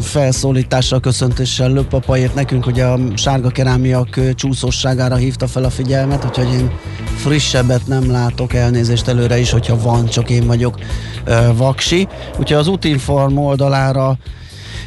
felszólítással, 0.00 1.00
köszöntéssel 1.00 1.72
löppapáért 1.72 2.34
nekünk, 2.34 2.64
hogy 2.64 2.80
a 2.80 2.98
sárga 3.14 3.48
kerámiak 3.48 4.34
csúszosságára 4.34 5.16
hívta 5.16 5.46
fel 5.46 5.64
a 5.64 5.70
figyelmet, 5.70 6.24
úgyhogy 6.24 6.52
én 6.52 6.70
frissebbet 7.16 7.86
nem 7.86 8.10
látok, 8.10 8.54
elnézést 8.54 9.08
előre 9.08 9.38
is, 9.38 9.50
hogyha 9.50 9.80
van, 9.80 10.06
csak 10.06 10.30
én 10.30 10.46
vagyok 10.46 10.78
ö, 11.24 11.48
vaksi. 11.56 12.08
Úgyhogy 12.30 12.56
az 12.56 12.66
Utinform 12.66 13.36
oldalára 13.36 14.16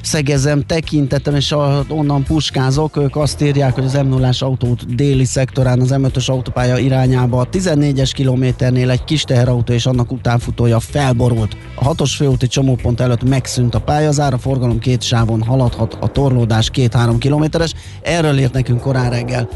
szegezem, 0.05 0.65
tekintetem, 0.65 1.35
és 1.35 1.55
onnan 1.87 2.23
puskázok, 2.23 2.97
ők 2.97 3.15
azt 3.15 3.41
írják, 3.41 3.73
hogy 3.73 3.83
az 3.83 3.93
m 3.93 4.07
0 4.07 4.29
autót 4.39 4.95
déli 4.95 5.25
szektorán 5.25 5.81
az 5.81 5.93
M5-ös 5.93 6.29
autópálya 6.29 6.77
irányába 6.77 7.39
a 7.39 7.49
14-es 7.49 8.11
kilométernél 8.13 8.89
egy 8.89 9.03
kis 9.03 9.23
teherautó 9.23 9.73
és 9.73 9.85
annak 9.85 10.11
utánfutója 10.11 10.79
felborult. 10.79 11.57
A 11.75 11.83
hatos 11.83 12.15
főúti 12.15 12.47
csomópont 12.47 12.99
előtt 12.99 13.23
megszűnt 13.23 13.75
a 13.75 13.81
pályazár, 13.81 14.33
a 14.33 14.37
forgalom 14.37 14.79
két 14.79 15.01
sávon 15.01 15.43
haladhat 15.43 15.97
a 15.99 16.07
torlódás 16.07 16.69
két-három 16.69 17.17
kilométeres. 17.17 17.73
Erről 18.01 18.37
írt 18.37 18.53
nekünk 18.53 18.79
korán 18.79 19.09
reggel 19.09 19.49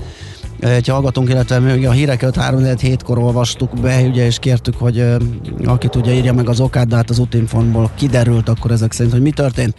egy 0.59 0.87
hallgatónk, 0.87 1.29
illetve 1.29 1.59
mi 1.59 1.85
a 1.85 1.91
híreket 1.91 2.35
3 2.35 2.63
kor 3.03 3.17
olvastuk 3.17 3.79
be, 3.81 4.01
ugye, 4.01 4.25
és 4.25 4.39
kértük, 4.39 4.75
hogy 4.75 5.03
aki 5.65 5.87
tudja 5.87 6.13
írja 6.13 6.33
meg 6.33 6.49
az 6.49 6.59
okát, 6.59 6.87
de 6.87 6.95
hát 6.95 7.09
az 7.09 7.19
útinformból 7.19 7.91
kiderült 7.95 8.49
akkor 8.49 8.71
ezek 8.71 8.91
szerint, 8.91 9.13
hogy 9.13 9.21
mi 9.21 9.31
történt. 9.31 9.75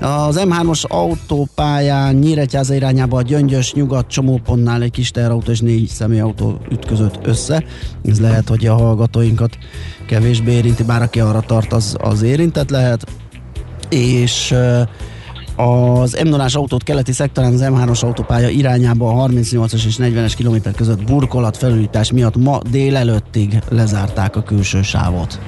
Az 0.00 0.40
M3-os 0.44 0.82
autópályán 0.82 2.14
Nyíregyháza 2.14 2.74
irányába 2.74 3.16
a 3.16 3.22
Gyöngyös 3.22 3.72
nyugat 3.72 4.06
csomópontnál 4.06 4.82
egy 4.82 4.90
kis 4.90 5.10
teherautó 5.10 5.50
és 5.50 5.60
négy 5.60 5.88
személyautó 5.88 6.60
ütközött 6.70 7.18
össze. 7.26 7.64
Ez 8.04 8.20
lehet, 8.20 8.48
hogy 8.48 8.66
a 8.66 8.74
hallgatóinkat 8.74 9.58
kevésbé 10.06 10.52
érinti, 10.52 10.82
bár 10.82 11.02
aki 11.02 11.20
arra 11.20 11.40
tart, 11.40 11.72
az, 11.72 11.96
az 12.00 12.22
érintett 12.22 12.70
lehet. 12.70 13.06
És 13.88 14.54
az 15.56 16.18
m 16.24 16.28
0 16.28 16.46
autót 16.52 16.82
keleti 16.82 17.12
szektorán 17.12 17.52
az 17.52 17.64
M3-as 17.64 18.04
autópálya 18.04 18.48
irányába 18.48 19.22
a 19.22 19.28
38-as 19.28 19.84
és 19.86 19.96
40-es 19.98 20.32
kilométer 20.36 20.74
között 20.74 21.04
burkolat 21.04 21.56
felújítás 21.56 22.12
miatt 22.12 22.36
ma 22.36 22.60
délelőttig 22.70 23.58
lezárták 23.68 24.36
a 24.36 24.42
külső 24.42 24.82
sávot. 24.82 25.40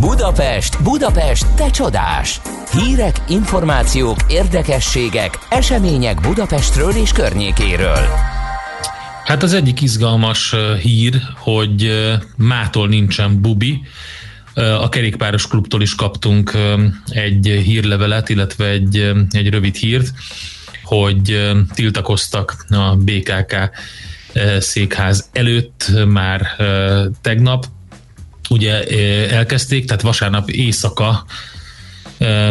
Budapest, 0.00 0.82
Budapest, 0.82 1.46
te 1.54 1.70
csodás! 1.70 2.40
Hírek, 2.72 3.24
információk, 3.28 4.16
érdekességek, 4.28 5.38
események 5.50 6.20
Budapestről 6.20 6.90
és 6.90 7.12
környékéről. 7.12 8.06
Hát 9.24 9.42
az 9.42 9.52
egyik 9.52 9.80
izgalmas 9.80 10.54
hír, 10.82 11.20
hogy 11.36 11.90
mától 12.36 12.88
nincsen 12.88 13.40
bubi, 13.40 13.80
a 14.58 14.88
kerékpáros 14.88 15.46
klubtól 15.46 15.82
is 15.82 15.94
kaptunk 15.94 16.52
egy 17.08 17.46
hírlevelet, 17.64 18.28
illetve 18.28 18.66
egy, 18.66 19.12
egy 19.30 19.48
rövid 19.48 19.76
hírt, 19.76 20.12
hogy 20.82 21.52
tiltakoztak 21.74 22.66
a 22.68 22.96
BKK 22.96 23.70
székház 24.58 25.28
előtt 25.32 25.90
már 26.06 26.46
tegnap. 27.20 27.66
Ugye 28.50 28.84
elkezdték, 29.30 29.84
tehát 29.86 30.02
vasárnap 30.02 30.50
éjszaka 30.50 31.24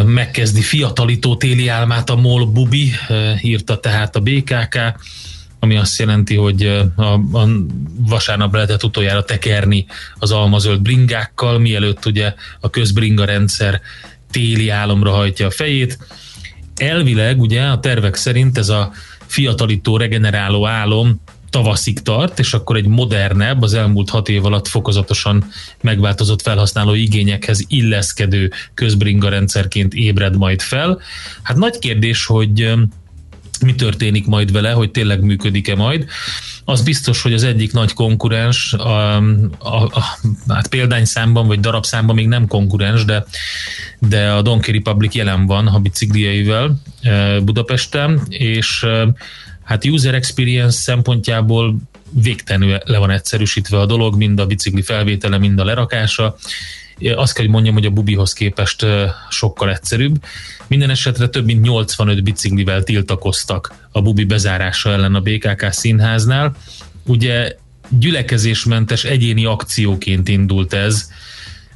megkezdi 0.04 0.60
fiatalító 0.60 1.36
téli 1.36 1.68
álmát 1.68 2.10
a 2.10 2.16
MOL 2.16 2.46
Bubi, 2.46 2.92
írta 3.40 3.80
tehát 3.80 4.16
a 4.16 4.20
BKK 4.20 4.78
ami 5.58 5.76
azt 5.76 5.98
jelenti, 5.98 6.36
hogy 6.36 6.62
a, 6.96 7.02
a 7.12 7.48
vasárnap 7.96 8.54
lehetett 8.54 8.84
utoljára 8.84 9.24
tekerni 9.24 9.86
az 10.14 10.30
almazöld 10.30 10.80
bringákkal, 10.80 11.58
mielőtt 11.58 12.06
ugye 12.06 12.34
a 12.60 12.70
közbringa 12.70 13.24
rendszer 13.24 13.80
téli 14.30 14.68
álomra 14.68 15.10
hajtja 15.10 15.46
a 15.46 15.50
fejét. 15.50 15.98
Elvileg 16.76 17.40
ugye 17.40 17.62
a 17.62 17.80
tervek 17.80 18.14
szerint 18.14 18.58
ez 18.58 18.68
a 18.68 18.92
fiatalító, 19.26 19.96
regeneráló 19.96 20.66
álom 20.66 21.20
tavaszig 21.50 22.02
tart, 22.02 22.38
és 22.38 22.54
akkor 22.54 22.76
egy 22.76 22.86
modernebb, 22.86 23.62
az 23.62 23.74
elmúlt 23.74 24.10
hat 24.10 24.28
év 24.28 24.44
alatt 24.44 24.68
fokozatosan 24.68 25.44
megváltozott 25.80 26.42
felhasználó 26.42 26.94
igényekhez 26.94 27.64
illeszkedő 27.68 28.52
közbringa 28.74 29.28
rendszerként 29.28 29.94
ébred 29.94 30.36
majd 30.36 30.60
fel. 30.60 31.00
Hát 31.42 31.56
nagy 31.56 31.78
kérdés, 31.78 32.26
hogy 32.26 32.72
mi 33.60 33.74
történik 33.74 34.26
majd 34.26 34.52
vele, 34.52 34.70
hogy 34.70 34.90
tényleg 34.90 35.20
működik-e 35.20 35.74
majd. 35.74 36.06
Az 36.64 36.82
biztos, 36.82 37.22
hogy 37.22 37.32
az 37.32 37.42
egyik 37.42 37.72
nagy 37.72 37.92
konkurens, 37.92 38.72
a, 38.72 39.16
a, 39.58 39.82
a, 39.82 40.04
hát 40.48 40.68
példányszámban 40.68 41.46
vagy 41.46 41.60
darabszámban 41.60 42.14
még 42.14 42.28
nem 42.28 42.46
konkurens, 42.46 43.04
de, 43.04 43.24
de 43.98 44.30
a 44.30 44.42
Donkey 44.42 44.72
Republic 44.72 45.14
jelen 45.14 45.46
van 45.46 45.66
a 45.66 45.78
biciklieivel 45.78 46.80
e, 47.02 47.40
Budapesten, 47.40 48.22
és 48.28 48.82
e, 48.82 49.08
hát 49.64 49.84
user 49.84 50.14
experience 50.14 50.78
szempontjából 50.78 51.76
végtelenül 52.10 52.78
le 52.84 52.98
van 52.98 53.10
egyszerűsítve 53.10 53.78
a 53.78 53.86
dolog, 53.86 54.16
mind 54.16 54.40
a 54.40 54.46
bicikli 54.46 54.82
felvétele, 54.82 55.38
mind 55.38 55.58
a 55.58 55.64
lerakása. 55.64 56.36
Azt 57.14 57.32
kell, 57.32 57.44
hogy 57.44 57.52
mondjam, 57.52 57.74
hogy 57.74 57.86
a 57.86 57.90
Bubihoz 57.90 58.32
képest 58.32 58.86
sokkal 59.28 59.70
egyszerűbb 59.70 60.20
minden 60.68 60.90
esetre 60.90 61.28
több 61.28 61.44
mint 61.44 61.62
85 61.62 62.22
biciklivel 62.22 62.82
tiltakoztak 62.82 63.74
a 63.92 64.02
bubi 64.02 64.24
bezárása 64.24 64.90
ellen 64.90 65.14
a 65.14 65.20
BKK 65.20 65.72
színháznál. 65.72 66.56
Ugye 67.06 67.56
gyülekezésmentes 67.88 69.04
egyéni 69.04 69.44
akcióként 69.44 70.28
indult 70.28 70.72
ez, 70.72 71.10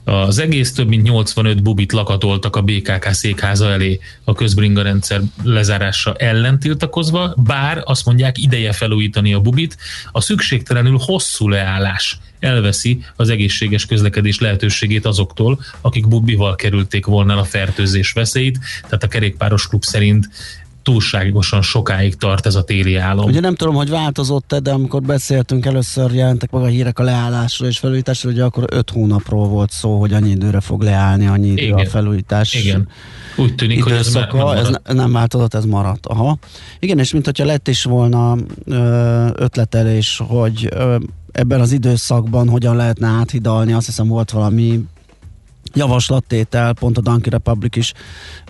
az 0.04 0.38
egész 0.38 0.72
több 0.72 0.88
mint 0.88 1.02
85 1.02 1.62
bubit 1.62 1.92
lakatoltak 1.92 2.56
a 2.56 2.62
BKK 2.62 3.12
székháza 3.12 3.70
elé 3.70 4.00
a 4.24 4.32
közbringa 4.32 4.82
rendszer 4.82 5.20
lezárása 5.42 6.14
ellen 6.14 6.58
tiltakozva, 6.58 7.34
bár 7.36 7.82
azt 7.84 8.06
mondják 8.06 8.38
ideje 8.38 8.72
felújítani 8.72 9.34
a 9.34 9.40
bubit, 9.40 9.76
a 10.12 10.20
szükségtelenül 10.20 10.98
hosszú 11.00 11.48
leállás 11.48 12.18
elveszi 12.40 13.04
az 13.16 13.28
egészséges 13.28 13.86
közlekedés 13.86 14.40
lehetőségét 14.40 15.06
azoktól, 15.06 15.60
akik 15.80 16.08
bubival 16.08 16.54
kerülték 16.54 17.06
volna 17.06 17.38
a 17.38 17.44
fertőzés 17.44 18.12
veszélyt, 18.12 18.58
tehát 18.82 19.02
a 19.02 19.08
kerékpáros 19.08 19.68
klub 19.68 19.84
szerint 19.84 20.28
túlságosan 20.82 21.62
sokáig 21.62 22.16
tart 22.16 22.46
ez 22.46 22.54
a 22.54 22.62
téli 22.62 22.96
álom. 22.96 23.24
Ugye 23.24 23.40
nem 23.40 23.54
tudom, 23.54 23.74
hogy 23.74 23.90
változott-e, 23.90 24.60
de 24.60 24.70
amikor 24.70 25.02
beszéltünk, 25.02 25.66
először 25.66 26.14
jelentek 26.14 26.50
meg 26.50 26.62
a 26.62 26.66
hírek 26.66 26.98
a 26.98 27.02
leállásról 27.02 27.68
és 27.68 27.78
felújításról, 27.78 28.32
ugye 28.32 28.44
akkor 28.44 28.64
öt 28.70 28.90
hónapról 28.90 29.48
volt 29.48 29.70
szó, 29.70 30.00
hogy 30.00 30.12
annyi 30.12 30.30
időre 30.30 30.60
fog 30.60 30.82
leállni, 30.82 31.26
annyi 31.26 31.48
idő 31.48 31.62
Igen. 31.62 31.78
a 31.78 31.84
felújítás. 31.84 32.54
Igen. 32.54 32.88
Úgy 33.36 33.54
tűnik, 33.54 33.78
időszaka, 33.78 34.40
hogy 34.40 34.58
ez, 34.58 34.68
nem, 34.68 34.80
ez 34.84 34.94
nem 34.94 35.12
változott, 35.12 35.54
ez 35.54 35.64
maradt. 35.64 36.06
Aha. 36.06 36.38
Igen, 36.78 36.98
és 36.98 37.12
mint 37.12 37.24
hogyha 37.24 37.44
lett 37.44 37.68
is 37.68 37.84
volna 37.84 38.36
ötletelés, 39.34 40.22
hogy 40.28 40.68
ebben 41.32 41.60
az 41.60 41.72
időszakban 41.72 42.48
hogyan 42.48 42.76
lehetne 42.76 43.06
áthidalni, 43.06 43.72
azt 43.72 43.86
hiszem 43.86 44.08
volt 44.08 44.30
valami 44.30 44.80
javaslattétel, 45.74 46.72
pont 46.72 46.98
a 46.98 47.00
Donkey 47.00 47.30
Republic 47.30 47.76
is 47.76 47.92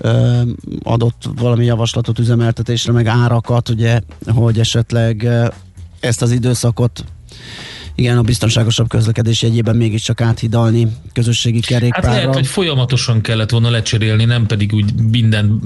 ö, 0.00 0.42
adott 0.82 1.22
valami 1.36 1.64
javaslatot 1.64 2.18
üzemeltetésre, 2.18 2.92
meg 2.92 3.06
árakat, 3.06 3.68
ugye, 3.68 4.00
hogy 4.26 4.58
esetleg 4.58 5.28
ezt 6.00 6.22
az 6.22 6.30
időszakot 6.30 7.04
igen, 7.94 8.18
a 8.18 8.22
biztonságosabb 8.22 8.88
közlekedés 8.88 9.42
jegyében 9.42 9.76
mégiscsak 9.76 10.20
áthidalni 10.20 10.88
közösségi 11.12 11.60
kerékpárra. 11.60 12.08
Hát 12.08 12.16
lehet, 12.16 12.34
hogy 12.34 12.46
folyamatosan 12.46 13.20
kellett 13.20 13.50
volna 13.50 13.70
lecserélni, 13.70 14.24
nem 14.24 14.46
pedig 14.46 14.72
úgy 14.72 14.94
minden 15.10 15.60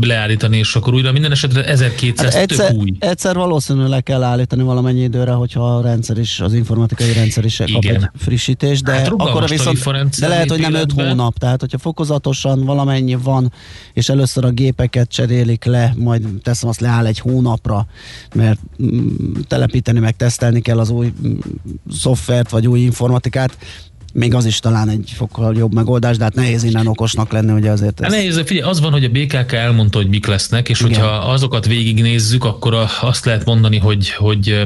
leállítani, 0.00 0.58
és 0.58 0.74
akkor 0.74 0.94
újra 0.94 1.12
minden 1.12 1.30
esetre 1.32 1.64
1200 1.64 2.34
hát 2.34 2.42
egyszer, 2.42 2.72
új. 2.72 2.92
Egyszer 2.98 3.36
valószínűleg 3.36 3.88
le 3.88 4.00
kell 4.00 4.22
állítani 4.22 4.62
valamennyi 4.62 5.02
időre, 5.02 5.32
hogyha 5.32 5.76
a 5.76 5.80
rendszer 5.82 6.18
is, 6.18 6.40
az 6.40 6.54
informatikai 6.54 7.12
rendszer 7.12 7.44
is 7.44 7.56
kap 7.56 7.68
Igen. 7.68 7.94
egy 7.94 8.08
frissítés, 8.14 8.82
de 8.82 8.92
hát 8.92 9.08
akkor 9.08 9.48
viszont, 9.48 10.18
de 10.18 10.28
lehet, 10.28 10.50
hogy 10.50 10.60
nem 10.60 10.74
5 10.74 10.92
hónap, 10.92 11.38
tehát 11.38 11.60
hogyha 11.60 11.78
fokozatosan 11.78 12.64
valamennyi 12.64 13.14
van, 13.14 13.52
és 13.92 14.08
először 14.08 14.44
a 14.44 14.50
gépeket 14.50 15.10
cserélik 15.10 15.64
le, 15.64 15.94
majd 15.96 16.26
teszem 16.42 16.68
azt 16.68 16.80
leáll 16.80 17.06
egy 17.06 17.18
hónapra, 17.18 17.86
mert 18.34 18.58
mm, 18.82 19.06
telepíteni 19.48 19.98
meg 19.98 20.16
tesztelni 20.16 20.60
kell 20.60 20.78
az 20.78 20.90
új 20.90 21.12
szoftvert 21.90 22.50
vagy 22.50 22.66
új 22.66 22.80
informatikát, 22.80 23.56
még 24.12 24.34
az 24.34 24.44
is 24.44 24.58
talán 24.58 24.88
egy 24.88 25.12
fokkal 25.14 25.56
jobb 25.56 25.74
megoldás, 25.74 26.16
de 26.16 26.24
hát 26.24 26.34
nehéz 26.34 26.62
innen 26.62 26.86
okosnak 26.86 27.32
lenni, 27.32 27.52
ugye 27.52 27.70
azért. 27.70 28.00
Ez... 28.00 28.12
Nehéz, 28.12 28.42
figyelj, 28.44 28.70
az 28.70 28.80
van, 28.80 28.92
hogy 28.92 29.04
a 29.04 29.08
BKK 29.08 29.52
elmondta, 29.52 29.98
hogy 29.98 30.08
mik 30.08 30.26
lesznek, 30.26 30.68
és 30.68 30.80
Igen. 30.80 30.92
hogyha 30.92 31.16
azokat 31.16 31.66
végignézzük, 31.66 32.44
akkor 32.44 32.88
azt 33.00 33.24
lehet 33.24 33.44
mondani, 33.44 33.78
hogy, 33.78 34.10
hogy 34.10 34.64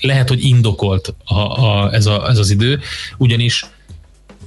lehet, 0.00 0.28
hogy 0.28 0.44
indokolt 0.44 1.14
a, 1.24 1.38
a, 1.38 1.92
ez, 1.92 2.06
a, 2.06 2.28
ez 2.28 2.38
az 2.38 2.50
idő, 2.50 2.80
ugyanis 3.16 3.66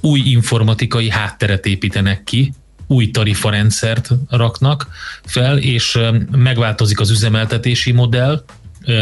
új 0.00 0.20
informatikai 0.24 1.10
hátteret 1.10 1.66
építenek 1.66 2.24
ki, 2.24 2.52
új 2.86 3.10
tarifarendszert 3.10 4.10
raknak 4.28 4.88
fel, 5.24 5.58
és 5.58 5.98
megváltozik 6.30 7.00
az 7.00 7.10
üzemeltetési 7.10 7.92
modell, 7.92 8.44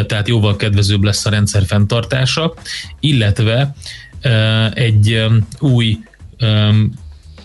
tehát 0.06 0.28
jóval 0.28 0.56
kedvezőbb 0.56 1.02
lesz 1.02 1.26
a 1.26 1.30
rendszer 1.30 1.64
fenntartása, 1.66 2.54
illetve 3.00 3.74
egy 4.74 5.24
új 5.58 5.98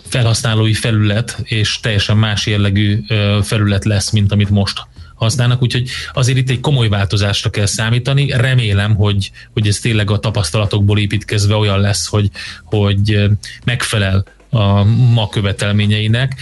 felhasználói 0.08 0.74
felület 0.74 1.38
és 1.42 1.80
teljesen 1.80 2.16
más 2.16 2.46
jellegű 2.46 3.02
felület 3.42 3.84
lesz, 3.84 4.10
mint 4.10 4.32
amit 4.32 4.50
most 4.50 4.86
használnak, 5.14 5.62
úgyhogy 5.62 5.88
azért 6.12 6.38
itt 6.38 6.50
egy 6.50 6.60
komoly 6.60 6.88
változásra 6.88 7.50
kell 7.50 7.66
számítani. 7.66 8.30
Remélem, 8.30 8.94
hogy, 8.94 9.30
hogy 9.52 9.66
ez 9.66 9.78
tényleg 9.78 10.10
a 10.10 10.18
tapasztalatokból 10.18 10.98
építkezve 10.98 11.54
olyan 11.54 11.80
lesz, 11.80 12.06
hogy, 12.06 12.30
hogy 12.64 13.30
megfelel 13.64 14.24
a 14.50 14.84
ma 14.84 15.28
követelményeinek, 15.28 16.34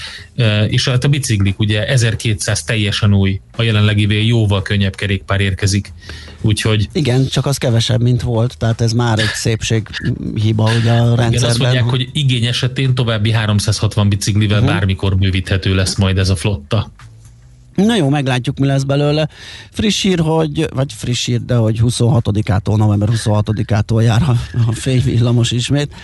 és 0.68 0.88
hát 0.88 1.04
a 1.04 1.08
biciklik 1.08 1.58
ugye 1.58 1.86
1200 1.86 2.62
teljesen 2.62 3.14
új, 3.14 3.40
a 3.56 3.62
jelenlegivel 3.62 4.16
jóval 4.16 4.62
könnyebb 4.62 4.94
kerékpár 4.94 5.40
érkezik. 5.40 5.92
Úgyhogy... 6.40 6.88
Igen, 6.92 7.26
csak 7.28 7.46
az 7.46 7.56
kevesebb, 7.56 8.02
mint 8.02 8.22
volt, 8.22 8.56
tehát 8.58 8.80
ez 8.80 8.92
már 8.92 9.18
egy 9.18 9.32
szépség 9.34 9.88
hiba 10.34 10.70
ugye 10.80 10.90
a 10.90 11.14
rendszerben. 11.14 11.32
Igen, 11.32 11.44
azt 11.44 11.58
mondják, 11.58 11.84
hogy 11.84 12.08
igény 12.12 12.44
esetén 12.44 12.94
további 12.94 13.32
360 13.32 14.08
biciklivel 14.08 14.58
uh-huh. 14.58 14.74
bármikor 14.74 15.16
bővíthető 15.16 15.74
lesz 15.74 15.96
majd 15.96 16.18
ez 16.18 16.28
a 16.28 16.36
flotta. 16.36 16.90
Na 17.74 17.96
jó, 17.96 18.08
meglátjuk, 18.08 18.58
mi 18.58 18.66
lesz 18.66 18.82
belőle. 18.82 19.28
Friss 19.70 20.02
hír, 20.02 20.18
hogy, 20.18 20.68
vagy 20.74 20.92
friss 20.92 21.26
hír, 21.26 21.44
de 21.44 21.54
hogy 21.54 21.80
26-ától, 21.82 22.76
november 22.76 23.08
26-ától 23.12 24.02
jár 24.02 24.22
a, 24.22 24.36
a 24.66 24.72
fényvillamos 24.72 25.50
ismét. 25.50 25.94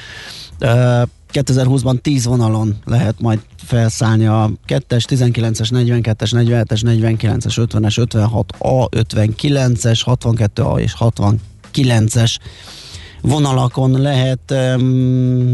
2020-ban 1.33 1.99
10 2.03 2.25
vonalon 2.25 2.77
lehet 2.85 3.21
majd 3.21 3.41
felszállni 3.57 4.27
a 4.27 4.51
2-es, 4.67 5.05
19-es, 5.09 5.71
42-es, 5.73 6.31
47-es, 6.35 6.83
49-es, 6.85 7.57
50-es, 7.57 7.97
56A, 7.99 8.89
59-es, 8.91 10.03
62A 10.07 10.79
és 10.79 10.95
69-es 10.99 12.39
vonalakon 13.23 14.01
lehet 14.01 14.51
um, 14.51 14.85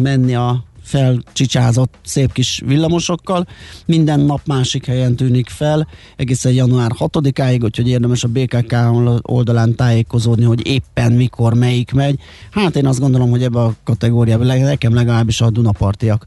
menni 0.02 0.34
a 0.34 0.64
felcsicsázott 0.86 1.94
szép 2.04 2.32
kis 2.32 2.62
villamosokkal. 2.66 3.46
Minden 3.86 4.20
nap 4.20 4.40
másik 4.46 4.86
helyen 4.86 5.16
tűnik 5.16 5.48
fel, 5.48 5.88
egészen 6.16 6.52
január 6.52 6.90
6-áig, 6.98 7.64
úgyhogy 7.64 7.88
érdemes 7.88 8.24
a 8.24 8.28
BKK 8.28 8.74
oldalán 9.22 9.74
tájékozódni, 9.74 10.44
hogy 10.44 10.66
éppen 10.66 11.12
mikor 11.12 11.54
melyik 11.54 11.92
megy. 11.92 12.18
Hát 12.50 12.76
én 12.76 12.86
azt 12.86 13.00
gondolom, 13.00 13.30
hogy 13.30 13.42
ebbe 13.42 13.60
a 13.60 13.74
kategóriában 13.84 14.46
nekem 14.46 14.94
legalábbis 14.94 15.40
a 15.40 15.50
Dunapartiak 15.50 16.26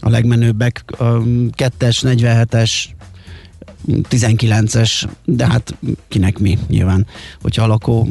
a 0.00 0.08
legmenőbbek, 0.08 0.84
2-es, 0.98 1.98
47-es, 2.02 2.84
19-es, 3.88 5.08
de 5.24 5.46
hát 5.46 5.74
kinek 6.08 6.38
mi 6.38 6.58
nyilván. 6.68 7.06
Hogyha 7.42 7.62
a 7.62 7.66
lakó 7.66 8.08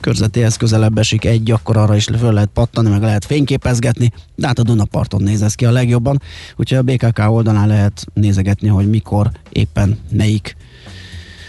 körzetéhez 0.00 0.56
közelebb 0.56 0.98
esik 0.98 1.24
egy, 1.24 1.50
akkor 1.50 1.76
arra 1.76 1.96
is 1.96 2.04
föl 2.18 2.32
lehet 2.32 2.50
pattani, 2.52 2.88
meg 2.88 3.02
lehet 3.02 3.24
fényképezgetni, 3.24 4.12
de 4.34 4.46
hát 4.46 4.58
a 4.58 4.62
Dunaparton 4.62 5.22
néz 5.22 5.42
ez 5.42 5.54
ki 5.54 5.64
a 5.64 5.70
legjobban, 5.70 6.22
úgyhogy 6.56 6.78
a 6.78 6.82
BKK 6.82 7.30
oldalán 7.30 7.68
lehet 7.68 8.06
nézegetni, 8.14 8.68
hogy 8.68 8.88
mikor 8.88 9.30
éppen 9.52 9.98
melyik 10.10 10.56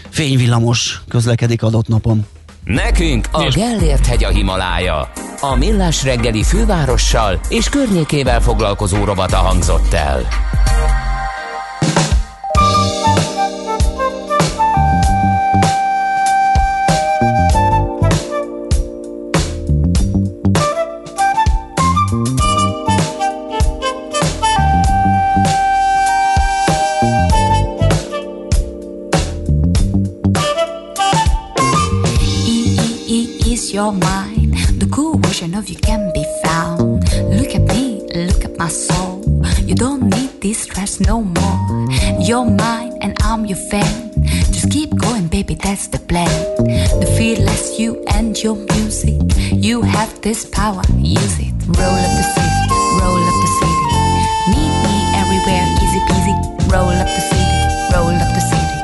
fényvillamos 0.08 1.02
közlekedik 1.08 1.62
adott 1.62 1.88
napon. 1.88 2.26
Nekünk 2.64 3.28
a 3.32 3.48
Gellért 3.54 4.06
hegy 4.06 4.24
a 4.24 4.28
Himalája. 4.28 5.10
A 5.40 5.56
Millás 5.56 6.04
reggeli 6.04 6.42
fővárossal 6.42 7.40
és 7.48 7.68
környékével 7.68 8.40
foglalkozó 8.40 9.04
robata 9.04 9.36
hangzott 9.36 9.92
el. 9.92 10.28
Your 33.72 33.92
mind. 33.92 34.54
The 34.80 34.88
cool 34.90 35.18
version 35.18 35.54
of 35.54 35.68
you 35.68 35.76
can 35.76 36.10
be 36.12 36.24
found. 36.42 37.04
Look 37.30 37.54
at 37.54 37.62
me, 37.62 38.02
look 38.14 38.44
at 38.44 38.58
my 38.58 38.68
soul. 38.68 39.22
You 39.60 39.74
don't 39.74 40.02
need 40.10 40.40
this 40.40 40.62
stress 40.62 41.00
no 41.00 41.22
more. 41.22 41.58
You're 42.20 42.44
mine 42.44 42.98
and 43.00 43.16
I'm 43.22 43.46
your 43.46 43.58
fan. 43.70 44.10
Just 44.50 44.70
keep 44.70 44.90
going, 44.96 45.28
baby, 45.28 45.54
that's 45.54 45.86
the 45.88 45.98
plan. 45.98 46.30
The 47.00 47.06
fearless 47.16 47.78
you 47.78 48.02
and 48.08 48.36
your 48.42 48.56
music. 48.74 49.20
You 49.52 49.82
have 49.82 50.20
this 50.20 50.44
power, 50.46 50.82
use 50.98 51.38
it. 51.38 51.54
Roll 51.78 52.00
up 52.06 52.12
the 52.18 52.26
city, 52.34 52.62
roll 52.98 53.22
up 53.30 53.38
the 53.44 53.50
city. 53.60 53.86
Meet 54.50 54.74
me 54.86 54.96
everywhere, 55.22 55.64
easy 55.78 56.00
peasy. 56.10 56.36
Roll 56.72 56.90
up 56.90 57.06
the 57.06 57.24
city, 57.30 57.58
roll 57.94 58.14
up 58.18 58.30
the 58.34 58.44
city. 58.50 58.78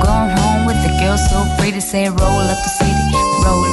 Going 0.00 0.30
home 0.40 0.66
with 0.66 0.80
the 0.84 0.92
girl 1.00 1.18
so 1.18 1.44
pretty, 1.58 1.80
say 1.80 2.08
roll 2.08 2.44
up 2.48 2.60
the 2.64 2.72
city, 2.80 3.08
roll 3.44 3.71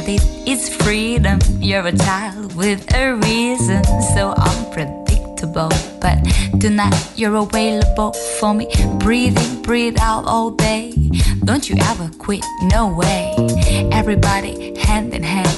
got 0.00 0.08
it, 0.08 0.20
it's 0.46 0.68
freedom. 0.82 1.38
You're 1.58 1.86
a 1.86 1.92
child 1.92 2.54
with 2.54 2.92
a 2.94 3.14
reason, 3.14 3.84
so 4.14 4.32
unpredictable. 4.36 5.70
But 6.00 6.18
tonight 6.60 6.94
you're 7.16 7.36
available 7.36 8.12
for 8.38 8.54
me. 8.54 8.68
Breathe 8.98 9.38
in, 9.38 9.62
breathe 9.62 9.98
out 10.00 10.24
all 10.26 10.50
day. 10.50 10.92
Don't 11.44 11.68
you 11.68 11.76
ever 11.82 12.10
quit, 12.18 12.44
no 12.62 12.88
way. 12.94 13.34
Everybody 13.92 14.78
hand 14.78 15.12
in 15.14 15.22
hand. 15.22 15.56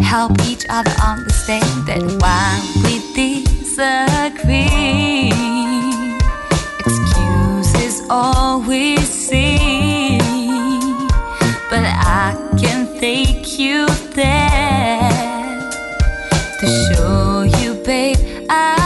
Help 0.00 0.32
each 0.46 0.66
other 0.68 0.94
understand 1.06 1.86
that 1.86 2.02
while 2.20 2.62
we 2.82 3.00
disagree, 3.14 4.10
excuses 6.80 8.06
all 8.10 8.60
we 8.62 8.96
see. 8.96 10.18
But 11.70 11.84
I 11.84 12.34
can 12.58 12.79
take 13.00 13.58
you 13.58 13.86
there 14.12 15.00
to 16.60 16.66
show 16.66 17.40
you, 17.58 17.72
babe, 17.82 18.18
I 18.50 18.79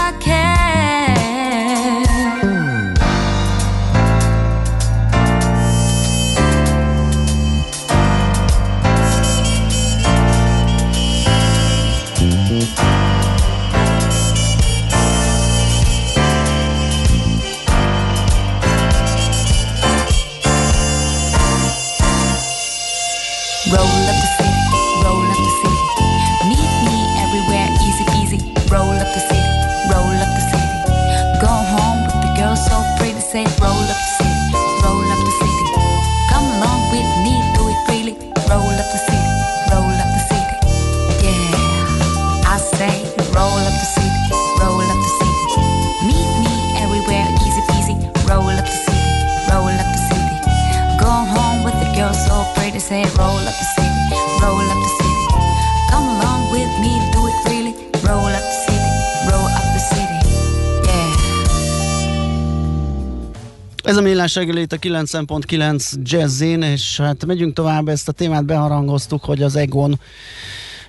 Ez 63.84 63.96
a 63.96 64.00
millás 64.00 64.34
reggeli 64.34 64.62
a 64.62 64.76
9.9 64.76 65.92
Jazzin, 66.02 66.62
és 66.62 67.00
hát 67.00 67.26
megyünk 67.26 67.54
tovább, 67.54 67.88
ezt 67.88 68.08
a 68.08 68.12
témát 68.12 68.44
beharangoztuk, 68.44 69.24
hogy 69.24 69.42
az 69.42 69.56
Egon 69.56 70.00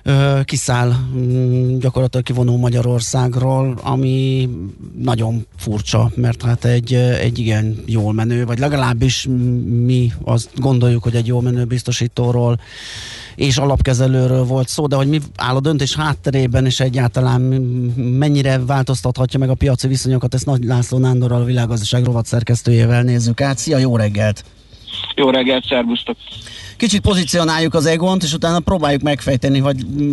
ö, 0.02 0.40
kiszáll 0.44 0.92
mm, 1.16 1.78
gyakorlatilag 1.78 2.24
kivonul 2.24 2.58
Magyarországról, 2.58 3.78
ami 3.82 4.48
nagyon 4.98 5.46
furcsa, 5.56 6.10
mert 6.14 6.42
hát 6.42 6.64
egy, 6.64 6.94
egy 6.94 7.38
igen 7.38 7.82
jól 7.86 8.12
menő, 8.12 8.44
vagy 8.44 8.58
legalábbis 8.58 9.26
mi 9.84 10.12
azt 10.24 10.50
gondoljuk, 10.54 11.02
hogy 11.02 11.14
egy 11.14 11.26
jól 11.26 11.42
menő 11.42 11.64
biztosítóról 11.64 12.60
és 13.36 13.56
alapkezelőről 13.56 14.44
volt 14.44 14.68
szó, 14.68 14.86
de 14.86 14.96
hogy 14.96 15.08
mi 15.08 15.20
áll 15.36 15.54
a 15.56 15.60
döntés 15.60 15.94
hátterében, 15.94 16.66
és 16.66 16.80
egyáltalán 16.80 17.40
mennyire 17.96 18.64
változtathatja 18.66 19.38
meg 19.38 19.50
a 19.50 19.54
piaci 19.54 19.88
viszonyokat, 19.88 20.34
ezt 20.34 20.46
Nagy 20.46 20.64
László 20.64 20.98
Nándorral, 20.98 21.40
a 21.40 21.44
világgazdaság 21.44 22.04
rovat 22.04 22.26
szerkesztőjével 22.26 23.02
nézzük 23.02 23.40
át. 23.40 23.58
Szia, 23.58 23.78
jó 23.78 23.96
reggelt! 23.96 24.44
Jó 25.14 25.30
reggelt, 25.30 25.64
szervusztok! 25.64 26.16
Kicsit 26.76 27.00
pozícionáljuk 27.00 27.74
az 27.74 27.86
Egont, 27.86 28.22
és 28.22 28.32
utána 28.32 28.60
próbáljuk 28.60 29.02
megfejteni, 29.02 29.62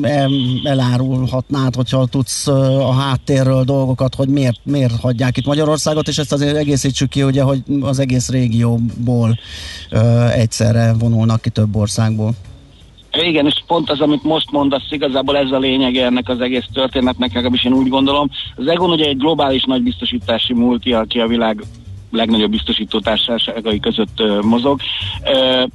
el, 0.01 0.29
elárulhatnád, 0.63 1.75
hogyha 1.75 2.05
tudsz 2.05 2.47
a 2.47 2.93
háttérről 2.93 3.63
dolgokat, 3.63 4.15
hogy 4.15 4.27
miért, 4.27 4.59
miért 4.63 4.99
hagyják 4.99 5.37
itt 5.37 5.45
Magyarországot, 5.45 6.07
és 6.07 6.17
ezt 6.17 6.31
azért 6.31 6.55
egészítsük 6.55 7.09
ki, 7.09 7.23
ugye, 7.23 7.41
hogy 7.41 7.63
az 7.81 7.99
egész 7.99 8.29
régióból 8.29 9.39
ö, 9.89 10.27
egyszerre 10.27 10.93
vonulnak 10.93 11.41
ki 11.41 11.49
több 11.49 11.75
országból. 11.75 12.33
Igen, 13.21 13.45
és 13.45 13.63
pont 13.67 13.89
az, 13.89 14.01
amit 14.01 14.23
most 14.23 14.51
mondasz, 14.51 14.91
igazából 14.91 15.37
ez 15.37 15.51
a 15.51 15.59
lényege 15.59 16.05
ennek 16.05 16.29
az 16.29 16.41
egész 16.41 16.65
történetnek, 16.73 17.33
legalábbis 17.33 17.63
én 17.63 17.73
úgy 17.73 17.89
gondolom. 17.89 18.29
Az 18.55 18.67
Egon 18.67 18.89
ugye 18.89 19.05
egy 19.05 19.17
globális 19.17 19.63
nagy 19.63 19.81
biztosítási 19.81 20.53
multi, 20.53 20.93
aki 20.93 21.19
a 21.19 21.27
világ 21.27 21.63
legnagyobb 22.11 22.49
biztosító 22.49 22.99
társaságai 22.99 23.79
között 23.79 24.21
uh, 24.21 24.41
mozog. 24.41 24.79
Uh, 25.23 25.69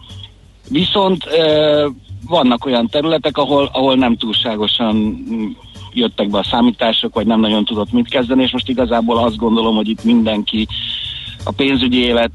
viszont 0.68 1.24
uh, 1.24 1.93
vannak 2.28 2.64
olyan 2.64 2.89
területek, 2.89 3.36
ahol, 3.36 3.70
ahol 3.72 3.95
nem 3.95 4.16
túlságosan 4.16 4.95
mm, 4.97 5.47
jöttek 5.93 6.30
be 6.30 6.39
a 6.39 6.45
számítások, 6.51 7.14
vagy 7.14 7.26
nem 7.26 7.41
nagyon 7.41 7.64
tudott 7.64 7.93
mit 7.93 8.09
kezdeni, 8.09 8.43
és 8.43 8.53
most 8.53 8.68
igazából 8.68 9.18
azt 9.18 9.36
gondolom, 9.36 9.76
hogy 9.76 9.89
itt 9.89 10.05
mindenki 10.05 10.66
a 11.49 11.53
pénzügyi 11.57 12.05
élet 12.05 12.30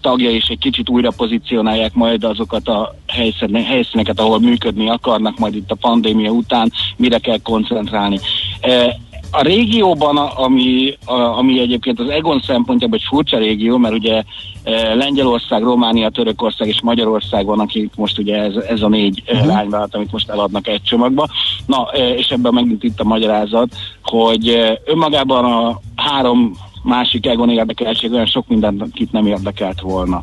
tagja 0.00 0.30
is 0.30 0.46
egy 0.48 0.58
kicsit 0.58 0.88
újra 0.88 1.10
pozícionálják 1.16 1.94
majd 1.94 2.24
azokat 2.24 2.68
a 2.68 2.94
helyszíneket, 3.66 4.20
ahol 4.20 4.40
működni 4.40 4.88
akarnak 4.88 5.38
majd 5.38 5.54
itt 5.54 5.70
a 5.70 5.74
pandémia 5.74 6.30
után, 6.30 6.72
mire 6.96 7.18
kell 7.18 7.38
koncentrálni. 7.42 8.18
A 9.32 9.42
régióban, 9.42 10.16
ami, 10.16 10.96
ami 11.36 11.60
egyébként 11.60 12.00
az 12.00 12.08
Egon 12.08 12.42
szempontjából 12.46 12.98
egy 12.98 13.06
furcsa 13.08 13.38
régió, 13.38 13.76
mert 13.76 13.94
ugye 13.94 14.22
Lengyelország, 14.94 15.62
Románia, 15.62 16.10
Törökország 16.10 16.68
és 16.68 16.80
Magyarország 16.80 17.46
van, 17.46 17.60
akik 17.60 17.92
most 17.96 18.18
ugye 18.18 18.36
ez, 18.36 18.54
ez 18.54 18.82
a 18.82 18.88
négy 18.88 19.22
uh-huh. 19.26 19.46
lányvállalat, 19.46 19.94
amit 19.94 20.12
most 20.12 20.28
eladnak 20.28 20.66
egy 20.66 20.82
csomagba. 20.82 21.28
Na, 21.66 21.82
és 22.16 22.28
ebben 22.28 22.54
megint 22.54 22.82
itt 22.82 23.00
a 23.00 23.04
magyarázat, 23.04 23.68
hogy 24.02 24.76
önmagában 24.84 25.44
a 25.44 25.80
három 25.96 26.52
másik 26.82 27.26
Egon 27.26 27.50
érdekelség 27.50 28.12
olyan 28.12 28.26
sok 28.26 28.48
mindent, 28.48 28.82
akit 28.82 29.12
nem 29.12 29.26
érdekelt 29.26 29.80
volna. 29.80 30.22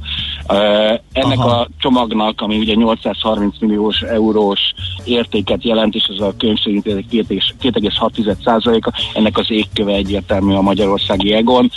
Uh, 0.49 0.99
ennek 1.11 1.37
Aha. 1.37 1.49
a 1.49 1.67
csomagnak, 1.77 2.41
ami 2.41 2.57
ugye 2.57 2.73
830 2.73 3.59
milliós 3.59 4.01
eurós 4.01 4.59
értéket 5.03 5.63
jelent, 5.63 5.95
és 5.95 6.03
ez 6.09 6.19
a 6.19 6.33
könyv 6.37 6.57
szerint 6.63 6.85
2,6%-a, 6.85 8.91
ennek 9.13 9.37
az 9.37 9.51
égköve 9.51 9.93
egyértelmű 9.93 10.53
a 10.53 10.61
magyarországi 10.61 11.33
Egon. 11.33 11.71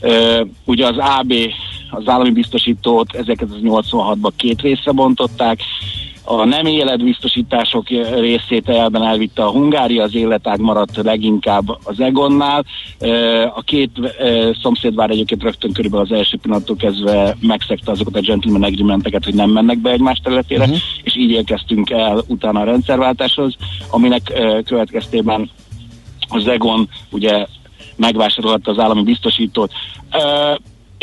Uh, 0.00 0.40
ugye 0.64 0.86
az 0.86 0.96
AB, 0.96 1.32
az 1.90 2.08
állami 2.08 2.30
biztosítót 2.30 3.08
1986-ban 3.12 4.30
két 4.36 4.60
részre 4.60 4.92
bontották, 4.92 5.60
a 6.24 6.44
nem 6.44 6.66
életbiztosítások 6.66 7.88
részét 8.18 8.68
elben 8.68 9.02
elvitte 9.02 9.44
a 9.44 9.50
Hungária, 9.50 10.02
az 10.02 10.14
életág 10.14 10.60
maradt 10.60 10.96
leginkább 10.96 11.78
az 11.84 12.00
Egonnál. 12.00 12.64
A 13.54 13.62
két 13.62 13.90
szomszédvár 14.62 15.10
egyébként 15.10 15.42
rögtön 15.42 15.72
körülbelül 15.72 16.06
az 16.06 16.12
első 16.12 16.36
pillanattól 16.42 16.76
kezdve 16.76 17.36
megszegte 17.40 17.90
azokat 17.90 18.16
a 18.16 18.20
gentleman 18.20 18.62
agreementeket, 18.62 19.24
hogy 19.24 19.34
nem 19.34 19.50
mennek 19.50 19.78
be 19.78 19.90
egymás 19.90 20.18
területére, 20.22 20.64
uh-huh. 20.64 20.78
és 21.02 21.16
így 21.16 21.30
érkeztünk 21.30 21.90
el 21.90 22.22
utána 22.26 22.60
a 22.60 22.64
rendszerváltáshoz, 22.64 23.56
aminek 23.90 24.32
következtében 24.64 25.50
az 26.28 26.46
Egon 26.46 26.88
ugye 27.10 27.46
megvásárolhatta 27.96 28.70
az 28.70 28.78
állami 28.78 29.02
biztosítót 29.02 29.72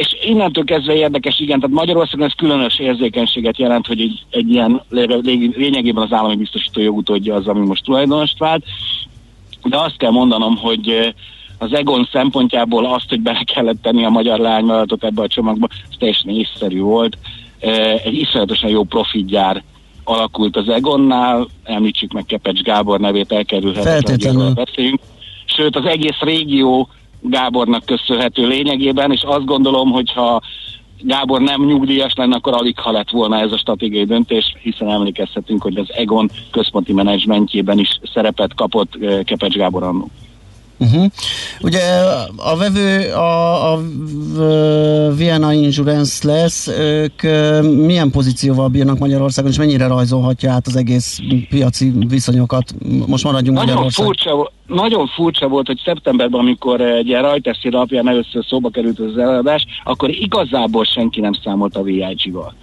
és 0.01 0.15
innentől 0.21 0.63
kezdve 0.63 0.95
érdekes, 0.95 1.39
igen, 1.39 1.59
tehát 1.59 1.75
Magyarországon 1.75 2.25
ez 2.25 2.33
különös 2.35 2.79
érzékenységet 2.79 3.57
jelent, 3.57 3.87
hogy 3.87 4.01
egy, 4.01 4.25
egy 4.29 4.49
ilyen 4.49 4.81
lényegében 5.55 6.03
az 6.03 6.13
állami 6.13 6.35
biztosító 6.35 6.81
jogutódja 6.81 7.35
az, 7.35 7.47
ami 7.47 7.65
most 7.65 7.83
tulajdonost 7.83 8.37
vált, 8.37 8.63
de 9.63 9.77
azt 9.77 9.97
kell 9.97 10.11
mondanom, 10.11 10.57
hogy 10.57 11.13
az 11.57 11.73
Egon 11.73 12.09
szempontjából 12.11 12.85
azt, 12.85 13.09
hogy 13.09 13.19
bele 13.19 13.43
kellett 13.53 13.81
tenni 13.81 14.05
a 14.05 14.09
magyar 14.09 14.39
lányvállalatot 14.39 15.03
ebbe 15.03 15.21
a 15.21 15.27
csomagba, 15.27 15.67
ez 15.71 15.95
teljesen 15.99 16.29
észszerű 16.29 16.79
volt. 16.79 17.17
Egy 18.03 18.13
iszonyatosan 18.13 18.69
jó 18.69 18.83
profitgyár 18.83 19.63
alakult 20.03 20.57
az 20.57 20.69
Egonnál, 20.69 21.47
említsük 21.63 22.11
meg 22.11 22.25
Kepecs 22.25 22.61
Gábor 22.61 22.99
nevét, 22.99 23.31
elkerülhetetlen, 23.31 24.53
beszéljünk. 24.53 24.99
Sőt, 25.45 25.75
az 25.75 25.85
egész 25.85 26.19
régió 26.19 26.89
Gábornak 27.21 27.85
köszönhető 27.85 28.47
lényegében, 28.47 29.11
és 29.11 29.21
azt 29.23 29.45
gondolom, 29.45 29.91
hogyha 29.91 30.41
Gábor 31.01 31.41
nem 31.41 31.65
nyugdíjas 31.65 32.13
lenne, 32.15 32.35
akkor 32.35 32.53
alig 32.53 32.79
ha 32.79 32.91
lett 32.91 33.09
volna 33.09 33.39
ez 33.39 33.51
a 33.51 33.57
stratégiai 33.57 34.05
döntés, 34.05 34.55
hiszen 34.61 34.89
emlékezhetünk, 34.89 35.61
hogy 35.61 35.77
az 35.77 35.91
Egon 35.93 36.29
központi 36.51 36.93
menedzsmentjében 36.93 37.79
is 37.79 37.99
szerepet 38.13 38.53
kapott 38.55 38.95
eh, 39.01 39.23
Kepecs 39.23 39.55
Gábor 39.55 39.83
annó. 39.83 40.09
Uh-huh. 40.81 41.05
Ugye 41.61 41.79
a 42.37 42.57
vevő 42.57 43.13
a, 43.13 43.73
a 43.73 43.79
Vienna 45.15 45.53
Insurance 45.53 46.27
lesz, 46.27 46.67
ők 46.67 47.21
milyen 47.61 48.11
pozícióval 48.11 48.67
bírnak 48.67 48.97
Magyarországon, 48.97 49.51
és 49.51 49.57
mennyire 49.57 49.87
rajzolhatja 49.87 50.51
át 50.51 50.67
az 50.67 50.75
egész 50.75 51.19
piaci 51.49 51.93
viszonyokat? 52.07 52.73
Most 53.07 53.23
maradjunk 53.23 53.57
nagyon 53.57 53.73
Magyarország. 53.73 54.05
Furcsa, 54.05 54.51
nagyon 54.67 55.07
furcsa 55.07 55.47
volt, 55.47 55.67
hogy 55.67 55.81
szeptemberben, 55.85 56.39
amikor 56.39 56.81
egy 56.81 57.11
rajteszi 57.11 57.67
alapján 57.67 58.07
először 58.07 58.45
szóba 58.45 58.69
került 58.69 58.99
az 58.99 59.17
eladás, 59.17 59.65
akkor 59.83 60.09
igazából 60.09 60.83
senki 60.83 61.19
nem 61.19 61.33
számolt 61.43 61.75
a 61.75 61.81
VIG-val. 61.81 62.53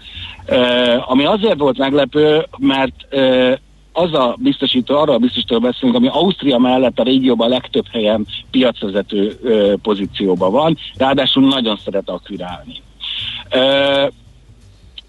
Uh, 0.51 1.11
ami 1.11 1.25
azért 1.25 1.59
volt 1.59 1.79
meglepő, 1.79 2.47
mert 2.59 2.95
uh, 3.13 3.53
az 3.99 4.15
a 4.15 4.37
biztosító, 4.39 4.97
arra 4.97 5.13
a 5.13 5.19
biztosító 5.19 5.59
beszélünk, 5.59 5.97
ami 5.97 6.09
Ausztria 6.09 6.59
mellett 6.59 6.99
a 6.99 7.03
régióban 7.03 7.47
a 7.47 7.51
legtöbb 7.51 7.87
helyen 7.91 8.27
piacvezető 8.51 9.39
pozícióban 9.83 10.53
van, 10.53 10.77
ráadásul 10.97 11.49
nagyon 11.49 11.79
szeret 11.85 12.09
akvirálni. 12.09 12.83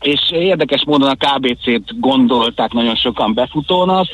És 0.02 0.32
érdekes 0.32 0.84
módon 0.86 1.10
a 1.10 1.16
KBC-t 1.16 2.00
gondolták 2.00 2.72
nagyon 2.72 2.96
sokan 2.96 3.34
befutónak, 3.34 4.08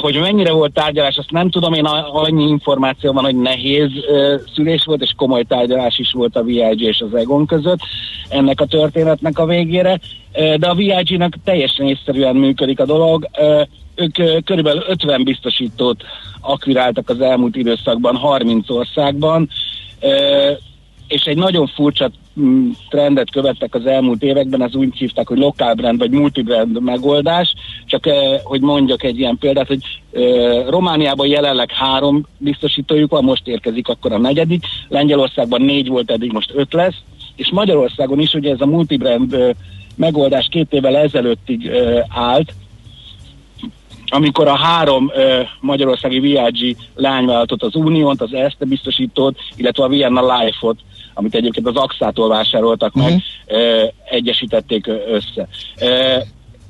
hogy 0.00 0.20
mennyire 0.20 0.52
volt 0.52 0.72
tárgyalás, 0.72 1.16
azt 1.16 1.30
nem 1.30 1.50
tudom, 1.50 1.72
én 1.72 1.84
annyi 1.84 2.48
információ 2.48 3.12
van, 3.12 3.24
hogy 3.24 3.36
nehéz 3.36 3.90
szülés 4.54 4.84
volt, 4.84 5.02
és 5.02 5.12
komoly 5.16 5.42
tárgyalás 5.42 5.98
is 5.98 6.12
volt 6.12 6.36
a 6.36 6.42
VIG 6.42 6.80
és 6.80 7.00
az 7.00 7.14
Egon 7.14 7.46
között 7.46 7.78
ennek 8.28 8.60
a 8.60 8.66
történetnek 8.66 9.38
a 9.38 9.46
végére, 9.46 10.00
de 10.32 10.68
a 10.68 10.74
VIG-nak 10.74 11.34
teljesen 11.44 11.86
észszerűen 11.86 12.36
működik 12.36 12.80
a 12.80 12.84
dolog. 12.84 13.28
Ők 13.94 14.44
körülbelül 14.44 14.84
50 14.86 15.24
biztosítót 15.24 16.02
akviráltak 16.40 17.08
az 17.08 17.20
elmúlt 17.20 17.56
időszakban 17.56 18.16
30 18.16 18.70
országban, 18.70 19.48
és 21.08 21.22
egy 21.22 21.36
nagyon 21.36 21.66
furcsa 21.66 22.10
trendet 22.88 23.30
követtek 23.30 23.74
az 23.74 23.86
elmúlt 23.86 24.22
években, 24.22 24.60
az 24.60 24.74
úgy 24.74 24.96
hívták, 24.96 25.28
hogy 25.28 25.38
lokál 25.38 25.74
brand 25.74 25.98
vagy 25.98 26.10
multibrand 26.10 26.82
megoldás, 26.82 27.54
csak 27.86 28.06
eh, 28.06 28.40
hogy 28.42 28.60
mondjak 28.60 29.02
egy 29.02 29.18
ilyen 29.18 29.38
példát, 29.38 29.66
hogy 29.66 29.80
eh, 30.12 30.64
Romániában 30.68 31.26
jelenleg 31.26 31.70
három 31.72 32.26
biztosítójuk 32.38 33.10
van, 33.10 33.24
most 33.24 33.46
érkezik 33.46 33.88
akkor 33.88 34.12
a 34.12 34.18
negyedik, 34.18 34.64
Lengyelországban 34.88 35.62
négy 35.62 35.88
volt, 35.88 36.10
eddig 36.10 36.32
most 36.32 36.52
öt 36.54 36.72
lesz, 36.72 36.96
és 37.36 37.50
Magyarországon 37.50 38.20
is 38.20 38.34
ugye 38.34 38.52
ez 38.52 38.60
a 38.60 38.66
multibrand 38.66 39.32
eh, 39.32 39.50
megoldás 39.94 40.46
két 40.50 40.72
évvel 40.72 40.96
ezelőttig 40.96 41.70
állt, 42.08 42.52
amikor 44.10 44.48
a 44.48 44.56
három 44.56 45.10
ö, 45.14 45.40
magyarországi 45.60 46.20
VIG 46.20 46.76
lányvállalatot, 46.94 47.62
az 47.62 47.74
Uniónt, 47.74 48.20
az 48.20 48.32
Erste 48.32 48.64
biztosítót, 48.64 49.38
illetve 49.56 49.84
a 49.84 49.88
Vienna 49.88 50.36
Life-ot 50.36 50.78
amit 51.18 51.34
egyébként 51.34 51.66
az 51.66 51.76
AXA-tól 51.76 52.28
vásároltak 52.28 52.94
meg, 52.94 53.04
uh-huh. 53.04 53.88
egyesítették 54.10 54.86
össze. 54.86 55.48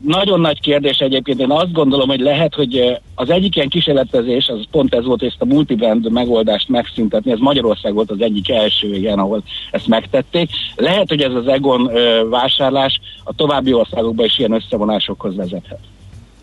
nagyon 0.01 0.41
nagy 0.41 0.61
kérdés 0.61 0.99
egyébként. 0.99 1.41
Én 1.41 1.51
azt 1.51 1.73
gondolom, 1.73 2.09
hogy 2.09 2.21
lehet, 2.21 2.55
hogy 2.55 2.99
az 3.15 3.31
egyik 3.31 3.57
ilyen 3.57 3.69
kísérletezés, 3.69 4.49
az 4.49 4.61
pont 4.71 4.95
ez 4.95 5.05
volt, 5.05 5.19
hogy 5.19 5.29
ezt 5.29 5.43
a 5.43 5.55
multibrand 5.55 6.11
megoldást 6.11 6.69
megszüntetni. 6.69 7.31
Ez 7.31 7.39
Magyarország 7.39 7.95
volt 7.95 8.11
az 8.11 8.21
egyik 8.21 8.51
első 8.51 8.95
ilyen, 8.95 9.19
ahol 9.19 9.43
ezt 9.71 9.87
megtették. 9.87 10.51
Lehet, 10.77 11.09
hogy 11.09 11.21
ez 11.21 11.35
az 11.35 11.47
Egon 11.47 11.91
vásárlás 12.31 13.01
a 13.25 13.35
további 13.35 13.73
országokban 13.73 14.27
is 14.27 14.39
ilyen 14.39 14.53
összevonásokhoz 14.53 15.37
vezethet. 15.37 15.81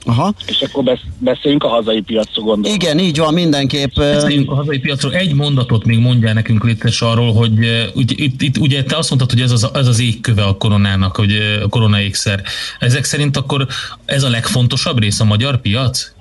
Aha. 0.05 0.33
És 0.47 0.61
akkor 0.61 0.83
besz- 0.83 1.05
beszéljünk 1.17 1.63
a 1.63 1.67
hazai 1.67 2.01
piacról 2.01 2.45
gondolom. 2.45 2.75
Igen, 2.75 2.99
így 2.99 3.17
van, 3.17 3.33
mindenképp. 3.33 3.95
Beszéljünk 3.95 4.51
a 4.51 4.55
hazai 4.55 4.79
piacról. 4.79 5.13
Egy 5.13 5.33
mondatot 5.33 5.85
még 5.85 5.99
mondjál 5.99 6.33
nekünk 6.33 6.63
létes 6.63 7.01
arról, 7.01 7.33
hogy 7.33 7.51
ugye, 7.93 8.13
itt, 8.17 8.41
itt, 8.41 8.57
ugye 8.57 8.83
te 8.83 8.97
azt 8.97 9.09
mondtad, 9.09 9.31
hogy 9.31 9.41
ez 9.41 9.51
az, 9.51 9.69
ez 9.73 9.87
az 9.87 9.99
égköve 9.99 10.43
a 10.43 10.57
koronának, 10.57 11.15
hogy 11.15 11.31
a 11.63 11.67
koronaékszer. 11.67 12.43
Ezek 12.79 13.03
szerint 13.03 13.37
akkor 13.37 13.67
ez 14.05 14.23
a 14.23 14.29
legfontosabb 14.29 14.99
rész 14.99 15.19
a 15.19 15.25
magyar 15.25 15.61
piac? 15.61 16.13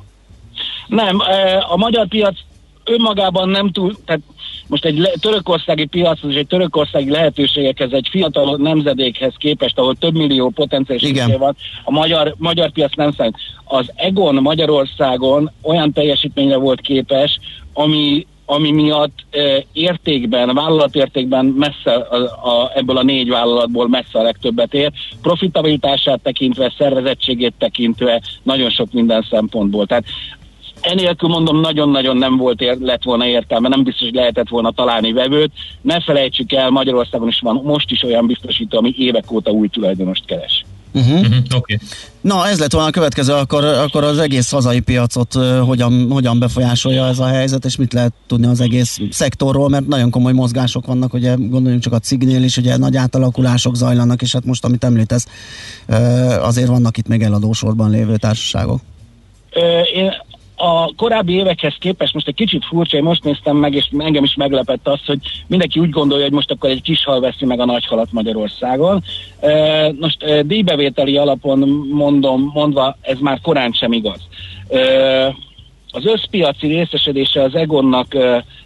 Nem, 0.86 1.18
a 1.68 1.76
magyar 1.76 2.08
piac 2.08 2.36
önmagában 2.84 3.48
nem 3.48 3.70
túl, 3.72 3.96
tehát 4.04 4.20
most 4.68 4.84
egy 4.84 4.98
le- 4.98 5.12
törökországi 5.20 5.84
piac, 5.84 6.18
és 6.28 6.34
egy 6.34 6.46
törökországi 6.46 7.10
lehetőségekhez, 7.10 7.92
egy 7.92 8.08
fiatal 8.10 8.56
nemzedékhez 8.56 9.32
képest, 9.36 9.78
ahol 9.78 9.94
több 9.94 10.14
millió 10.14 10.48
potenciális 10.48 11.24
van, 11.38 11.56
a 11.84 11.90
magyar, 11.90 12.34
magyar 12.38 12.70
piac 12.70 12.96
nem 12.96 13.12
számít. 13.12 13.36
Az 13.64 13.92
Egon 13.94 14.34
Magyarországon 14.34 15.50
olyan 15.62 15.92
teljesítményre 15.92 16.56
volt 16.56 16.80
képes, 16.80 17.38
ami 17.72 18.26
ami 18.46 18.70
miatt 18.70 19.24
e, 19.30 19.64
értékben, 19.72 20.54
vállalatértékben 20.54 21.44
messze 21.44 21.92
a, 21.92 22.16
a, 22.48 22.70
ebből 22.74 22.96
a 22.96 23.02
négy 23.02 23.28
vállalatból 23.28 23.88
messze 23.88 24.18
a 24.18 24.22
legtöbbet 24.22 24.74
ér, 24.74 24.92
profitabilitását 25.22 26.20
tekintve, 26.22 26.72
szervezettségét 26.78 27.54
tekintve, 27.58 28.22
nagyon 28.42 28.70
sok 28.70 28.92
minden 28.92 29.26
szempontból. 29.30 29.86
Tehát 29.86 30.04
enélkül 30.84 31.28
mondom, 31.28 31.60
nagyon-nagyon 31.60 32.16
nem 32.16 32.36
volt 32.36 32.60
ér, 32.60 32.78
lett 32.80 33.02
volna 33.02 33.26
értelme, 33.26 33.68
nem 33.68 33.82
biztos, 33.82 34.02
hogy 34.02 34.14
lehetett 34.14 34.48
volna 34.48 34.70
találni 34.70 35.12
vevőt. 35.12 35.52
Ne 35.80 36.00
felejtsük 36.00 36.52
el, 36.52 36.70
Magyarországon 36.70 37.28
is 37.28 37.40
van 37.40 37.60
most 37.64 37.90
is 37.90 38.02
olyan 38.02 38.26
biztosító, 38.26 38.78
ami 38.78 38.94
évek 38.96 39.32
óta 39.32 39.50
új 39.50 39.68
tulajdonost 39.68 40.24
keres. 40.24 40.64
Uh-huh. 40.94 41.18
Uh-huh, 41.18 41.36
Oké. 41.56 41.78
Na, 42.20 42.48
ez 42.48 42.58
lett 42.58 42.72
volna 42.72 42.88
a 42.88 42.90
következő, 42.90 43.32
akkor, 43.32 43.64
akkor 43.64 44.04
az 44.04 44.18
egész 44.18 44.50
hazai 44.50 44.80
piacot 44.80 45.34
ö, 45.34 45.58
hogyan, 45.58 46.10
hogyan 46.10 46.38
befolyásolja 46.38 47.06
ez 47.06 47.18
a 47.18 47.26
helyzet, 47.26 47.64
és 47.64 47.76
mit 47.76 47.92
lehet 47.92 48.12
tudni 48.26 48.46
az 48.46 48.60
egész 48.60 49.00
szektorról, 49.10 49.68
mert 49.68 49.86
nagyon 49.86 50.10
komoly 50.10 50.32
mozgások 50.32 50.86
vannak, 50.86 51.12
ugye 51.12 51.34
gondoljunk 51.38 51.82
csak 51.82 51.92
a 51.92 51.98
cignél 51.98 52.42
is, 52.42 52.56
ugye 52.56 52.76
nagy 52.76 52.96
átalakulások 52.96 53.76
zajlanak, 53.76 54.22
és 54.22 54.32
hát 54.32 54.44
most, 54.44 54.64
amit 54.64 54.84
említesz, 54.84 55.26
ö, 55.86 55.94
azért 56.40 56.68
vannak 56.68 56.96
itt 56.96 57.08
még 57.08 57.22
eladósorban 57.22 57.90
lévő 57.90 58.16
társaságok. 58.16 58.80
Én 59.94 60.12
a 60.56 60.94
korábbi 60.94 61.32
évekhez 61.32 61.74
képest 61.78 62.14
most 62.14 62.28
egy 62.28 62.34
kicsit 62.34 62.64
furcsa, 62.64 62.96
én 62.96 63.02
most 63.02 63.24
néztem 63.24 63.56
meg, 63.56 63.74
és 63.74 63.88
engem 63.98 64.24
is 64.24 64.34
meglepett 64.34 64.88
az, 64.88 65.00
hogy 65.06 65.18
mindenki 65.46 65.80
úgy 65.80 65.90
gondolja, 65.90 66.24
hogy 66.24 66.32
most 66.32 66.50
akkor 66.50 66.70
egy 66.70 66.82
kis 66.82 67.04
hal 67.04 67.20
veszi 67.20 67.44
meg 67.44 67.60
a 67.60 67.64
nagy 67.64 67.86
halat 67.86 68.12
Magyarországon. 68.12 69.02
Most 70.00 70.46
díjbevételi 70.46 71.16
alapon 71.16 71.58
mondom, 71.90 72.50
mondva, 72.54 72.96
ez 73.00 73.18
már 73.18 73.40
korán 73.40 73.72
sem 73.72 73.92
igaz. 73.92 74.20
Az 75.90 76.06
összpiaci 76.06 76.66
részesedése 76.66 77.42
az 77.42 77.54
Egonnak 77.54 78.16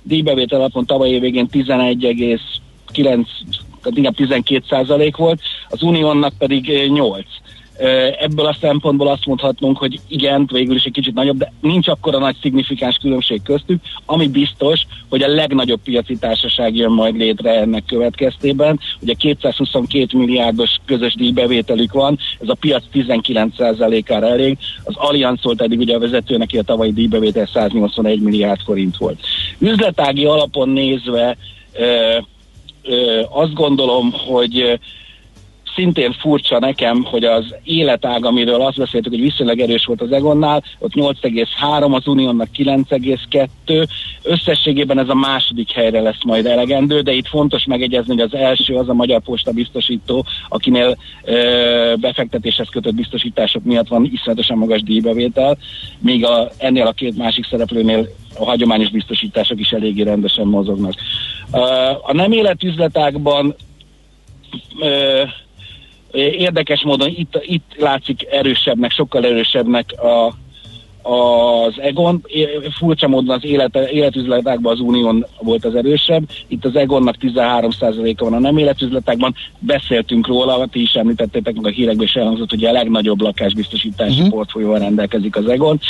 díjbevétel 0.03 0.59
alapon 0.59 0.86
tavaly 0.86 1.11
év 1.11 1.20
végén 1.20 1.49
11,9 1.53 3.26
tehát 3.82 3.99
inkább 3.99 4.14
12 4.14 4.64
százalék 4.68 5.16
volt, 5.16 5.41
az 5.68 5.82
Unionnak 5.82 6.32
pedig 6.39 6.68
ö, 6.68 6.86
8. 6.86 7.26
Ebből 8.18 8.47
a 8.47 8.57
szempontból 8.61 9.09
azt 9.09 9.26
mondhatnunk, 9.26 9.79
hogy 9.79 10.01
igen, 10.09 10.49
végül 10.53 10.76
is 10.76 10.85
egy 10.85 10.93
kicsit 10.93 11.14
nagyobb, 11.14 11.39
de 11.39 11.53
nincs 11.61 11.89
akkora 11.89 12.18
nagy 12.18 12.37
szignifikáns 12.41 12.97
különbség 12.97 13.43
köztük, 13.43 13.81
ami 14.07 14.29
biztos, 14.29 14.87
hogy 15.09 15.22
a 15.22 15.29
legnagyobb 15.29 15.81
piaci 15.85 16.16
társaság 16.16 16.76
jön 16.76 16.91
majd 16.91 17.16
létre 17.16 17.61
ennek 17.61 17.85
következtében. 17.85 18.81
Ugye 19.01 19.12
222 19.12 20.18
milliárdos 20.18 20.76
közös 20.85 21.14
díjbevételük 21.14 21.93
van, 21.93 22.18
ez 22.41 22.49
a 22.49 22.57
piac 22.61 22.83
19%-ára 22.95 24.26
elég, 24.26 24.59
az 24.85 24.95
Allianz 24.97 25.43
volt 25.43 25.62
eddig 25.62 25.79
ugye 25.79 25.95
a 25.95 25.99
vezető, 25.99 26.37
neki 26.37 26.59
a 26.59 26.62
tavalyi 26.62 26.93
díjbevétel 26.93 27.49
181 27.53 28.20
milliárd 28.20 28.61
forint 28.61 28.97
volt. 28.97 29.20
Üzletági 29.59 30.24
alapon 30.24 30.68
nézve 30.68 31.37
ö, 31.72 32.18
ö, 32.83 33.20
azt 33.31 33.55
gondolom, 33.55 34.12
hogy 34.12 34.79
szintén 35.79 36.12
furcsa 36.12 36.59
nekem, 36.59 37.05
hogy 37.05 37.24
az 37.24 37.55
életág, 37.64 38.24
amiről 38.24 38.61
azt 38.61 38.76
beszéltük, 38.76 39.12
hogy 39.12 39.20
viszonylag 39.20 39.59
erős 39.59 39.85
volt 39.85 40.01
az 40.01 40.12
Egonnál, 40.12 40.62
ott 40.79 40.93
8,3, 40.93 41.95
az 41.95 42.07
Unionnak 42.07 42.49
9,2, 42.57 43.87
összességében 44.22 44.99
ez 44.99 45.09
a 45.09 45.14
második 45.14 45.70
helyre 45.70 46.01
lesz 46.01 46.24
majd 46.24 46.47
elegendő, 46.47 47.01
de 47.01 47.12
itt 47.12 47.26
fontos 47.26 47.64
megegyezni, 47.64 48.14
hogy 48.14 48.22
az 48.22 48.35
első 48.35 48.74
az 48.74 48.89
a 48.89 48.95
Magyar 48.95 49.20
Posta 49.20 49.53
biztosító, 49.53 50.24
akinél 50.49 50.97
ö, 51.24 51.95
befektetéshez 52.01 52.68
kötött 52.68 52.95
biztosítások 52.95 53.64
miatt 53.64 53.89
van 53.89 54.11
iszonyatosan 54.12 54.59
magas 54.59 54.83
díjbevétel, 54.83 55.59
míg 55.99 56.24
a, 56.24 56.51
ennél 56.57 56.87
a 56.87 56.93
két 56.93 57.16
másik 57.16 57.47
szereplőnél 57.47 58.09
a 58.39 58.45
hagyományos 58.45 58.91
biztosítások 58.91 59.61
is 59.61 59.70
eléggé 59.70 60.03
rendesen 60.03 60.47
mozognak. 60.47 60.95
A 62.03 62.12
nem 62.12 62.33
ö, 64.81 65.22
érdekes 66.13 66.83
módon 66.83 67.09
itt, 67.09 67.39
itt 67.43 67.75
látszik 67.77 68.27
erősebbnek, 68.31 68.91
sokkal 68.91 69.25
erősebbnek 69.25 69.93
a, 69.93 70.35
az 71.09 71.81
Egon, 71.81 72.25
furcsa 72.79 73.09
módon 73.09 73.37
az 73.37 73.45
élet, 73.45 73.77
életüzletákban 73.77 74.73
az 74.73 74.81
Unión 74.81 75.27
volt 75.41 75.65
az 75.65 75.75
erősebb, 75.75 76.23
itt 76.47 76.65
az 76.65 76.77
Egonnak 76.77 77.15
13%-a 77.21 78.25
van 78.25 78.33
a 78.33 78.39
nem 78.39 78.59
életüzletákban, 78.59 79.35
beszéltünk 79.59 80.27
róla, 80.27 80.67
ti 80.67 80.83
is 80.83 80.93
említettétek, 80.93 81.55
meg 81.55 81.67
a 81.67 81.75
hírekben 81.75 82.07
is 82.07 82.15
elhangzott, 82.15 82.51
hogy 82.51 82.65
a 82.65 82.73
legnagyobb 82.73 83.21
lakásbiztosítási 83.21 84.13
uh-huh. 84.13 84.29
portfólióval 84.29 84.79
rendelkezik 84.79 85.37
az 85.37 85.49
Egon. 85.49 85.81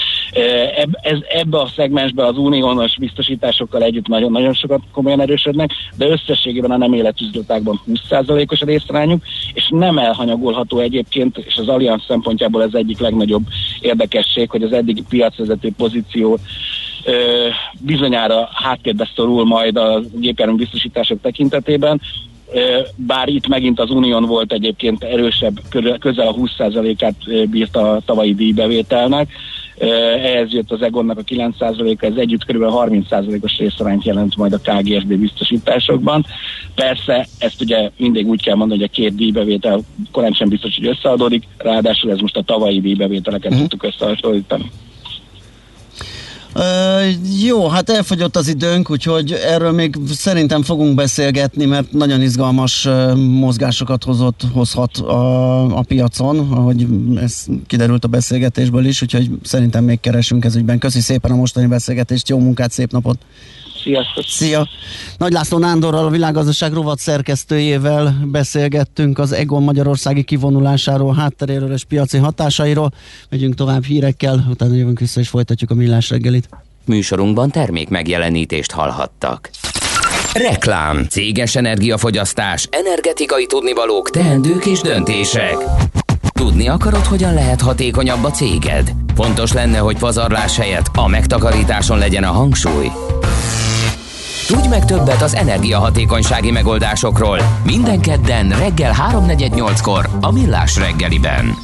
Eb, 0.77 0.97
ez, 1.03 1.19
ebbe 1.29 1.61
a 1.61 1.71
szegmensbe 1.77 2.27
az 2.27 2.37
uniónos 2.37 2.99
biztosításokkal 2.99 3.83
együtt 3.83 4.07
nagyon-nagyon 4.07 4.55
sokat 4.55 4.81
komolyan 4.93 5.21
erősödnek, 5.21 5.71
de 5.97 6.09
összességében 6.09 6.71
a 6.71 6.77
nem 6.77 6.93
életüzletákban 6.93 7.81
20%-os 7.89 8.61
a 8.61 8.67
részrányuk, 8.67 9.23
és 9.55 9.69
nem 9.71 9.99
elhanyagolható 9.99 10.79
egyébként, 10.79 11.39
és 11.39 11.57
az 11.57 11.69
Allianz 11.69 12.05
szempontjából 12.09 12.63
ez 12.63 12.75
egyik 12.75 12.99
legnagyobb 12.99 13.43
érdekesség, 13.81 14.51
hogy 14.51 14.63
az 14.63 14.73
eddigi 14.73 15.03
piacvezető 15.09 15.73
pozíció 15.77 16.39
bizonyára 17.79 18.49
háttérbe 18.53 19.11
szorul 19.15 19.45
majd 19.45 19.77
a 19.77 20.01
gépjármű 20.15 20.57
biztosítások 20.57 21.21
tekintetében, 21.21 22.01
bár 22.95 23.29
itt 23.29 23.49
megint 23.49 23.81
az 23.81 23.91
Unión 23.91 24.25
volt 24.25 24.53
egyébként 24.53 25.05
erősebb, 25.05 25.61
közel 25.99 26.27
a 26.27 26.35
20%-át 26.35 27.15
ö, 27.27 27.45
bírt 27.45 27.77
a 27.77 28.01
tavalyi 28.05 28.35
díjbevételnek, 28.35 29.29
ehhez 30.23 30.53
jött 30.53 30.71
az 30.71 30.83
Egonnak 30.83 31.19
a 31.19 31.23
9%-a, 31.23 32.05
ez 32.05 32.17
együtt 32.17 32.45
kb. 32.45 32.63
30%-os 32.63 33.59
részarányt 33.59 34.05
jelent 34.05 34.37
majd 34.37 34.53
a 34.53 34.59
KGSB 34.59 35.15
biztosításokban. 35.15 36.27
Persze 36.75 37.27
ezt 37.39 37.61
ugye 37.61 37.91
mindig 37.97 38.27
úgy 38.27 38.43
kell 38.43 38.55
mondani, 38.55 38.81
hogy 38.81 38.91
a 38.93 38.97
két 38.97 39.15
díjbevétel 39.15 39.81
korán 40.13 40.33
sem 40.33 40.49
biztos, 40.49 40.77
hogy 40.77 40.87
összeadódik, 40.87 41.43
ráadásul 41.59 42.11
ez 42.11 42.19
most 42.19 42.37
a 42.37 42.43
tavalyi 42.43 42.81
díjbevételeket 42.81 43.53
uh-huh. 43.53 43.69
tudtuk 43.69 43.93
összehasonlítani. 43.93 44.71
Jó, 47.45 47.69
hát 47.69 47.91
elfogyott 47.91 48.37
az 48.37 48.49
időnk, 48.49 48.91
úgyhogy 48.91 49.33
erről 49.33 49.73
még 49.73 49.97
szerintem 50.11 50.63
fogunk 50.63 50.95
beszélgetni, 50.95 51.65
mert 51.65 51.93
nagyon 51.93 52.23
izgalmas 52.23 52.89
mozgásokat 53.17 54.05
hozott, 54.05 54.41
hozhat 54.53 54.97
a, 54.97 55.77
a 55.77 55.83
piacon, 55.83 56.39
ahogy 56.39 56.87
ez 57.17 57.45
kiderült 57.67 58.05
a 58.05 58.09
beszélgetésből 58.09 58.87
is, 58.87 59.03
úgyhogy 59.03 59.31
szerintem 59.43 59.85
még 59.85 60.01
keresünk 60.01 60.45
ez 60.45 60.57
ügyben. 60.57 60.79
Köszi 60.79 61.01
szépen 61.01 61.31
a 61.31 61.37
mostani 61.37 61.67
beszélgetést, 61.67 62.29
jó 62.29 62.39
munkát, 62.39 62.71
szép 62.71 62.93
napot! 62.93 63.19
Sziasztok! 63.89 64.25
Szia! 64.27 64.69
Nagy 65.19 65.33
László 65.33 65.59
Nándorral, 65.59 66.05
a 66.05 66.11
világgazdaság 66.11 66.73
rovat 66.73 66.99
szerkesztőjével 66.99 68.19
beszélgettünk 68.25 69.19
az 69.19 69.33
Egon 69.33 69.63
Magyarországi 69.63 70.23
kivonulásáról, 70.23 71.15
hátteréről 71.15 71.73
és 71.73 71.85
piaci 71.85 72.17
hatásairól. 72.17 72.93
Megyünk 73.31 73.55
tovább 73.55 73.85
hírekkel, 73.85 74.47
utána 74.51 74.75
jövünk 74.75 74.99
vissza 74.99 75.21
és 75.21 75.29
folytatjuk 75.29 75.71
a 75.71 75.75
millás 75.75 76.11
reggelit. 76.11 76.49
Műsorunkban 76.85 77.51
termék 77.51 77.89
megjelenítést 77.89 78.71
hallhattak. 78.71 79.51
Reklám, 80.33 81.05
céges 81.09 81.57
energiafogyasztás, 81.57 82.69
energetikai 82.71 83.47
tudnivalók, 83.47 84.11
teendők 84.11 84.67
és 84.67 84.81
döntések. 84.81 85.57
Tudni 86.33 86.69
akarod, 86.69 87.05
hogyan 87.05 87.35
lehet 87.35 87.61
hatékonyabb 87.61 88.25
a 88.25 88.31
céged? 88.31 88.93
Fontos 89.15 89.53
lenne, 89.53 89.79
hogy 89.79 89.99
pazarlás 89.99 90.57
helyett 90.57 90.87
a 90.95 91.07
megtakarításon 91.07 91.99
legyen 91.99 92.25
a 92.25 92.31
hangsúly. 92.33 92.91
Tudj 94.49 94.69
meg 94.69 94.85
többet 94.85 95.23
az 95.23 95.35
energiahatékonysági 95.35 96.51
megoldásokról. 96.51 97.39
Minden 97.65 98.01
kedden 98.01 98.49
reggel 98.49 98.93
3.48-kor 99.13 100.09
a 100.21 100.33
Millás 100.33 100.77
reggeliben. 100.77 101.55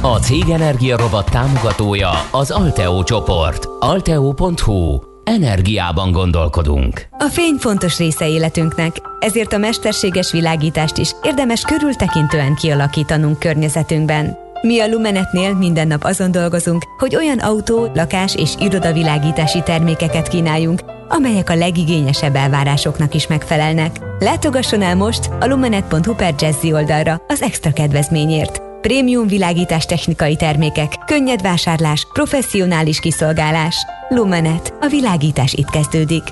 A 0.00 0.18
Cég 0.18 0.48
Energia 0.48 0.96
Robot 0.96 1.30
támogatója 1.30 2.10
az 2.30 2.50
Alteo 2.50 3.02
csoport. 3.02 3.68
Alteo.hu. 3.80 4.98
Energiában 5.24 6.12
gondolkodunk. 6.12 7.06
A 7.10 7.28
fény 7.30 7.56
fontos 7.58 7.98
része 7.98 8.28
életünknek, 8.28 8.96
ezért 9.18 9.52
a 9.52 9.58
mesterséges 9.58 10.32
világítást 10.32 10.96
is 10.96 11.10
érdemes 11.22 11.62
körültekintően 11.62 12.54
kialakítanunk 12.54 13.38
környezetünkben. 13.38 14.43
Mi 14.64 14.80
a 14.80 14.88
Lumenetnél 14.88 15.54
minden 15.54 15.86
nap 15.86 16.04
azon 16.04 16.30
dolgozunk, 16.30 16.84
hogy 16.98 17.16
olyan 17.16 17.38
autó, 17.38 17.90
lakás 17.94 18.34
és 18.34 18.50
irodavilágítási 18.58 19.62
termékeket 19.62 20.28
kínáljunk, 20.28 20.80
amelyek 21.08 21.50
a 21.50 21.54
legigényesebb 21.54 22.34
elvárásoknak 22.34 23.14
is 23.14 23.26
megfelelnek. 23.26 23.96
Látogasson 24.18 24.82
el 24.82 24.96
most 24.96 25.30
a 25.40 25.46
lumenet.hu 25.46 26.14
per 26.14 26.34
Jazzy 26.38 26.72
oldalra 26.72 27.22
az 27.26 27.42
extra 27.42 27.72
kedvezményért. 27.72 28.62
Prémium 28.80 29.26
világítás 29.26 29.86
technikai 29.86 30.36
termékek, 30.36 30.92
könnyed 31.06 31.42
vásárlás, 31.42 32.06
professzionális 32.12 33.00
kiszolgálás. 33.00 33.76
Lumenet. 34.08 34.74
A 34.80 34.86
világítás 34.86 35.52
itt 35.52 35.70
kezdődik. 35.70 36.24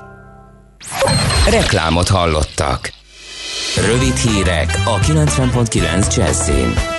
Reklámot 1.50 2.08
hallottak. 2.08 2.92
Rövid 3.86 4.16
hírek 4.16 4.82
a 4.84 4.98
90.9 4.98 6.16
Jazzin. 6.16 6.91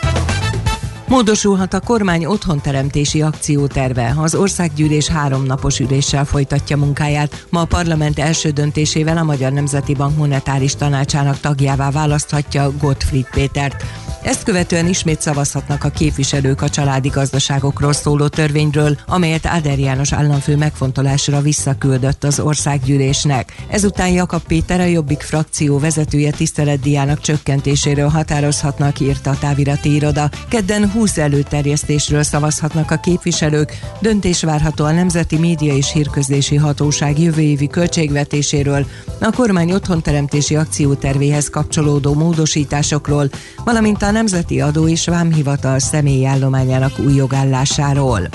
Módosulhat 1.13 1.73
a 1.73 1.79
kormány 1.79 2.25
otthonteremtési 2.25 3.21
akcióterve. 3.21 4.13
Az 4.17 4.35
országgyűlés 4.35 5.07
háromnapos 5.07 5.79
üléssel 5.79 6.25
folytatja 6.25 6.77
munkáját. 6.77 7.45
Ma 7.49 7.61
a 7.61 7.65
parlament 7.65 8.19
első 8.19 8.49
döntésével 8.49 9.17
a 9.17 9.23
Magyar 9.23 9.51
Nemzeti 9.51 9.93
Bank 9.93 10.17
monetáris 10.17 10.75
tanácsának 10.75 11.39
tagjává 11.39 11.91
választhatja 11.91 12.71
Gottfried 12.79 13.27
Pétert. 13.31 13.83
Ezt 14.23 14.43
követően 14.43 14.87
ismét 14.87 15.21
szavazhatnak 15.21 15.83
a 15.83 15.89
képviselők 15.89 16.61
a 16.61 16.69
családi 16.69 17.09
gazdaságokról 17.09 17.93
szóló 17.93 18.27
törvényről, 18.27 18.97
amelyet 19.05 19.45
Áder 19.45 19.79
János 19.79 20.13
államfő 20.13 20.57
megfontolásra 20.57 21.41
visszaküldött 21.41 22.23
az 22.23 22.39
országgyűlésnek. 22.39 23.55
Ezután 23.67 24.09
Jakab 24.09 24.41
Péter 24.47 24.79
a 24.79 24.83
Jobbik 24.83 25.21
frakció 25.21 25.79
vezetője 25.79 26.31
tiszteletdiának 26.31 27.19
csökkentéséről 27.19 28.07
határozhatnak, 28.07 28.99
írta 28.99 29.29
a 29.29 29.37
távirati 29.37 29.93
iroda. 29.93 30.29
Kedden 30.49 30.91
20 30.91 31.17
előterjesztésről 31.17 32.23
szavazhatnak 32.23 32.91
a 32.91 32.97
képviselők, 32.97 33.79
döntés 34.01 34.43
várható 34.43 34.85
a 34.85 34.91
Nemzeti 34.91 35.37
Média 35.37 35.75
és 35.75 35.91
Hírközlési 35.91 36.55
Hatóság 36.55 37.19
jövő 37.19 37.41
évi 37.41 37.67
költségvetéséről, 37.67 38.85
a 39.19 39.31
kormány 39.35 39.71
otthonteremtési 39.71 40.55
akciótervéhez 40.55 41.49
kapcsolódó 41.49 42.13
módosításokról, 42.13 43.29
valamint 43.63 44.01
a 44.01 44.11
Nemzeti 44.13 44.61
Adó 44.61 44.87
és 44.87 45.05
Vámhivatal 45.05 45.79
személyállományának 45.79 46.99
új 46.99 47.13
jogállásáról. 47.13 48.29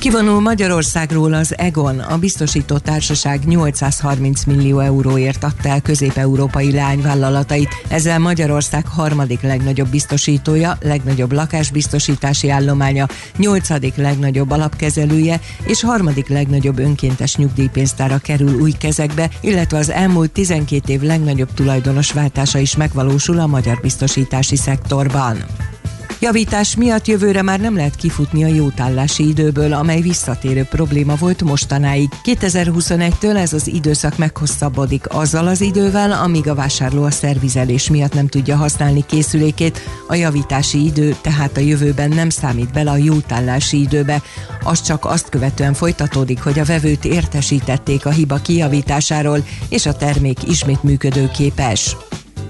Kivonul 0.00 0.40
Magyarországról 0.40 1.32
az 1.32 1.58
Egon, 1.58 1.98
a 1.98 2.18
biztosító 2.18 2.78
társaság 2.78 3.44
830 3.44 4.44
millió 4.44 4.78
euróért 4.78 5.44
adta 5.44 5.68
el 5.68 5.80
közép-európai 5.80 6.72
lányvállalatait. 6.72 7.68
Ezzel 7.88 8.18
Magyarország 8.18 8.86
harmadik 8.86 9.40
legnagyobb 9.40 9.88
biztosítója, 9.88 10.78
legnagyobb 10.80 11.32
lakásbiztosítási 11.32 12.50
állománya, 12.50 13.06
nyolcadik 13.36 13.96
legnagyobb 13.96 14.50
alapkezelője 14.50 15.40
és 15.64 15.82
harmadik 15.82 16.28
legnagyobb 16.28 16.78
önkéntes 16.78 17.36
nyugdíjpénztára 17.36 18.18
kerül 18.18 18.60
új 18.60 18.72
kezekbe, 18.72 19.30
illetve 19.40 19.78
az 19.78 19.90
elmúlt 19.90 20.30
12 20.30 20.92
év 20.92 21.00
legnagyobb 21.00 21.54
tulajdonos 21.54 22.12
váltása 22.12 22.58
is 22.58 22.76
megvalósul 22.76 23.38
a 23.38 23.46
magyar 23.46 23.78
biztosítási 23.80 24.56
szektorban. 24.56 25.36
Javítás 26.18 26.76
miatt 26.76 27.06
jövőre 27.06 27.42
már 27.42 27.60
nem 27.60 27.76
lehet 27.76 27.96
kifutni 27.96 28.44
a 28.44 28.46
jótállási 28.46 29.28
időből, 29.28 29.72
amely 29.72 30.00
visszatérő 30.00 30.62
probléma 30.62 31.14
volt 31.14 31.42
mostanáig. 31.42 32.08
2021-től 32.24 33.36
ez 33.36 33.52
az 33.52 33.66
időszak 33.66 34.18
meghosszabbodik 34.18 35.04
azzal 35.08 35.46
az 35.46 35.60
idővel, 35.60 36.12
amíg 36.12 36.48
a 36.48 36.54
vásárló 36.54 37.02
a 37.02 37.10
szervizelés 37.10 37.90
miatt 37.90 38.14
nem 38.14 38.26
tudja 38.26 38.56
használni 38.56 39.04
készülékét. 39.06 39.80
A 40.08 40.14
javítási 40.14 40.84
idő 40.84 41.16
tehát 41.20 41.56
a 41.56 41.60
jövőben 41.60 42.08
nem 42.08 42.30
számít 42.30 42.72
bele 42.72 42.90
a 42.90 42.96
jótállási 42.96 43.80
időbe. 43.80 44.22
Az 44.62 44.82
csak 44.82 45.04
azt 45.04 45.28
követően 45.28 45.74
folytatódik, 45.74 46.42
hogy 46.42 46.58
a 46.58 46.64
vevőt 46.64 47.04
értesítették 47.04 48.06
a 48.06 48.10
hiba 48.10 48.36
kijavításáról, 48.36 49.44
és 49.68 49.86
a 49.86 49.94
termék 49.94 50.38
ismét 50.48 50.82
működőképes. 50.82 51.96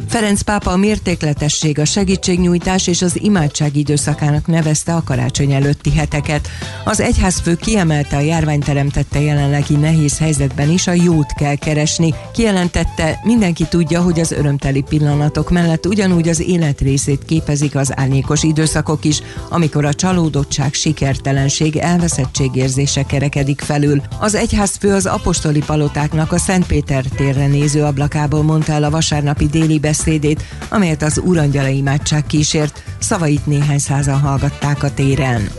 Ferenc 0.08 0.42
pápa 0.42 0.70
a 0.70 0.76
mértékletesség, 0.76 1.78
a 1.78 1.84
segítségnyújtás 1.84 2.86
és 2.86 3.02
az 3.02 3.22
imádság 3.22 3.76
időszakának 3.76 4.46
nevezte 4.46 4.94
a 4.94 5.02
karácsony 5.04 5.52
előtti 5.52 5.90
heteket. 5.90 6.48
Az 6.84 7.00
egyházfő 7.00 7.54
kiemelte 7.54 8.16
a 8.16 8.20
járvány 8.20 8.60
teremtette 8.60 9.20
jelenlegi 9.20 9.74
nehéz 9.74 10.18
helyzetben 10.18 10.70
is 10.70 10.86
a 10.86 10.92
jót 10.92 11.32
kell 11.32 11.54
keresni. 11.54 12.14
Kijelentette, 12.32 13.20
mindenki 13.22 13.64
tudja, 13.68 14.02
hogy 14.02 14.20
az 14.20 14.32
örömteli 14.32 14.84
pillanatok 14.88 15.50
mellett 15.50 15.86
ugyanúgy 15.86 16.28
az 16.28 16.40
élet 16.40 16.80
részét 16.80 17.24
képezik 17.24 17.74
az 17.74 17.92
árnyékos 17.98 18.42
időszakok 18.42 19.04
is, 19.04 19.22
amikor 19.48 19.84
a 19.84 19.94
csalódottság, 19.94 20.74
sikertelenség, 20.74 21.76
elveszettség 21.76 22.54
érzése 22.54 23.02
kerekedik 23.02 23.60
felül. 23.60 24.02
Az 24.18 24.34
egyházfő 24.34 24.94
az 24.94 25.06
apostoli 25.06 25.62
palotáknak 25.66 26.32
a 26.32 26.38
Szentpéter 26.38 27.04
térre 27.16 27.46
néző 27.46 27.82
ablakából 27.82 28.42
mondta 28.42 28.72
el 28.72 28.84
a 28.84 28.90
vasárnapi 28.90 29.46
déli 29.46 29.78
beszédét, 29.90 30.42
amelyet 30.68 31.02
az 31.02 31.20
Urangyala 31.24 31.68
imádság 31.68 32.26
kísért, 32.26 32.82
szavait 32.98 33.46
néhány 33.46 33.78
százan 33.78 34.20
hallgatták 34.20 34.82
a 34.82 34.94
téren. 34.94 35.50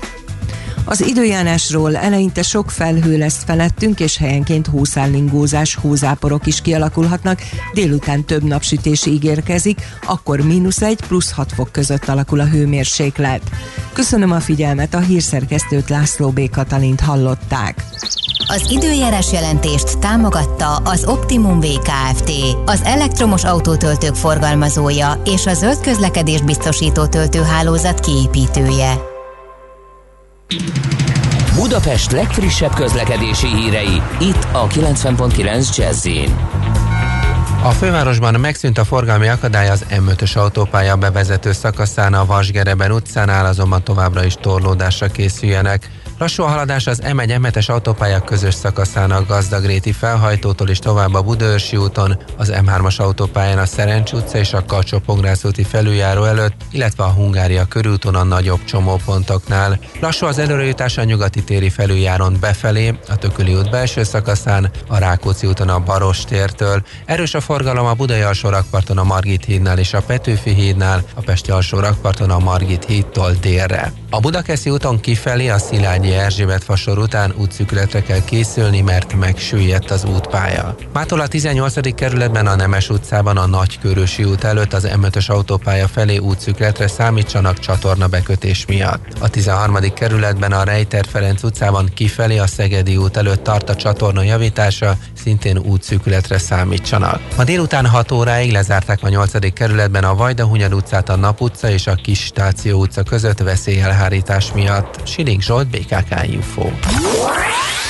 Az 0.86 1.02
időjárásról 1.02 1.96
eleinte 1.96 2.42
sok 2.42 2.72
felhő 2.72 3.18
lesz 3.18 3.44
felettünk, 3.46 4.00
és 4.00 4.18
helyenként 4.18 4.68
hószállingózás, 4.68 5.76
hózáporok 5.76 6.46
is 6.48 6.62
kialakulhatnak, 6.62 7.42
délután 7.74 8.26
több 8.26 8.44
napsütés 8.44 9.06
ígérkezik, 9.06 9.82
akkor 10.06 10.40
mínusz 10.40 10.82
egy 10.82 11.00
plusz 11.08 11.32
6 11.32 11.52
fok 11.52 11.72
között 11.72 12.08
alakul 12.08 12.40
a 12.40 12.46
hőmérséklet. 12.46 13.42
Köszönöm 13.94 14.32
a 14.32 14.40
figyelmet, 14.40 14.94
a 14.94 15.00
hírszerkesztőt 15.00 15.90
László 15.90 16.30
B. 16.30 16.50
Katalint 16.50 17.00
hallották. 17.00 17.84
Az 18.48 18.66
időjárás 18.70 19.32
jelentést 19.32 20.00
támogatta 20.00 20.76
az 20.76 21.06
Optimum 21.06 21.60
VKFT, 21.60 22.32
az 22.66 22.82
elektromos 22.84 23.44
autótöltők 23.44 24.16
forgalmazója 24.16 25.22
és 25.26 25.46
a 25.46 25.54
zöld 25.54 25.80
közlekedés 25.80 26.42
biztosító 26.42 27.06
töltőhálózat 27.06 28.00
kiépítője. 28.00 29.11
Budapest 31.56 32.12
legfrissebb 32.12 32.74
közlekedési 32.74 33.48
hírei, 33.48 34.02
itt 34.20 34.48
a 34.52 34.68
90.9 34.68 35.78
jazz 35.78 36.08
a 37.64 37.70
fővárosban 37.72 38.40
megszűnt 38.40 38.78
a 38.78 38.84
forgalmi 38.84 39.28
akadály 39.28 39.70
az 39.70 39.86
M5-ös 39.90 40.38
autópálya 40.38 40.96
bevezető 40.96 41.52
szakaszán 41.52 42.14
a 42.14 42.26
Vasgereben 42.26 42.92
utcánál, 42.92 43.46
azonban 43.46 43.84
továbbra 43.84 44.26
is 44.26 44.36
torlódásra 44.42 45.08
készüljenek. 45.08 45.90
Lassú 46.22 46.44
a 46.44 46.48
haladás 46.48 46.88
az 46.88 47.02
M1 47.04 47.40
m 47.40 47.72
autópálya 47.72 48.20
közös 48.20 48.54
szakaszán 48.54 49.12
a 49.12 49.26
Gazdagréti 49.26 49.92
felhajtótól 49.92 50.70
és 50.70 50.80
tovább 50.80 51.14
a 51.14 51.22
Budaörsi 51.22 51.78
úton, 51.78 52.18
az 52.38 52.54
M3-as 52.56 52.98
autópályán 52.98 53.58
a 53.58 53.66
Szerencs 53.66 54.12
utca 54.12 54.38
és 54.38 54.54
a 54.54 54.66
kacsó 54.66 55.02
úti 55.44 55.64
felüljáró 55.64 56.24
előtt, 56.24 56.54
illetve 56.72 57.04
a 57.04 57.10
Hungária 57.10 57.66
körúton 57.66 58.16
a 58.16 58.24
nagyobb 58.24 58.64
csomópontoknál. 58.64 59.80
Lassú 60.00 60.26
az 60.26 60.40
előrejutás 60.40 60.98
a 60.98 61.04
nyugati 61.04 61.44
téri 61.44 61.70
felüljáron 61.70 62.38
befelé, 62.40 63.00
a 63.10 63.16
Tököli 63.16 63.56
út 63.56 63.70
belső 63.70 64.04
szakaszán, 64.04 64.72
a 64.88 64.98
Rákóczi 64.98 65.48
úton 65.48 65.70
a 65.70 65.80
Baros 65.80 66.24
tértől. 66.24 66.84
Erős 67.06 67.34
a 67.34 67.42
forgalom 67.42 67.86
a 67.86 67.94
Budai 67.94 68.22
alsó 68.22 68.50
rakparton 68.50 68.98
a 68.98 69.04
Margit 69.04 69.46
hídnál 69.46 69.78
és 69.78 69.94
a 69.94 70.02
Petőfi 70.02 70.54
hídnál, 70.54 71.04
a 71.16 71.22
Pesti 71.22 71.52
alsó 71.52 71.80
rakparton 71.80 72.30
a 72.30 72.40
Margit 72.40 72.86
hídtól 72.86 73.32
délre. 73.42 73.94
A 74.10 74.20
Budakeszi 74.20 74.70
úton 74.70 75.00
kifelé 75.00 75.48
a 75.48 75.58
Szilágyi 75.58 76.11
Erzsébet 76.14 76.64
fasor 76.64 76.98
után 76.98 77.34
útszükletre 77.38 78.02
kell 78.02 78.24
készülni, 78.24 78.82
mert 78.82 79.14
megsüllyedt 79.14 79.92
az 79.92 80.04
útpálya. 80.04 80.76
Mától 80.94 81.20
a 81.20 81.28
18. 81.28 81.96
kerületben 81.96 82.48
a 82.48 82.56
Nemes 82.56 82.90
utcában 82.90 83.38
a 83.38 83.46
Nagykörösi 83.46 84.24
út 84.24 84.44
előtt 84.44 84.74
az 84.74 84.88
M5-ös 84.90 85.30
autópálya 85.30 85.88
felé 85.88 86.18
útszükletre 86.18 86.88
számítsanak 86.88 87.60
csatorna 87.60 88.08
bekötés 88.08 88.66
miatt. 88.66 89.06
A 89.20 89.30
13. 89.30 89.94
kerületben 89.94 90.52
a 90.52 90.64
Rejter 90.64 91.06
Ferenc 91.12 91.44
utcában 91.44 91.90
kifelé 91.94 92.38
a 92.38 92.48
Szegedi 92.48 92.98
út 92.98 93.18
előtt 93.18 93.44
tart 93.44 93.70
a 93.70 93.76
csatorna 93.76 94.24
javítása, 94.24 94.98
szintén 95.24 95.58
útszükletre 95.58 96.38
számítsanak. 96.38 97.22
Ma 97.38 97.44
délután 97.44 97.86
6 97.86 98.12
óráig 98.12 98.52
lezárták 98.52 99.00
a 99.02 99.10
8. 99.10 99.54
kerületben 99.54 100.04
a 100.04 100.16
Vajdahunyad 100.16 100.74
utcát 100.74 101.10
a 101.10 101.16
Nap 101.16 101.42
utca 101.42 101.70
és 101.70 101.88
a 101.88 101.96
Kis 101.96 102.20
Stáció 102.20 102.80
utca 102.80 103.04
között 103.04 103.40
veszélyelhárítás 103.40 104.52
miatt. 104.54 105.08
Siling 105.08 105.42
Zsolt, 105.42 105.68
BKK 105.68 105.91
Info. 106.26 106.70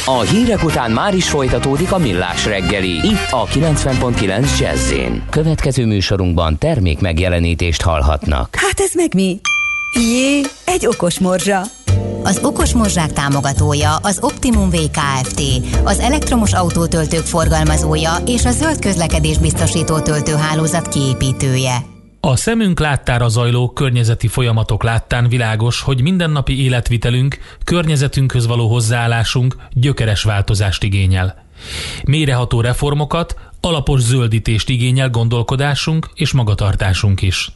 A 0.05 0.19
hírek 0.19 0.63
után 0.63 0.91
már 0.91 1.15
is 1.15 1.29
folytatódik 1.29 1.91
a 1.91 1.97
millás 1.97 2.45
reggeli, 2.45 2.89
itt 2.89 3.27
a 3.31 3.45
90.9 3.45 4.59
jazz 4.59 4.93
Következő 5.29 5.85
műsorunkban 5.85 6.57
termék 6.57 6.99
megjelenítést 6.99 7.81
hallhatnak. 7.81 8.55
Hát 8.55 8.79
ez 8.79 8.91
meg 8.93 9.13
mi? 9.13 9.39
Jé, 9.93 10.41
egy 10.65 10.87
okos 10.87 11.19
morzsa. 11.19 11.61
Az 12.23 12.39
Okos 12.43 12.73
Morzsák 12.73 13.13
támogatója 13.13 13.95
az 13.95 14.17
Optimum 14.21 14.69
VKFT, 14.69 15.41
az 15.83 15.99
elektromos 15.99 16.53
autótöltők 16.53 17.25
forgalmazója 17.25 18.15
és 18.25 18.45
a 18.45 18.51
zöld 18.51 18.79
közlekedés 18.79 19.37
biztosító 19.37 19.99
töltőhálózat 19.99 20.87
kiépítője. 20.87 21.90
A 22.23 22.35
szemünk 22.35 22.79
láttára 22.79 23.27
zajló 23.27 23.69
környezeti 23.69 24.27
folyamatok 24.27 24.83
láttán 24.83 25.27
világos, 25.27 25.81
hogy 25.81 26.01
mindennapi 26.01 26.63
életvitelünk, 26.63 27.37
környezetünkhöz 27.63 28.47
való 28.47 28.67
hozzáállásunk 28.67 29.55
gyökeres 29.73 30.23
változást 30.23 30.83
igényel. 30.83 31.45
Méreható 32.03 32.61
reformokat, 32.61 33.35
alapos 33.61 34.01
zöldítést 34.01 34.69
igényel 34.69 35.09
gondolkodásunk 35.09 36.09
és 36.13 36.31
magatartásunk 36.31 37.21
is. 37.21 37.51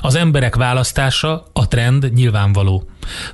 Az 0.00 0.14
emberek 0.14 0.56
választása, 0.56 1.44
a 1.52 1.68
trend 1.68 2.12
nyilvánvaló. 2.12 2.84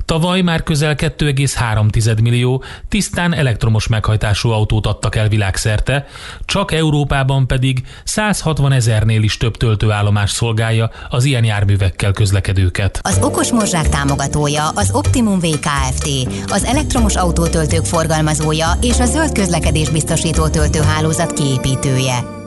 Tavaly 0.05 0.41
már 0.41 0.63
közel 0.63 0.95
2,3 0.95 2.23
millió 2.23 2.63
tisztán 2.89 3.35
elektromos 3.35 3.87
meghajtású 3.87 4.51
autót 4.51 4.87
adtak 4.87 5.17
el 5.17 5.29
világszerte, 5.29 6.07
csak 6.45 6.73
Európában 6.73 7.47
pedig 7.47 7.83
160 8.05 8.73
ezernél 8.73 9.23
is 9.23 9.37
több 9.37 9.57
töltőállomás 9.57 10.31
szolgálja 10.31 10.91
az 11.09 11.25
ilyen 11.25 11.45
járművekkel 11.45 12.13
közlekedőket. 12.13 13.01
Az 13.03 13.19
Okos 13.23 13.53
Morzsák 13.53 13.89
támogatója 13.89 14.69
az 14.69 14.91
Optimum 14.93 15.39
VKFT, 15.39 16.09
az 16.47 16.65
elektromos 16.65 17.17
autótöltők 17.17 17.85
forgalmazója 17.85 18.71
és 18.81 18.99
a 18.99 19.07
zöld 19.07 19.33
közlekedés 19.33 19.89
biztosító 19.89 20.49
töltőhálózat 20.49 21.33
kiépítője. 21.33 22.38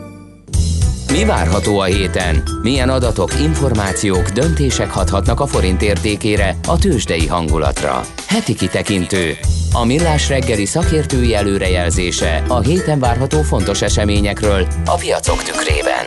Mi 1.11 1.25
várható 1.25 1.79
a 1.79 1.83
héten? 1.83 2.43
Milyen 2.61 2.89
adatok, 2.89 3.39
információk, 3.41 4.29
döntések 4.29 4.91
hathatnak 4.91 5.39
a 5.39 5.45
forint 5.45 5.81
értékére, 5.81 6.57
a 6.67 6.77
tőzsdei 6.77 7.27
hangulatra? 7.27 8.01
Heti 8.27 8.55
kitekintő. 8.55 9.33
A 9.73 9.85
millás 9.85 10.29
reggeli 10.29 10.65
szakértői 10.65 11.35
előrejelzése 11.35 12.43
a 12.47 12.59
héten 12.59 12.99
várható 12.99 13.41
fontos 13.41 13.81
eseményekről 13.81 14.67
a 14.85 14.95
piacok 14.95 15.43
tükrében. 15.43 16.05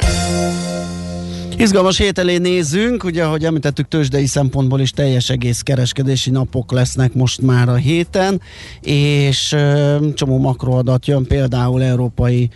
Izgalmas 1.56 1.98
hét 1.98 2.18
elé 2.18 2.36
nézzünk, 2.36 3.04
ugye, 3.04 3.24
ahogy 3.24 3.44
említettük, 3.44 3.88
tőzsdei 3.88 4.26
szempontból 4.26 4.80
is 4.80 4.90
teljes 4.90 5.30
egész 5.30 5.60
kereskedési 5.60 6.30
napok 6.30 6.72
lesznek 6.72 7.14
most 7.14 7.40
már 7.40 7.68
a 7.68 7.74
héten, 7.74 8.40
és 8.80 9.56
csomó 10.14 10.38
makroadat 10.38 11.06
jön, 11.06 11.26
például 11.26 11.82
európai 11.82 12.50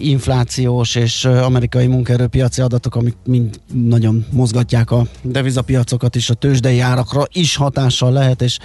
inflációs 0.00 0.94
és 0.94 1.24
amerikai 1.24 1.86
munkaerőpiaci 1.86 2.60
adatok, 2.60 2.94
amik 2.96 3.16
mind 3.24 3.60
nagyon 3.72 4.26
mozgatják 4.30 4.90
a 4.90 5.06
devizapiacokat 5.22 6.14
is, 6.14 6.30
a 6.30 6.34
tőzsdei 6.34 6.80
árakra 6.80 7.22
is 7.32 7.56
hatással 7.56 8.12
lehet, 8.12 8.42
és 8.42 8.58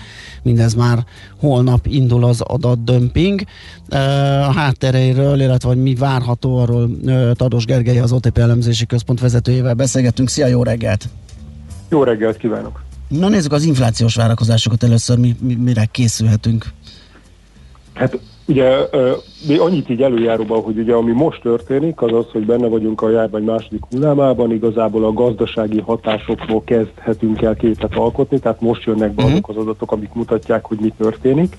mindez 0.44 0.74
már 0.74 1.06
holnap 1.40 1.86
indul 1.86 2.24
az 2.24 2.42
adatdömping. 2.42 3.42
A 3.90 4.54
háttereiről, 4.54 5.40
illetve 5.40 5.70
hogy 5.70 5.82
mi 5.82 5.96
várható, 5.96 6.58
arról 6.58 6.90
Tados 7.34 7.66
Gergely, 7.66 8.00
az 8.00 8.12
OTP 8.12 8.38
elemzési 8.38 8.86
központ 8.86 9.20
vezetőjével 9.20 9.74
beszélgetünk. 9.74 10.30
Szia, 10.30 10.48
jó 10.48 10.64
reggelt! 10.64 11.10
Jó 11.90 12.04
reggelt 12.04 12.38
kívánok! 12.38 12.86
Na 13.08 13.30
nézzük 13.30 13.52
az 13.52 13.64
inflációs 13.64 14.16
várakozásokat 14.16 14.84
először, 14.84 15.18
mi, 15.18 15.36
mi, 15.40 15.56
mire 15.56 15.86
készülhetünk. 15.86 16.66
Hát 17.94 18.20
Ugye 18.48 18.78
mi 19.48 19.58
annyit 19.58 19.90
így 19.90 20.02
előjáróban, 20.02 20.62
hogy 20.62 20.78
ugye 20.78 20.94
ami 20.94 21.12
most 21.12 21.42
történik, 21.42 22.02
az 22.02 22.14
az, 22.14 22.26
hogy 22.32 22.46
benne 22.46 22.68
vagyunk 22.68 23.02
a 23.02 23.10
járvány 23.10 23.44
második 23.44 23.82
hullámában, 23.90 24.52
igazából 24.52 25.06
a 25.06 25.14
gazdasági 25.14 25.80
hatásokról 25.80 26.64
kezdhetünk 26.64 27.42
el 27.42 27.56
képet 27.56 27.96
alkotni, 27.96 28.40
tehát 28.40 28.62
most 28.62 28.84
jönnek 28.84 29.12
be 29.12 29.24
mhm. 29.24 29.32
azok 29.32 29.50
az 29.50 29.58
adatok, 29.58 29.92
amik 29.92 30.14
mutatják, 30.14 30.66
hogy 30.66 30.78
mi 30.82 30.94
történik. 30.98 31.58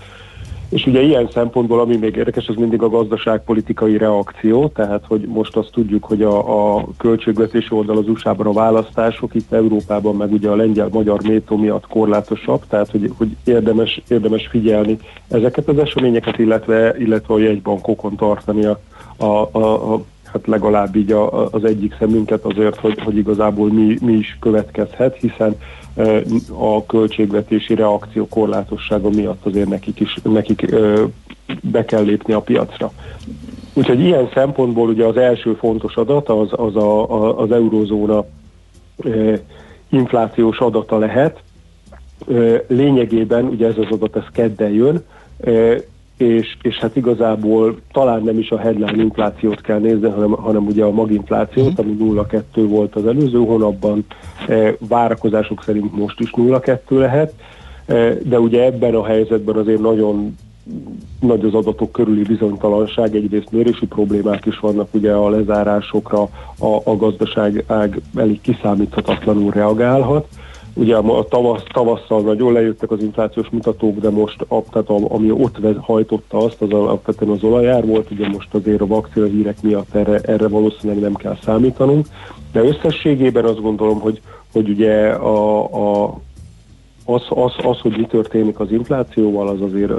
És 0.68 0.86
ugye 0.86 1.02
ilyen 1.02 1.28
szempontból, 1.32 1.80
ami 1.80 1.96
még 1.96 2.16
érdekes, 2.16 2.46
az 2.48 2.54
mindig 2.54 2.82
a 2.82 2.88
gazdaságpolitikai 2.88 3.96
reakció, 3.96 4.68
tehát 4.68 5.04
hogy 5.08 5.20
most 5.20 5.56
azt 5.56 5.70
tudjuk, 5.70 6.04
hogy 6.04 6.22
a, 6.22 6.76
a 6.76 6.84
költségvetési 6.96 7.68
oldal 7.70 7.96
az 7.96 8.08
USA-ban 8.08 8.46
a 8.46 8.52
választások, 8.52 9.34
itt 9.34 9.52
Európában 9.52 10.16
meg 10.16 10.32
ugye 10.32 10.48
a 10.48 10.56
lengyel-magyar 10.56 11.22
métó 11.22 11.56
miatt 11.56 11.86
korlátosabb, 11.86 12.62
tehát 12.68 12.90
hogy, 12.90 13.12
hogy 13.16 13.36
érdemes, 13.44 14.02
érdemes 14.08 14.46
figyelni 14.46 14.98
ezeket 15.28 15.68
az 15.68 15.78
eseményeket, 15.78 16.38
illetve, 16.38 16.94
illetve 16.98 17.34
a 17.34 17.38
jegybankokon 17.38 18.16
tartani 18.16 18.64
a, 18.64 18.80
a, 19.16 19.48
a, 19.52 19.94
a 19.94 20.04
hát 20.32 20.46
legalább 20.46 20.96
így 20.96 21.12
a, 21.12 21.50
az 21.50 21.64
egyik 21.64 21.96
szemünket 21.98 22.44
azért, 22.44 22.76
hogy, 22.76 23.00
hogy 23.00 23.16
igazából 23.16 23.72
mi, 23.72 23.98
mi 24.00 24.12
is 24.12 24.36
következhet, 24.40 25.16
hiszen 25.16 25.56
a 26.58 26.86
költségvetési 26.86 27.74
reakció 27.74 28.28
korlátossága 28.28 29.10
miatt 29.10 29.46
azért 29.46 29.68
nekik 29.68 30.00
is 30.00 30.18
nekik 30.22 30.74
be 31.62 31.84
kell 31.84 32.02
lépni 32.02 32.32
a 32.32 32.40
piacra. 32.40 32.92
Úgyhogy 33.74 34.00
ilyen 34.00 34.28
szempontból 34.34 34.88
ugye 34.88 35.04
az 35.04 35.16
első 35.16 35.54
fontos 35.54 35.96
adat 35.96 36.28
az, 36.28 36.48
az 36.50 36.76
a, 36.76 37.38
az 37.38 37.50
eurozóna 37.50 38.24
inflációs 39.88 40.58
adata 40.58 40.98
lehet. 40.98 41.42
Lényegében 42.66 43.44
ugye 43.44 43.66
ez 43.66 43.76
az 43.76 43.86
adat 43.90 44.16
ez 44.16 44.26
kedden 44.32 44.70
jön, 44.70 45.04
és, 46.18 46.56
és 46.62 46.78
hát 46.78 46.96
igazából 46.96 47.80
talán 47.92 48.22
nem 48.22 48.38
is 48.38 48.50
a 48.50 48.58
headline 48.58 49.02
inflációt 49.02 49.60
kell 49.60 49.78
nézni, 49.78 50.08
hanem, 50.08 50.30
hanem 50.30 50.66
ugye 50.66 50.84
a 50.84 50.90
maginflációt, 50.90 51.78
ami 51.78 51.96
0,2 52.00 52.42
volt 52.68 52.94
az 52.94 53.06
előző 53.06 53.38
hónapban, 53.38 54.04
e, 54.48 54.74
várakozások 54.88 55.62
szerint 55.64 55.96
most 55.96 56.20
is 56.20 56.30
0,2 56.30 56.98
lehet, 56.98 57.32
e, 57.86 58.14
de 58.14 58.40
ugye 58.40 58.64
ebben 58.64 58.94
a 58.94 59.04
helyzetben 59.04 59.56
azért 59.56 59.80
nagyon 59.80 60.36
nagy 61.20 61.44
az 61.44 61.54
adatok 61.54 61.92
körüli 61.92 62.22
bizonytalanság, 62.22 63.14
egyrészt 63.14 63.50
mérési 63.50 63.86
problémák 63.86 64.46
is 64.46 64.58
vannak, 64.58 64.94
ugye 64.94 65.12
a 65.12 65.28
lezárásokra 65.28 66.22
a, 66.58 66.80
a 66.84 66.96
gazdaság 66.96 67.64
ág 67.66 68.00
elég 68.14 68.40
kiszámíthatatlanul 68.40 69.50
reagálhat, 69.50 70.28
Ugye 70.78 70.96
a 70.96 71.24
tavasz, 71.28 71.62
tavasszal 71.72 72.20
nagyon 72.20 72.52
lejöttek 72.52 72.90
az 72.90 73.02
inflációs 73.02 73.48
mutatók, 73.50 73.98
de 73.98 74.10
most 74.10 74.44
a, 74.48 74.62
tehát 74.70 74.88
a, 74.88 75.14
ami 75.14 75.30
ott 75.30 75.58
hajtotta 75.80 76.38
azt, 76.38 76.62
az 76.62 76.70
alapvetően 76.70 77.30
az 77.30 77.42
olajár 77.42 77.86
volt, 77.86 78.10
ugye 78.10 78.28
most 78.28 78.54
azért 78.54 78.80
a 78.80 78.86
vakcina 78.86 79.26
hírek 79.26 79.62
miatt 79.62 79.94
erre, 79.94 80.20
erre 80.20 80.48
valószínűleg 80.48 81.02
nem 81.02 81.14
kell 81.14 81.36
számítanunk, 81.42 82.06
de 82.52 82.60
összességében 82.60 83.44
azt 83.44 83.60
gondolom, 83.60 84.00
hogy, 84.00 84.20
hogy 84.52 84.68
ugye 84.68 85.08
a, 85.08 85.64
a, 86.04 86.20
az, 87.10 87.22
az, 87.28 87.52
az, 87.62 87.78
hogy 87.78 87.96
mi 87.96 88.06
történik 88.06 88.60
az 88.60 88.72
inflációval, 88.72 89.48
az 89.48 89.60
azért 89.60 89.92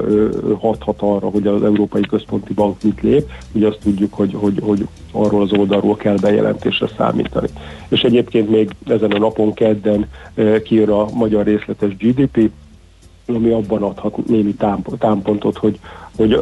hathat 0.60 1.02
arra, 1.02 1.30
hogy 1.30 1.48
az 1.48 1.64
Európai 1.64 2.02
Központi 2.02 2.54
Bank 2.54 2.84
mit 2.84 3.02
lép. 3.02 3.32
Ugye 3.52 3.68
azt 3.68 3.80
tudjuk, 3.84 4.14
hogy, 4.14 4.34
hogy, 4.34 4.60
hogy 4.64 4.88
arról 5.12 5.42
az 5.42 5.54
oldalról 5.54 5.96
kell 5.96 6.16
bejelentésre 6.22 6.88
számítani. 6.98 7.48
És 7.88 8.02
egyébként 8.02 8.50
még 8.50 8.70
ezen 8.86 9.12
a 9.12 9.18
napon 9.18 9.54
kedden 9.54 10.10
kijön 10.64 10.90
a 10.90 11.08
magyar 11.14 11.46
részletes 11.46 11.98
GDP, 11.98 12.52
ami 13.28 13.50
abban 13.50 13.84
adhat 13.84 14.28
némi 14.28 14.56
támpontot, 15.00 15.58
hogy, 15.58 15.80
hogy 16.18 16.40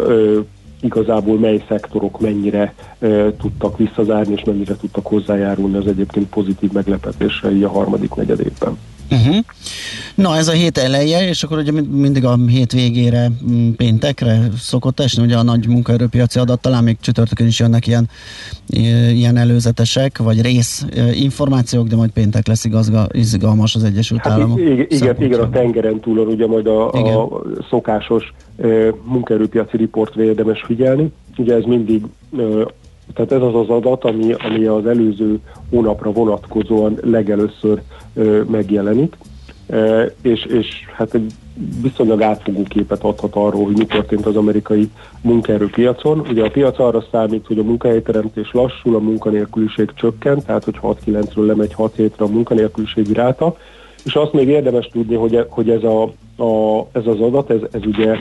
igazából 0.82 1.40
mely 1.40 1.64
szektorok 1.68 2.20
mennyire 2.20 2.74
ö, 3.00 3.28
tudtak 3.40 3.78
visszazárni, 3.78 4.34
és 4.34 4.44
mennyire 4.44 4.76
tudtak 4.76 5.06
hozzájárulni 5.08 5.78
az 5.78 5.88
egyébként 5.88 6.30
pozitív 6.30 6.72
meglepetésre 6.72 7.66
a 7.66 7.70
harmadik 7.70 8.14
negyed 8.14 8.40
évben. 8.40 8.78
Uh-huh. 9.12 9.36
Na, 10.16 10.36
ez 10.36 10.48
a 10.48 10.52
hét 10.52 10.78
eleje, 10.78 11.28
és 11.28 11.44
akkor 11.44 11.58
ugye 11.58 11.72
mindig 11.92 12.26
a 12.26 12.38
hét 12.48 12.72
végére 12.72 13.32
mm, 13.52 13.72
péntekre 13.72 14.40
szokott 14.58 15.00
esni, 15.00 15.24
ugye 15.24 15.38
a 15.38 15.44
nagy 15.44 15.68
munkaerőpiaci 15.68 16.40
adat, 16.40 16.62
talán 16.62 16.84
még 16.84 16.98
csütörtökön 17.02 17.48
is 17.48 17.60
jönnek 17.60 17.88
ilyen, 17.88 18.10
ilyen 19.14 19.38
előzetesek, 19.38 20.18
vagy 20.18 20.42
rész 20.42 20.86
információk, 21.14 21.88
de 21.88 21.96
majd 21.96 22.10
péntek 22.10 22.48
lesz 22.48 22.66
igazga, 22.66 23.08
izgalmas 23.12 23.76
az 23.76 23.84
Egyesült 23.84 24.22
hát 24.22 24.34
Államok. 24.34 24.60
Igen, 24.60 24.86
igen, 24.90 25.22
igen, 25.22 25.40
a 25.40 25.50
tengeren 25.50 26.00
túlon 26.00 26.28
ugye 26.28 26.48
majd 26.48 26.68
a, 26.68 26.92
a 26.92 27.42
szokásos 27.70 28.34
munkaerőpiaci 29.04 29.78
riportra 29.78 30.24
érdemes 30.24 30.62
figyelni. 30.62 31.12
Ugye 31.38 31.56
ez 31.56 31.64
mindig 31.64 32.04
tehát 33.14 33.32
ez 33.32 33.42
az 33.42 33.56
az 33.56 33.70
adat, 33.70 34.04
ami, 34.04 34.34
ami 34.34 34.66
az 34.66 34.86
előző 34.86 35.40
hónapra 35.70 36.12
vonatkozóan 36.12 36.98
legelőször 37.04 37.82
megjelenik, 38.48 39.18
e, 39.70 40.12
és, 40.22 40.46
és 40.46 40.68
hát 40.96 41.14
egy 41.14 41.34
viszonylag 41.82 42.22
átfogó 42.22 42.64
képet 42.64 43.04
adhat 43.04 43.36
arról, 43.36 43.66
hogy 43.66 43.78
mi 43.78 43.86
történt 43.86 44.26
az 44.26 44.36
amerikai 44.36 44.90
munkaerőpiacon. 45.22 46.20
Ugye 46.20 46.44
a 46.44 46.50
piac 46.50 46.80
arra 46.80 47.06
számít, 47.12 47.48
hogy 47.48 47.60
a 47.60 47.64
munkahelyteremtés 47.64 48.52
lassul, 48.52 48.96
a 48.96 49.00
munkanélküliség 49.00 49.92
csökkent, 49.96 50.46
tehát 50.46 50.64
hogy 50.64 50.80
6-9-ről 50.82 51.46
lemegy 51.46 51.74
6 51.74 51.96
hétre 51.96 52.26
a 52.26 52.28
munkanélküliség 52.28 53.12
ráta, 53.12 53.58
és 54.04 54.14
azt 54.14 54.34
még 54.34 54.48
érdemes 54.48 54.88
tudni, 54.88 55.16
hogy, 55.16 55.46
hogy 55.50 55.70
ez, 55.70 55.84
a, 55.84 56.04
a, 56.44 56.86
ez 56.92 57.06
az 57.06 57.20
adat, 57.20 57.50
ez, 57.50 57.60
ez 57.72 57.82
ugye 57.86 58.18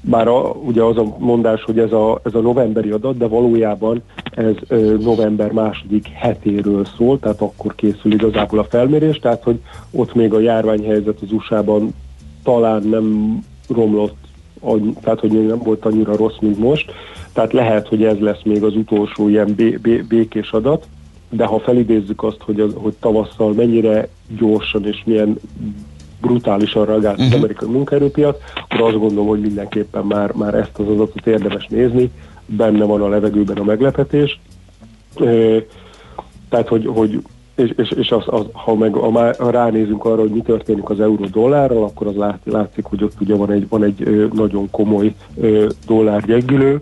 bár 0.00 0.28
a, 0.28 0.50
ugye 0.50 0.82
az 0.82 0.96
a 0.96 1.16
mondás, 1.18 1.62
hogy 1.62 1.78
ez 1.78 1.92
a, 1.92 2.20
ez 2.24 2.34
a 2.34 2.40
novemberi 2.40 2.90
adat, 2.90 3.16
de 3.16 3.26
valójában 3.26 4.02
ez 4.30 4.54
ö, 4.68 4.96
november 5.00 5.52
második 5.52 6.08
hetéről 6.08 6.84
szól, 6.96 7.18
tehát 7.18 7.40
akkor 7.40 7.74
készül 7.74 8.12
igazából 8.12 8.58
a 8.58 8.64
felmérés, 8.64 9.18
tehát 9.18 9.42
hogy 9.42 9.60
ott 9.90 10.14
még 10.14 10.32
a 10.32 10.40
járványhelyzet 10.40 11.20
az 11.20 11.32
USA-ban 11.32 11.94
talán 12.42 12.82
nem 12.82 13.38
romlott, 13.68 14.16
tehát 15.00 15.20
hogy 15.20 15.46
nem 15.46 15.58
volt 15.58 15.84
annyira 15.84 16.16
rossz, 16.16 16.38
mint 16.40 16.58
most, 16.58 16.92
tehát 17.32 17.52
lehet, 17.52 17.88
hogy 17.88 18.04
ez 18.04 18.18
lesz 18.18 18.42
még 18.44 18.62
az 18.62 18.76
utolsó 18.76 19.28
ilyen 19.28 19.54
bé- 19.54 19.80
bé- 19.80 20.06
békés 20.06 20.50
adat, 20.50 20.86
de 21.30 21.44
ha 21.44 21.58
felidézzük 21.58 22.22
azt, 22.22 22.40
hogy, 22.40 22.60
az, 22.60 22.72
hogy 22.74 22.94
tavasszal 23.00 23.52
mennyire 23.52 24.08
gyorsan 24.38 24.86
és 24.86 25.02
milyen 25.04 25.38
brutálisan 26.26 26.84
reagált 26.84 27.18
uh-huh. 27.18 27.32
az 27.32 27.38
amerikai 27.38 27.68
munkaerőpiac, 27.68 28.36
akkor 28.68 28.88
azt 28.88 28.98
gondolom, 28.98 29.26
hogy 29.26 29.40
mindenképpen 29.40 30.04
már, 30.04 30.32
már 30.32 30.54
ezt 30.54 30.78
az 30.78 30.88
adatot 30.88 31.26
érdemes 31.26 31.66
nézni, 31.66 32.10
benne 32.46 32.84
van 32.84 33.02
a 33.02 33.08
levegőben 33.08 33.56
a 33.56 33.64
meglepetés. 33.64 34.40
Tehát, 36.48 36.68
hogy, 36.68 36.86
hogy 36.86 37.22
és, 37.54 37.72
és, 37.76 37.90
és 37.90 38.10
az, 38.10 38.22
az, 38.26 38.44
ha, 38.52 38.74
meg, 38.74 38.94
ha 38.94 39.50
ránézünk 39.50 40.04
arra, 40.04 40.20
hogy 40.20 40.30
mi 40.30 40.40
történik 40.40 40.90
az 40.90 41.00
euró-dollárral, 41.00 41.82
akkor 41.82 42.06
az 42.06 42.16
lát, 42.16 42.38
látszik, 42.44 42.84
hogy 42.84 43.04
ott 43.04 43.20
ugye 43.20 43.34
van 43.34 43.50
egy, 43.50 43.68
van 43.68 43.84
egy 43.84 44.30
nagyon 44.32 44.70
komoly 44.70 45.14
dollár 45.86 46.24
gyengülő, 46.24 46.80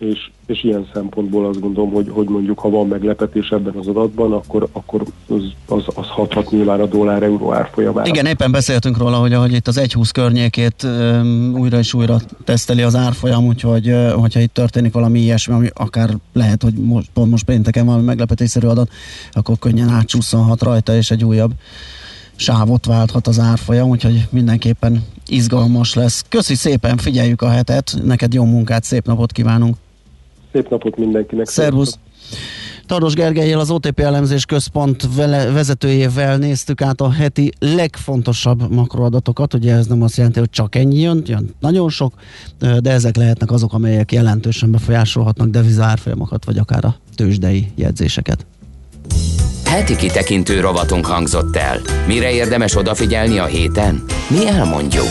és, 0.00 0.30
és 0.46 0.64
ilyen 0.64 0.88
szempontból 0.92 1.46
azt 1.46 1.60
gondolom, 1.60 1.90
hogy, 1.90 2.08
hogy 2.10 2.28
mondjuk 2.28 2.58
ha 2.58 2.70
van 2.70 2.88
meglepetés 2.88 3.48
ebben 3.48 3.74
az 3.74 3.86
adatban, 3.86 4.32
akkor, 4.32 4.68
akkor 4.72 5.02
az, 5.28 5.42
az, 5.66 5.84
az 5.94 6.06
hathat 6.08 6.50
nyilván 6.50 6.80
a 6.80 6.86
dollár-euró 6.86 7.52
árfolyamára. 7.52 8.08
Igen, 8.08 8.26
éppen 8.26 8.50
beszéltünk 8.50 8.98
róla, 8.98 9.16
hogy 9.16 9.32
ahogy 9.32 9.52
itt 9.52 9.68
az 9.68 9.80
1.20 9.80 10.08
környékét 10.12 10.82
um, 10.82 11.54
újra 11.58 11.78
és 11.78 11.94
újra 11.94 12.16
teszteli 12.44 12.82
az 12.82 12.94
árfolyam, 12.94 13.46
úgyhogy 13.46 13.88
uh, 13.88 14.10
hogyha 14.10 14.40
itt 14.40 14.54
történik 14.54 14.92
valami 14.92 15.20
ilyesmi, 15.20 15.54
ami 15.54 15.68
akár 15.74 16.10
lehet, 16.32 16.62
hogy 16.62 16.74
most, 16.74 17.10
pont 17.12 17.30
most 17.30 17.44
pénteken 17.44 17.86
valami 17.86 18.04
meglepetésszerű 18.04 18.66
adat, 18.66 18.90
akkor 19.32 19.58
könnyen 19.58 19.88
átcsúszhat 19.88 20.62
rajta, 20.62 20.94
és 20.94 21.10
egy 21.10 21.24
újabb 21.24 21.52
sávot 22.36 22.86
válthat 22.86 23.26
az 23.26 23.38
árfolyam, 23.38 23.88
úgyhogy 23.88 24.26
mindenképpen 24.30 25.04
izgalmas 25.26 25.94
lesz. 25.94 26.24
Köszi 26.28 26.54
szépen, 26.54 26.96
figyeljük 26.96 27.42
a 27.42 27.48
hetet, 27.48 27.94
neked 28.04 28.34
jó 28.34 28.44
munkát, 28.44 28.84
szép 28.84 29.06
napot 29.06 29.32
kívánunk! 29.32 29.76
Szép 30.52 30.68
napot 30.68 30.96
mindenkinek. 30.96 31.46
Szervusz! 31.46 31.98
Tardos 32.86 33.14
Gergelyel 33.14 33.58
az 33.58 33.70
OTP 33.70 34.00
elemzés 34.00 34.44
központ 34.44 35.14
vele, 35.14 35.50
vezetőjével 35.50 36.36
néztük 36.36 36.82
át 36.82 37.00
a 37.00 37.10
heti 37.10 37.52
legfontosabb 37.58 38.70
makroadatokat. 38.70 39.54
Ugye 39.54 39.74
ez 39.74 39.86
nem 39.86 40.02
azt 40.02 40.16
jelenti, 40.16 40.38
hogy 40.38 40.50
csak 40.50 40.74
ennyi 40.74 41.00
jön, 41.00 41.22
jön 41.26 41.54
nagyon 41.60 41.88
sok, 41.88 42.14
de 42.58 42.90
ezek 42.90 43.16
lehetnek 43.16 43.50
azok, 43.50 43.72
amelyek 43.72 44.12
jelentősen 44.12 44.70
befolyásolhatnak 44.70 45.48
devizárfolyamokat, 45.48 46.44
vagy 46.44 46.58
akár 46.58 46.84
a 46.84 46.94
tőzsdei 47.14 47.66
jegyzéseket. 47.74 48.46
Heti 49.64 49.96
kitekintő 49.96 50.60
rovatunk 50.60 51.06
hangzott 51.06 51.56
el. 51.56 51.78
Mire 52.06 52.32
érdemes 52.32 52.76
odafigyelni 52.76 53.38
a 53.38 53.44
héten? 53.44 54.04
Mi 54.30 54.46
elmondjuk. 54.46 55.08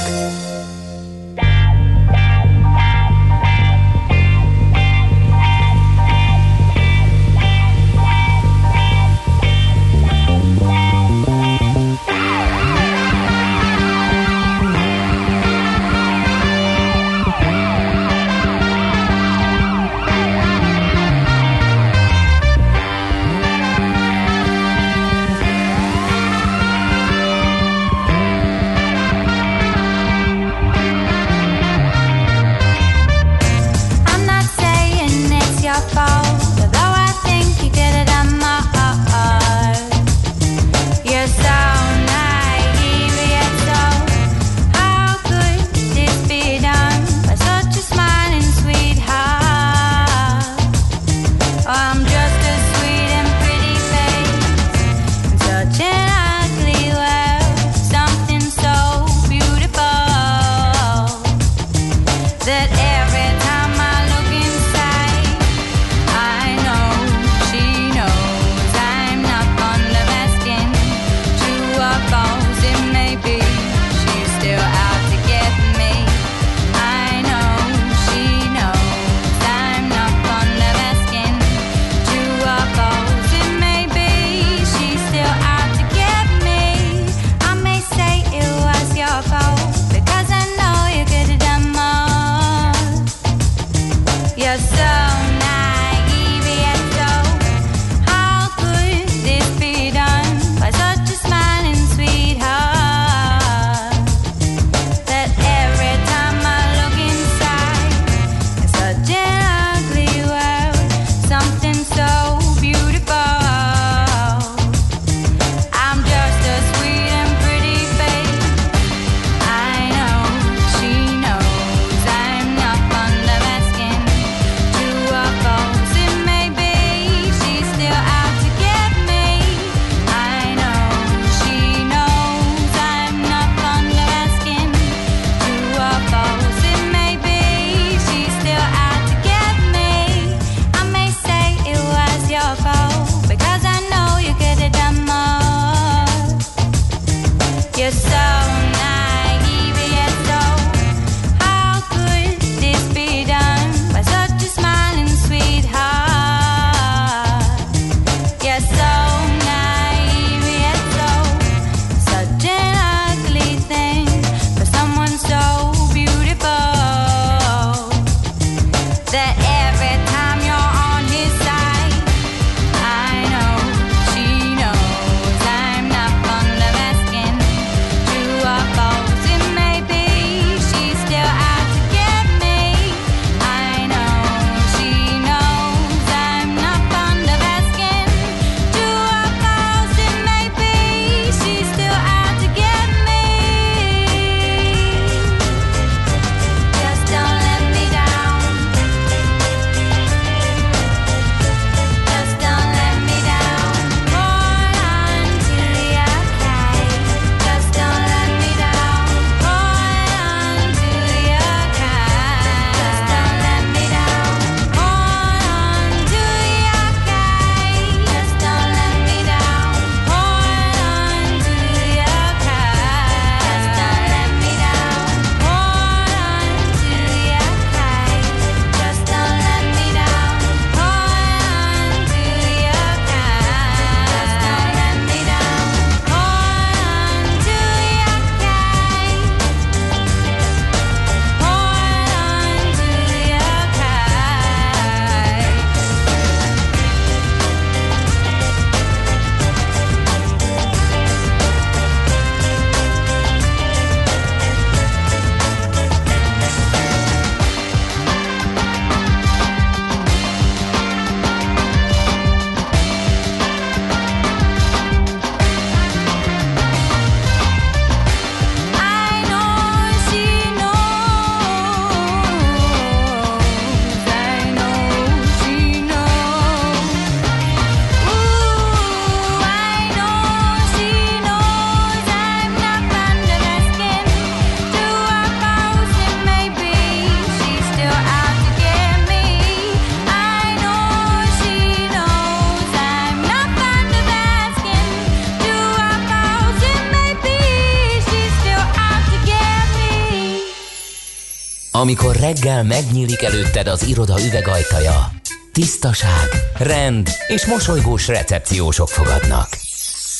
Amikor 301.79 302.15
reggel 302.15 302.63
megnyílik 302.63 303.21
előtted 303.21 303.67
az 303.67 303.87
iroda 303.87 304.15
üvegajtaja, 304.27 305.11
tisztaság, 305.51 306.27
rend 306.57 307.09
és 307.27 307.45
mosolygós 307.45 308.07
recepciósok 308.07 308.87
fogadnak. 308.87 309.47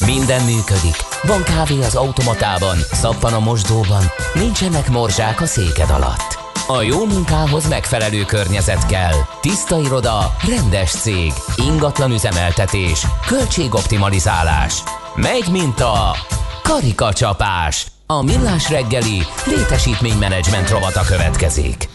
Minden 0.06 0.44
működik, 0.44 0.95
van 1.23 1.44
kávé 1.44 1.84
az 1.84 1.95
automatában, 1.95 2.77
szappan 2.91 3.34
a 3.34 3.40
mosdóban, 3.40 4.03
nincsenek 4.34 4.90
morzsák 4.90 5.41
a 5.41 5.45
széked 5.45 5.90
alatt. 5.90 6.40
A 6.68 6.81
jó 6.81 7.06
munkához 7.06 7.68
megfelelő 7.68 8.26
környezet 8.26 8.86
kell. 8.86 9.15
Tiszta 9.41 9.80
iroda, 9.80 10.36
rendes 10.48 10.91
cég, 10.91 11.34
ingatlan 11.56 12.11
üzemeltetés, 12.11 13.06
költségoptimalizálás. 13.27 14.84
Megy, 15.15 15.48
mint 15.52 15.80
a 15.80 16.15
karikacsapás. 16.64 17.86
A 18.11 18.23
millás 18.23 18.69
reggeli 18.69 19.18
létesítménymenedzsment 19.45 20.69
rovata 20.69 21.02
következik. 21.02 21.90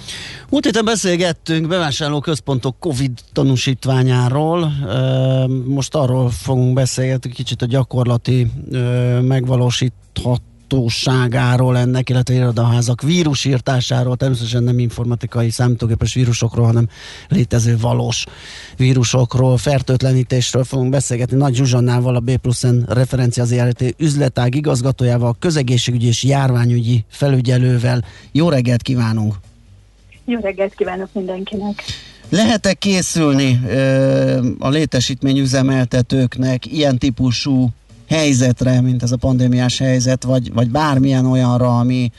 Múlt 0.49 0.65
héten 0.65 0.85
beszélgettünk 0.85 1.69
bevásárló 1.69 2.20
központok 2.20 2.78
Covid 2.78 3.11
tanúsítványáról. 3.32 4.73
Most 5.66 5.95
arról 5.95 6.31
fogunk 6.31 6.74
beszélgetni 6.74 7.31
kicsit 7.31 7.62
a 7.62 7.66
gyakorlati 7.66 8.51
megvalósíthat 9.20 10.43
hatóságáról 10.74 11.78
ennek, 11.78 12.10
illetve 12.10 12.34
irodaházak 12.34 13.02
vírusírtásáról, 13.02 14.16
természetesen 14.16 14.62
nem 14.62 14.78
informatikai 14.78 15.51
számítógépes 15.51 16.14
vírusokról, 16.14 16.66
hanem 16.66 16.88
létező 17.28 17.76
valós 17.78 18.24
vírusokról, 18.76 19.56
fertőtlenítésről 19.56 20.64
fogunk 20.64 20.90
beszélgetni. 20.90 21.36
Nagy 21.36 21.55
Zsuzsannával, 21.55 22.16
a 22.16 22.20
B 22.20 22.36
plusz 22.36 22.62
N 22.62 22.76
referencia 22.88 23.44
ZRT 23.44 23.94
üzletág 23.98 24.55
igazgatójával, 24.55 25.36
közegészségügyi 25.38 26.06
és 26.06 26.22
járványügyi 26.22 27.05
felügyelővel. 27.09 28.05
Jó 28.32 28.48
reggelt 28.48 28.82
kívánunk! 28.82 29.34
Jó 30.24 30.40
reggelt 30.40 30.74
kívánok 30.74 31.09
mindenkinek! 31.12 31.82
Lehet-e 32.28 32.72
készülni 32.72 33.60
ö, 33.68 34.48
a 34.59 34.68
létesítményüzemeltetőknek 34.68 36.66
ilyen 36.66 36.98
típusú 36.98 37.70
helyzetre, 38.09 38.81
mint 38.81 39.02
ez 39.02 39.12
a 39.12 39.16
pandémiás 39.16 39.78
helyzet, 39.78 40.24
vagy, 40.24 40.52
vagy 40.52 40.70
bármilyen 40.70 41.26
olyanra, 41.26 41.78
ami, 41.78 42.10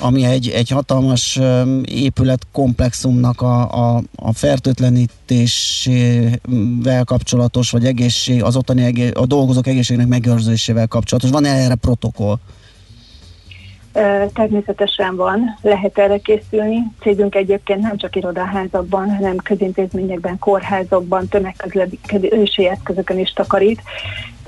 ami 0.00 0.24
egy, 0.24 0.48
egy 0.48 0.68
hatalmas 0.68 1.38
épület 1.84 2.46
komplexumnak 2.52 3.40
a, 3.40 3.94
a, 3.94 4.02
a 4.16 4.32
fertőtlenítésével 4.32 7.04
kapcsolatos, 7.04 7.70
vagy 7.70 7.84
egészség, 7.84 8.42
az 8.42 8.56
ottani 8.56 8.84
egész, 8.84 9.10
a 9.14 9.26
dolgozók 9.26 9.66
egészségnek 9.66 10.06
megőrzésével 10.06 10.86
kapcsolatos. 10.86 11.30
Van 11.30 11.44
erre 11.44 11.74
protokoll? 11.74 12.38
Természetesen 14.32 15.16
van, 15.16 15.58
lehet 15.62 15.98
erre 15.98 16.18
készülni. 16.18 16.78
Cégünk 17.00 17.34
egyébként 17.34 17.80
nem 17.80 17.96
csak 17.96 18.16
irodaházakban, 18.16 19.14
hanem 19.14 19.36
közintézményekben, 19.36 20.38
kórházakban, 20.38 21.28
tömegközlekedési 21.28 22.68
eszközökön 22.68 23.18
is 23.18 23.32
takarít. 23.32 23.82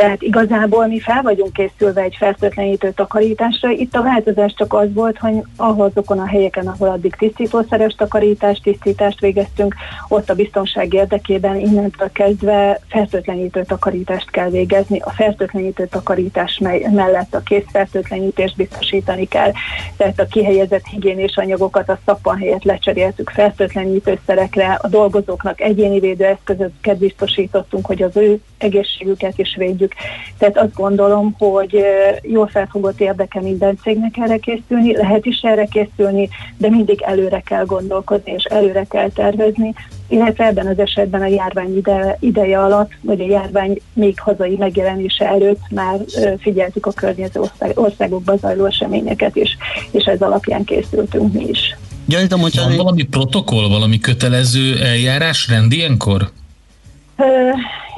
Tehát 0.00 0.22
igazából 0.22 0.86
mi 0.86 1.00
fel 1.00 1.22
vagyunk 1.22 1.52
készülve 1.52 2.02
egy 2.02 2.16
fertőtlenítő 2.18 2.90
takarításra. 2.90 3.70
Itt 3.70 3.94
a 3.94 4.02
változás 4.02 4.54
csak 4.54 4.72
az 4.72 4.92
volt, 4.92 5.18
hogy 5.18 5.42
azokon 5.56 6.18
a 6.18 6.26
helyeken, 6.26 6.66
ahol 6.66 6.88
addig 6.88 7.14
tisztítószeres 7.14 7.94
takarítást, 7.94 8.62
tisztítást 8.62 9.20
végeztünk, 9.20 9.74
ott 10.08 10.30
a 10.30 10.34
biztonság 10.34 10.92
érdekében 10.92 11.56
innentől 11.56 12.10
kezdve 12.12 12.80
fertőtlenítő 12.88 13.64
takarítást 13.64 14.30
kell 14.30 14.50
végezni. 14.50 15.00
A 15.00 15.10
fertőtlenítő 15.10 15.86
takarítás 15.86 16.58
mellett 16.90 17.34
a 17.34 17.42
készfertőtlenítést 17.42 18.56
biztosítani 18.56 19.28
kell. 19.28 19.52
Tehát 19.96 20.20
a 20.20 20.26
kihelyezett 20.26 20.84
higiénés 20.84 21.36
anyagokat 21.36 21.88
a 21.88 21.98
szappan 22.04 22.38
helyett 22.38 22.64
lecseréltük 22.64 23.30
fertőtlenítőszerekre, 23.30 24.78
a 24.82 24.88
dolgozóknak 24.88 25.60
egyéni 25.60 26.00
védőeszközöket 26.00 26.98
biztosítottunk, 26.98 27.86
hogy 27.86 28.02
az 28.02 28.16
ő 28.16 28.40
egészségüket 28.62 29.38
is 29.38 29.54
védjük. 29.56 29.92
Tehát 30.38 30.58
azt 30.58 30.74
gondolom, 30.74 31.34
hogy 31.38 31.84
jól 32.22 32.46
felfogott 32.46 33.00
érdeke 33.00 33.40
minden 33.40 33.78
cégnek 33.82 34.16
erre 34.16 34.36
készülni, 34.36 34.96
lehet 34.96 35.26
is 35.26 35.40
erre 35.42 35.64
készülni, 35.64 36.28
de 36.56 36.68
mindig 36.68 37.02
előre 37.02 37.40
kell 37.40 37.64
gondolkodni 37.64 38.32
és 38.32 38.44
előre 38.44 38.84
kell 38.84 39.08
tervezni, 39.08 39.74
illetve 40.08 40.46
ebben 40.46 40.66
az 40.66 40.78
esetben 40.78 41.20
a 41.20 41.26
járvány 41.26 41.76
ide, 41.76 42.16
ideje 42.20 42.58
alatt, 42.58 42.90
vagy 43.00 43.20
a 43.20 43.26
járvány 43.26 43.80
még 43.92 44.20
hazai 44.20 44.56
megjelenése 44.56 45.26
előtt 45.26 45.60
már 45.70 45.98
figyeltük 46.38 46.86
a 46.86 46.92
környező 46.92 47.40
ország, 47.40 47.78
országokban 47.78 48.36
zajló 48.36 48.64
eseményeket 48.64 49.36
is, 49.36 49.56
és 49.90 50.04
ez 50.04 50.20
alapján 50.20 50.64
készültünk 50.64 51.32
mi 51.32 51.48
is. 51.48 51.76
Gyanítom, 52.06 52.40
hogy 52.40 52.56
Van 52.56 52.76
valami 52.76 53.02
protokoll, 53.02 53.68
valami 53.68 53.98
kötelező 53.98 54.82
eljárás 54.82 55.48
rend 55.48 55.72
ilyenkor? 55.72 56.30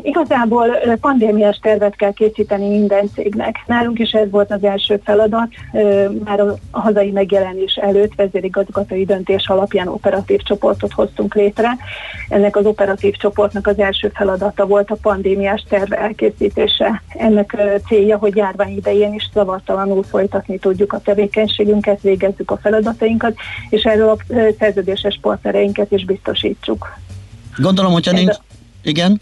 Igazából 0.03 0.67
pandémiás 1.01 1.59
tervet 1.63 1.97
kell 1.97 2.13
készíteni 2.13 2.69
minden 2.69 3.11
cégnek. 3.15 3.63
Nálunk 3.67 3.99
is 3.99 4.11
ez 4.11 4.31
volt 4.31 4.51
az 4.51 4.65
első 4.65 5.01
feladat, 5.05 5.49
már 6.25 6.41
a 6.41 6.55
hazai 6.71 7.11
megjelenés 7.11 7.75
előtt 7.75 8.15
vezérigazgatói 8.15 9.05
döntés 9.05 9.49
alapján 9.49 9.89
operatív 9.89 10.41
csoportot 10.41 10.93
hoztunk 10.93 11.35
létre. 11.35 11.77
Ennek 12.29 12.57
az 12.57 12.67
operatív 12.67 13.15
csoportnak 13.15 13.67
az 13.67 13.79
első 13.79 14.11
feladata 14.15 14.67
volt 14.67 14.91
a 14.91 14.97
pandémiás 15.03 15.65
terve 15.69 15.97
elkészítése. 15.97 17.03
Ennek 17.09 17.57
célja, 17.89 18.17
hogy 18.19 18.37
járvány 18.37 18.77
idején 18.77 19.15
is 19.15 19.31
zavartalanul 19.33 20.03
folytatni 20.03 20.59
tudjuk 20.59 20.93
a 20.93 21.01
tevékenységünket, 21.01 22.01
végezzük 22.01 22.51
a 22.51 22.59
feladatainkat, 22.63 23.35
és 23.69 23.83
erről 23.83 24.09
a 24.09 24.17
szerződéses 24.59 25.19
partnereinket 25.23 25.93
is 25.93 26.05
biztosítsuk. 26.05 26.99
Gondolom, 27.57 27.93
hogyha 27.93 28.13
nincs... 28.13 28.37
Igen? 28.83 29.21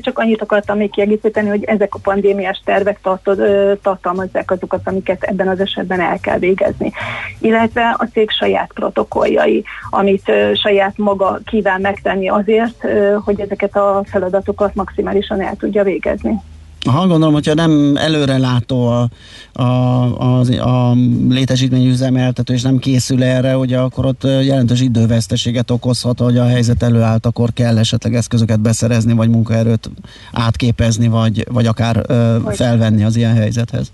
Csak 0.00 0.18
annyit 0.18 0.42
akartam 0.42 0.76
még 0.76 0.90
kiegészíteni, 0.90 1.48
hogy 1.48 1.64
ezek 1.64 1.94
a 1.94 1.98
pandémiás 2.02 2.62
tervek 2.64 3.00
tartod, 3.02 3.38
tartalmazzák 3.82 4.50
azokat, 4.50 4.80
amiket 4.84 5.22
ebben 5.22 5.48
az 5.48 5.60
esetben 5.60 6.00
el 6.00 6.18
kell 6.20 6.38
végezni. 6.38 6.92
Illetve 7.38 7.96
a 7.98 8.08
cég 8.12 8.30
saját 8.30 8.70
protokolljai, 8.74 9.64
amit 9.90 10.32
saját 10.54 10.98
maga 10.98 11.40
kíván 11.44 11.80
megtenni 11.80 12.28
azért, 12.28 12.86
hogy 13.24 13.40
ezeket 13.40 13.76
a 13.76 14.02
feladatokat 14.06 14.74
maximálisan 14.74 15.40
el 15.40 15.56
tudja 15.56 15.82
végezni. 15.82 16.40
Ha 16.86 17.06
gondolom, 17.06 17.32
hogyha 17.32 17.54
nem 17.54 17.96
előrelátó 17.96 18.86
a, 18.86 19.08
a, 19.52 19.62
a, 19.62 20.40
a 20.58 20.94
létesítményüzemeltető, 21.28 22.54
és 22.54 22.62
nem 22.62 22.78
készül 22.78 23.22
erre, 23.22 23.52
hogy 23.52 23.72
akkor 23.72 24.04
ott 24.04 24.22
jelentős 24.22 24.80
időveszteséget 24.80 25.70
okozhat, 25.70 26.20
hogy 26.20 26.38
a 26.38 26.46
helyzet 26.46 26.82
előállt, 26.82 27.26
akkor 27.26 27.52
kell 27.52 27.78
esetleg 27.78 28.14
eszközöket 28.14 28.60
beszerezni, 28.60 29.12
vagy 29.12 29.28
munkaerőt 29.28 29.90
átképezni, 30.32 31.08
vagy, 31.08 31.46
vagy 31.50 31.66
akár 31.66 32.04
ö, 32.06 32.36
felvenni 32.50 33.04
az 33.04 33.16
ilyen 33.16 33.34
helyzethez 33.34 33.92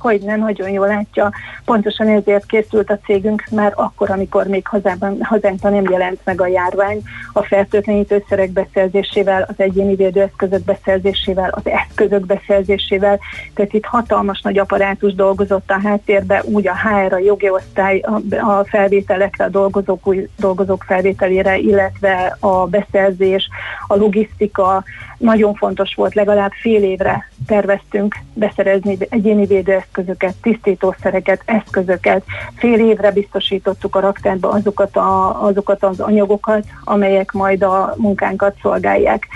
hogy 0.00 0.20
nem 0.20 0.38
nagyon 0.38 0.70
jól 0.70 0.86
látja. 0.86 1.30
Pontosan 1.64 2.08
ezért 2.08 2.46
készült 2.46 2.90
a 2.90 2.98
cégünk 3.04 3.44
már 3.50 3.72
akkor, 3.74 4.10
amikor 4.10 4.46
még 4.46 4.66
hazában, 4.66 5.18
hazánkban 5.22 5.72
nem 5.72 5.90
jelent 5.90 6.20
meg 6.24 6.40
a 6.40 6.46
járvány, 6.46 7.02
a 7.32 7.42
fertőtlenítőszerek 7.42 8.50
beszerzésével, 8.50 9.46
az 9.48 9.54
egyéni 9.56 9.94
védőeszközök 9.94 10.64
beszerzésével, 10.64 11.50
az 11.50 11.66
eszközök 11.66 12.26
beszerzésével. 12.26 13.18
Tehát 13.54 13.72
itt 13.72 13.84
hatalmas 13.84 14.40
nagy 14.40 14.58
apparátus 14.58 15.14
dolgozott 15.14 15.70
a 15.70 15.80
háttérbe, 15.82 16.42
úgy 16.44 16.68
a 16.68 16.76
HR, 16.76 17.12
a 17.12 17.18
jogi 17.18 17.50
osztály, 17.50 17.98
a 18.40 18.64
felvételekre, 18.64 19.44
a 19.44 19.48
dolgozók, 19.48 20.06
új 20.06 20.28
dolgozók 20.38 20.84
felvételére, 20.86 21.58
illetve 21.58 22.36
a 22.40 22.66
beszerzés, 22.66 23.48
a 23.86 23.96
logisztika, 23.96 24.84
nagyon 25.18 25.54
fontos 25.54 25.94
volt, 25.94 26.14
legalább 26.14 26.52
fél 26.60 26.82
évre 26.82 27.30
terveztünk 27.46 28.16
beszerezni 28.34 28.96
egyéni 29.08 29.46
védőeszközöket, 29.46 30.34
tisztítószereket, 30.42 31.42
eszközöket. 31.44 32.24
Fél 32.56 32.78
évre 32.78 33.10
biztosítottuk 33.10 33.96
a 33.96 34.00
raktárba 34.00 34.48
azokat, 34.48 34.96
a, 34.96 35.42
azokat 35.44 35.82
az 35.82 36.00
anyagokat, 36.00 36.64
amelyek 36.84 37.32
majd 37.32 37.62
a 37.62 37.94
munkánkat 37.96 38.54
szolgálják 38.62 39.26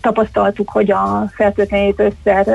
tapasztaltuk, 0.00 0.70
hogy 0.70 0.90
a 0.90 1.30
fertőtlenítőszer 1.34 2.46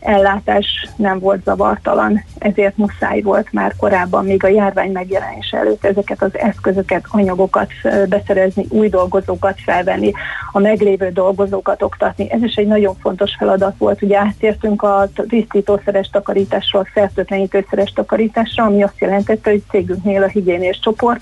ellátás 0.00 0.88
nem 0.96 1.18
volt 1.18 1.44
zavartalan, 1.44 2.24
ezért 2.38 2.76
muszáj 2.76 3.20
volt 3.20 3.52
már 3.52 3.72
korábban, 3.76 4.24
még 4.24 4.44
a 4.44 4.48
járvány 4.48 4.92
megjelenés 4.92 5.50
előtt 5.50 5.84
ezeket 5.84 6.22
az 6.22 6.38
eszközöket, 6.38 7.04
anyagokat 7.08 7.70
beszerezni, 8.08 8.66
új 8.68 8.88
dolgozókat 8.88 9.60
felvenni, 9.64 10.12
a 10.52 10.58
meglévő 10.58 11.10
dolgozókat 11.10 11.82
oktatni. 11.82 12.30
Ez 12.30 12.42
is 12.42 12.54
egy 12.54 12.66
nagyon 12.66 12.94
fontos 13.00 13.34
feladat 13.38 13.74
volt. 13.78 14.02
Ugye 14.02 14.18
átértünk 14.18 14.82
a 14.82 15.08
tisztítószeres 15.28 16.08
takarításról 16.12 16.88
fertőtlenítőszeres 16.92 17.92
takarításra, 17.92 18.64
ami 18.64 18.82
azt 18.82 18.98
jelentette, 19.00 19.50
hogy 19.50 19.62
cégünknél 19.70 20.22
a 20.22 20.28
higiénés 20.28 20.78
csoport 20.78 21.20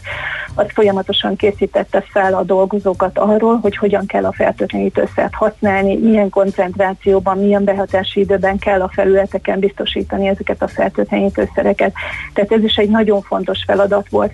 az 0.55 0.67
folyamatosan 0.69 1.37
készítette 1.37 2.05
fel 2.13 2.35
a 2.35 2.43
dolgozókat 2.43 3.19
arról, 3.19 3.59
hogy 3.59 3.77
hogyan 3.77 4.07
kell 4.07 4.25
a 4.25 4.33
fertőtlenítőszeres 4.33 4.84
fertőtlenítőszert 4.91 5.35
használni, 5.35 5.97
milyen 5.97 6.31
koncentrációban, 6.31 7.39
milyen 7.39 7.65
behatási 7.65 8.21
időben 8.21 8.59
kell 8.59 8.81
a 8.81 8.91
felületeken 8.93 9.59
biztosítani 9.59 10.27
ezeket 10.27 10.63
a 10.63 10.69
fertőtlenítőszereket. 10.69 11.93
Tehát 12.33 12.53
ez 12.53 12.63
is 12.63 12.75
egy 12.75 12.89
nagyon 12.89 13.23
fontos 13.23 13.59
feladat 13.67 14.09
volt. 14.09 14.33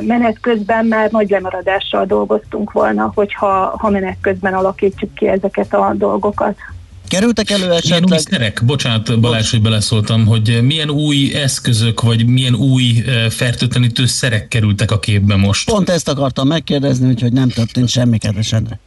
Menet 0.00 0.40
közben 0.40 0.86
már 0.86 1.10
nagy 1.10 1.30
lemaradással 1.30 2.06
dolgoztunk 2.06 2.72
volna, 2.72 3.12
hogyha 3.14 3.76
ha 3.78 3.90
menet 3.90 4.16
közben 4.20 4.54
alakítjuk 4.54 5.14
ki 5.14 5.28
ezeket 5.28 5.74
a 5.74 5.94
dolgokat. 5.96 6.56
Kerültek 7.08 7.50
elő 7.50 7.70
esetleg? 7.70 8.02
Milyen 8.02 8.18
új 8.18 8.18
szerek? 8.18 8.62
Bocsánat, 8.64 9.20
Balázs, 9.20 9.50
hogy 9.50 9.62
beleszóltam, 9.62 10.26
hogy 10.26 10.58
milyen 10.62 10.90
új 10.90 11.34
eszközök, 11.34 12.00
vagy 12.00 12.26
milyen 12.26 12.54
új 12.54 13.04
fertőtlenítő 13.30 14.06
szerek 14.06 14.48
kerültek 14.48 14.90
a 14.90 14.98
képbe 14.98 15.36
most? 15.36 15.70
Pont 15.70 15.88
ezt 15.88 16.08
akartam 16.08 16.46
megkérdezni, 16.46 17.08
úgyhogy 17.08 17.32
nem 17.32 17.48
történt 17.48 17.88
semmi 17.88 18.18
kedvesedre. 18.18 18.78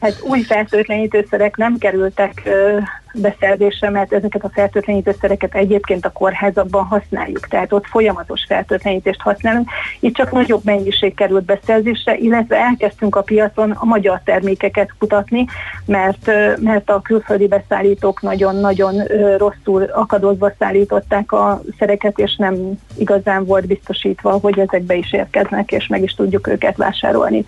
Hát 0.00 0.20
új 0.22 0.42
fertőtlenítőszerek 0.42 1.56
nem 1.56 1.78
kerültek 1.78 2.42
ö, 2.44 2.78
beszerzésre, 3.14 3.90
mert 3.90 4.12
ezeket 4.12 4.44
a 4.44 4.50
fertőtlenítőszereket 4.52 5.54
egyébként 5.54 6.04
a 6.04 6.12
kórházakban 6.12 6.84
használjuk, 6.84 7.48
tehát 7.48 7.72
ott 7.72 7.86
folyamatos 7.86 8.44
fertőtlenítést 8.48 9.20
használunk. 9.20 9.68
Itt 10.00 10.14
csak 10.14 10.32
nagyobb 10.32 10.64
mennyiség 10.64 11.14
került 11.14 11.44
beszerzésre, 11.44 12.16
illetve 12.16 12.56
elkezdtünk 12.56 13.16
a 13.16 13.22
piacon 13.22 13.70
a 13.70 13.84
magyar 13.84 14.20
termékeket 14.24 14.90
kutatni, 14.98 15.46
mert, 15.84 16.30
mert 16.60 16.90
a 16.90 17.00
külföldi 17.00 17.46
beszállítók 17.46 18.22
nagyon-nagyon 18.22 19.02
rosszul 19.36 19.82
akadozva 19.82 20.52
szállították 20.58 21.32
a 21.32 21.60
szereket, 21.78 22.18
és 22.18 22.36
nem 22.36 22.56
igazán 22.98 23.44
volt 23.44 23.66
biztosítva, 23.66 24.30
hogy 24.30 24.58
ezekbe 24.58 24.94
is 24.94 25.12
érkeznek, 25.12 25.72
és 25.72 25.86
meg 25.86 26.02
is 26.02 26.14
tudjuk 26.14 26.46
őket 26.46 26.76
vásárolni. 26.76 27.44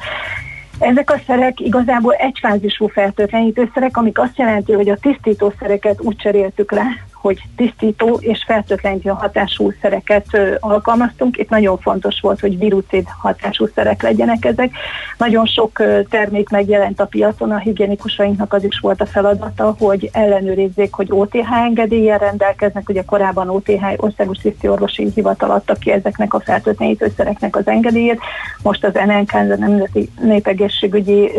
Ezek 0.80 1.10
a 1.10 1.20
szerek 1.26 1.60
igazából 1.60 2.14
egyfázisú 2.14 2.86
fertőtlenítőszerek, 2.86 3.96
amik 3.96 4.18
azt 4.18 4.38
jelenti, 4.38 4.72
hogy 4.72 4.88
a 4.88 4.96
tisztítószereket 4.96 6.00
úgy 6.00 6.16
cseréltük 6.16 6.72
le, 6.72 6.84
hogy 7.20 7.42
tisztító 7.56 8.18
és 8.20 8.44
fertőtlenítő 8.46 9.08
hatású 9.08 9.72
szereket 9.80 10.26
alkalmaztunk. 10.60 11.38
Itt 11.38 11.48
nagyon 11.48 11.78
fontos 11.78 12.20
volt, 12.20 12.40
hogy 12.40 12.58
virucid 12.58 13.06
hatású 13.18 13.66
szerek 13.74 14.02
legyenek 14.02 14.44
ezek. 14.44 14.70
Nagyon 15.18 15.46
sok 15.46 15.82
termék 16.08 16.48
megjelent 16.48 17.00
a 17.00 17.06
piacon, 17.06 17.50
a 17.50 17.58
higienikusainknak 17.58 18.52
az 18.52 18.64
is 18.64 18.78
volt 18.78 19.00
a 19.00 19.06
feladata, 19.06 19.74
hogy 19.78 20.10
ellenőrizzék, 20.12 20.94
hogy 20.94 21.08
OTH 21.10 21.52
engedéllyel 21.64 22.18
rendelkeznek. 22.18 22.88
Ugye 22.88 23.04
korábban 23.04 23.48
OTH, 23.48 23.84
Országos 23.96 24.38
Tiszti 24.38 24.68
Orvosi 24.68 25.10
Hivatal 25.14 25.50
adta 25.50 25.74
ki 25.74 25.90
ezeknek 25.90 26.34
a 26.34 26.40
fertőtlenítőszereknek 26.40 27.56
az 27.56 27.66
engedélyét. 27.66 28.20
Most 28.62 28.84
az 28.84 28.92
NNK, 28.92 29.32
a 29.32 29.42
Nemzeti 29.42 30.10
Népegészségügyi 30.20 31.30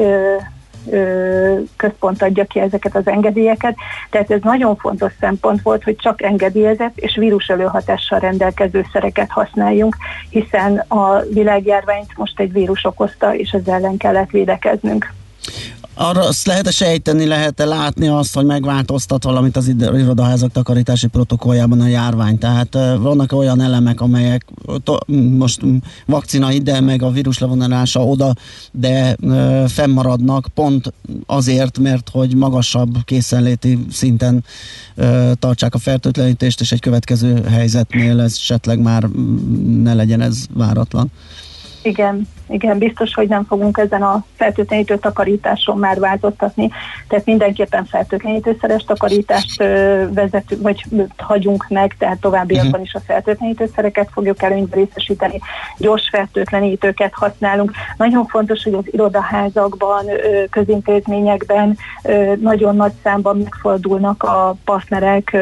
központ 1.75 2.21
adja 2.21 2.45
ki 2.45 2.59
ezeket 2.59 2.95
az 2.95 3.07
engedélyeket. 3.07 3.75
Tehát 4.09 4.31
ez 4.31 4.39
nagyon 4.41 4.75
fontos 4.75 5.13
szempont 5.19 5.61
volt, 5.61 5.83
hogy 5.83 5.95
csak 5.95 6.21
engedélyezett 6.21 6.97
és 6.97 7.15
víruselőhatással 7.15 8.19
rendelkező 8.19 8.85
szereket 8.91 9.29
használjunk, 9.29 9.95
hiszen 10.29 10.77
a 10.77 11.19
világjárványt 11.33 12.17
most 12.17 12.39
egy 12.39 12.53
vírus 12.53 12.85
okozta, 12.85 13.35
és 13.35 13.51
ezzel 13.51 13.73
ellen 13.73 13.97
kellett 13.97 14.29
védekeznünk 14.29 15.13
arra 15.93 16.27
azt 16.27 16.45
lehet-e 16.45 16.71
sejteni, 16.71 17.25
lehet-e 17.25 17.65
látni 17.65 18.07
azt, 18.07 18.35
hogy 18.35 18.45
megváltoztat 18.45 19.23
valamit 19.23 19.57
az 19.57 19.67
irodaházak 19.77 20.51
takarítási 20.51 21.07
protokolljában 21.07 21.81
a 21.81 21.87
járvány. 21.87 22.37
Tehát 22.37 22.73
vannak 22.99 23.31
olyan 23.31 23.61
elemek, 23.61 24.01
amelyek 24.01 24.45
most 25.37 25.61
vakcina 26.05 26.51
ide, 26.51 26.79
meg 26.79 27.01
a 27.01 27.11
vírus 27.11 27.39
levonulása 27.39 28.05
oda, 28.05 28.33
de 28.71 29.15
fennmaradnak 29.67 30.47
pont 30.53 30.93
azért, 31.25 31.79
mert 31.79 32.09
hogy 32.09 32.35
magasabb 32.35 32.97
készenléti 33.05 33.85
szinten 33.91 34.43
tartsák 35.33 35.73
a 35.73 35.77
fertőtlenítést, 35.77 36.61
és 36.61 36.71
egy 36.71 36.79
következő 36.79 37.43
helyzetnél 37.43 38.19
ez 38.19 38.35
esetleg 38.37 38.79
már 38.79 39.03
ne 39.81 39.93
legyen 39.93 40.21
ez 40.21 40.45
váratlan. 40.53 41.11
Igen, 41.81 42.27
igen, 42.49 42.77
biztos, 42.77 43.13
hogy 43.13 43.27
nem 43.27 43.45
fogunk 43.45 43.77
ezen 43.77 44.01
a 44.01 44.23
fertőtlenítő 44.35 44.97
takarításon 44.97 45.77
már 45.77 45.99
változtatni, 45.99 46.69
tehát 47.07 47.25
mindenképpen 47.25 47.85
fertőtlenítőszeres 47.85 48.83
takarítást 48.83 49.57
vezetünk, 50.13 50.61
vagy 50.61 50.85
hagyunk 51.17 51.65
meg, 51.69 51.95
tehát 51.97 52.19
továbbiakban 52.19 52.69
uh-huh. 52.69 52.85
is 52.85 52.93
a 52.93 52.99
fertőtlenítőszereket 52.99 54.09
fogjuk 54.13 54.41
előnybe 54.41 54.75
részesíteni, 54.75 55.39
gyors 55.77 56.09
fertőtlenítőket 56.09 57.13
használunk. 57.13 57.71
Nagyon 57.97 58.25
fontos, 58.25 58.63
hogy 58.63 58.73
az 58.73 58.93
irodaházakban, 58.93 60.05
közintézményekben 60.49 61.77
nagyon 62.39 62.75
nagy 62.75 62.93
számban 63.03 63.37
megfordulnak 63.37 64.23
a 64.23 64.55
partnerek 64.65 65.37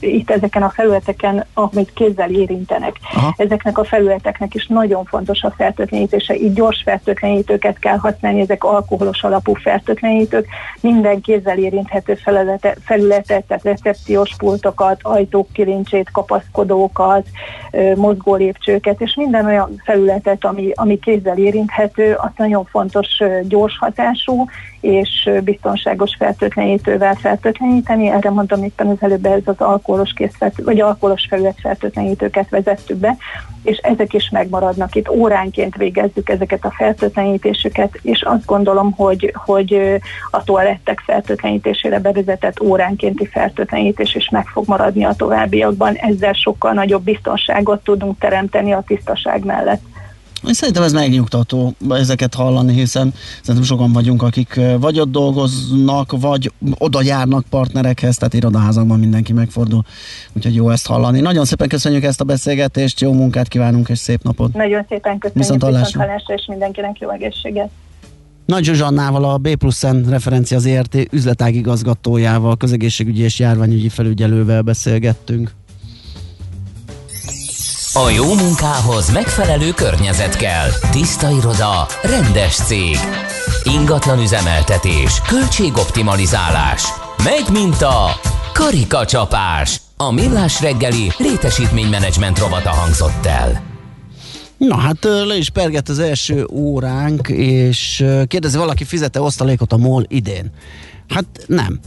itt 0.00 0.30
ezeken 0.30 0.62
a 0.62 0.70
felületeken, 0.70 1.44
amit 1.54 1.92
kézzel 1.92 2.30
érintenek. 2.30 2.96
Aha. 3.14 3.34
Ezeknek 3.36 3.78
a 3.78 3.84
felületeknek 3.84 4.54
is 4.54 4.66
nagyon 4.66 5.04
fontos 5.04 5.42
a 5.42 5.54
fertőtlenítése. 5.56 6.34
Így 6.34 6.52
gyors 6.52 6.82
fertőtlenítőket 6.82 7.78
kell 7.78 7.96
használni, 7.96 8.40
ezek 8.40 8.64
alkoholos 8.64 9.22
alapú 9.22 9.54
fertőtlenítők. 9.54 10.46
Minden 10.80 11.20
kézzel 11.20 11.58
érinthető 11.58 12.14
felülete, 12.14 12.76
felületet, 12.84 13.44
tehát 13.44 13.64
recepciós 13.64 14.34
pultokat, 14.38 15.00
ajtók 15.02 15.52
kilincsét, 15.52 16.10
kapaszkodókat, 16.10 17.26
mozgó 17.94 18.34
lépcsőket, 18.34 19.00
és 19.00 19.14
minden 19.14 19.46
olyan 19.46 19.82
felületet, 19.84 20.44
ami, 20.44 20.72
ami 20.74 20.98
kézzel 20.98 21.38
érinthető, 21.38 22.12
azt 22.12 22.38
nagyon 22.38 22.64
fontos 22.64 23.06
gyors 23.42 23.78
hatású, 23.78 24.44
és 24.86 25.30
biztonságos 25.44 26.14
fertőtlenítővel 26.18 27.14
fertőtleníteni. 27.14 28.08
Erre 28.08 28.30
mondtam 28.30 28.64
éppen 28.64 28.86
az 28.86 28.96
előbb 29.00 29.26
ez 29.26 29.40
az 29.44 29.58
alkoholos 29.58 30.12
készlet, 30.12 30.62
vagy 30.64 30.80
alkoholos 30.80 31.26
felület 31.28 31.60
fertőtlenítőket 31.60 32.48
vezettük 32.50 32.96
be, 32.96 33.16
és 33.62 33.76
ezek 33.76 34.12
is 34.12 34.30
megmaradnak. 34.30 34.94
Itt 34.94 35.08
óránként 35.08 35.76
végezzük 35.76 36.28
ezeket 36.28 36.64
a 36.64 36.70
fertőtlenítéseket, 36.76 37.98
és 38.02 38.22
azt 38.22 38.44
gondolom, 38.44 38.92
hogy, 38.92 39.32
hogy 39.44 40.00
a 40.30 40.44
toalettek 40.44 41.00
fertőtlenítésére 41.00 42.00
bevezetett 42.00 42.60
óránkénti 42.60 43.26
fertőtlenítés 43.26 44.14
is 44.14 44.28
meg 44.28 44.46
fog 44.46 44.64
maradni 44.66 45.04
a 45.04 45.14
továbbiakban. 45.16 45.94
Ezzel 45.94 46.32
sokkal 46.32 46.72
nagyobb 46.72 47.02
biztonságot 47.02 47.84
tudunk 47.84 48.18
teremteni 48.18 48.72
a 48.72 48.84
tisztaság 48.86 49.44
mellett. 49.44 49.80
Szerintem 50.54 50.82
ez 50.82 50.92
megnyugtató 50.92 51.74
ezeket 51.90 52.34
hallani, 52.34 52.72
hiszen 52.72 53.14
szerintem 53.40 53.64
sokan 53.64 53.92
vagyunk, 53.92 54.22
akik 54.22 54.60
vagy 54.80 55.00
ott 55.00 55.10
dolgoznak, 55.10 56.20
vagy 56.20 56.52
oda 56.78 57.02
járnak 57.02 57.44
partnerekhez, 57.50 58.16
tehát 58.16 58.34
irodaházakban 58.34 58.98
mindenki 58.98 59.32
megfordul, 59.32 59.82
úgyhogy 60.32 60.54
jó 60.54 60.70
ezt 60.70 60.86
hallani. 60.86 61.20
Nagyon 61.20 61.44
szépen 61.44 61.68
köszönjük 61.68 62.04
ezt 62.04 62.20
a 62.20 62.24
beszélgetést, 62.24 63.00
jó 63.00 63.12
munkát 63.12 63.48
kívánunk, 63.48 63.88
és 63.88 63.98
szép 63.98 64.22
napot! 64.22 64.52
Nagyon 64.52 64.84
szépen 64.88 65.18
köszönjük, 65.18 65.46
viszont 65.46 65.62
hallásra, 65.62 66.34
és 66.34 66.46
mindenkinek 66.48 66.98
jó 66.98 67.10
egészséget! 67.10 67.68
Nagy 68.46 68.64
Zsuzsannával, 68.64 69.24
a 69.24 69.36
B 69.36 69.56
plusz 69.56 69.82
referencia 70.08 70.56
az 70.56 70.66
ERT 70.66 70.96
üzletágigazgatójával, 71.10 72.56
közegészségügyi 72.56 73.22
és 73.22 73.38
járványügyi 73.38 73.88
felügyelővel 73.88 74.62
beszélgettünk. 74.62 75.50
A 78.04 78.10
jó 78.10 78.34
munkához 78.34 79.12
megfelelő 79.12 79.70
környezet 79.70 80.36
kell. 80.36 80.68
Tiszta 80.90 81.30
iroda, 81.30 81.86
rendes 82.02 82.54
cég. 82.54 82.96
Ingatlan 83.64 84.18
üzemeltetés, 84.20 85.20
költségoptimalizálás. 85.28 86.84
Megy 87.24 87.46
mint 87.52 87.82
a 87.82 88.04
karikacsapás. 88.52 89.80
A 89.96 90.12
millás 90.12 90.60
reggeli 90.60 91.10
létesítménymenedzsment 91.18 92.38
rovata 92.38 92.70
hangzott 92.70 93.26
el. 93.26 93.62
Na 94.56 94.76
hát 94.76 95.04
le 95.04 95.36
is 95.36 95.50
pergett 95.50 95.88
az 95.88 95.98
első 95.98 96.46
óránk, 96.52 97.28
és 97.28 98.04
kérdezi 98.26 98.56
valaki, 98.56 98.84
fizete 98.84 99.20
osztalékot 99.20 99.72
a 99.72 99.76
MOL 99.76 100.04
idén? 100.08 100.50
Hát 101.08 101.24
nem. 101.46 101.80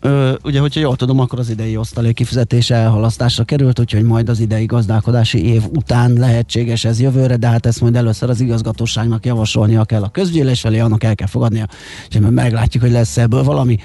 Ö, 0.00 0.34
ugye, 0.44 0.60
hogyha 0.60 0.80
jól 0.80 0.96
tudom, 0.96 1.20
akkor 1.20 1.38
az 1.38 1.50
idei 1.50 1.76
osztalék 1.76 2.14
kifizetése 2.14 2.74
elhalasztásra 2.74 3.44
került, 3.44 3.78
úgyhogy 3.78 4.02
majd 4.02 4.28
az 4.28 4.40
idei 4.40 4.64
gazdálkodási 4.64 5.44
év 5.44 5.62
után 5.76 6.12
lehetséges 6.12 6.84
ez 6.84 7.00
jövőre, 7.00 7.36
de 7.36 7.46
hát 7.46 7.66
ezt 7.66 7.80
majd 7.80 7.96
először 7.96 8.30
az 8.30 8.40
igazgatóságnak 8.40 9.26
javasolnia 9.26 9.84
kell 9.84 10.02
a 10.02 10.08
közgyűlés 10.08 10.60
felé, 10.60 10.78
annak 10.78 11.04
el 11.04 11.14
kell 11.14 11.26
fogadnia, 11.26 11.68
és 12.08 12.18
meglátjuk, 12.20 12.82
hogy 12.82 12.92
lesz 12.92 13.16
ebből 13.16 13.42
valami. 13.42 13.78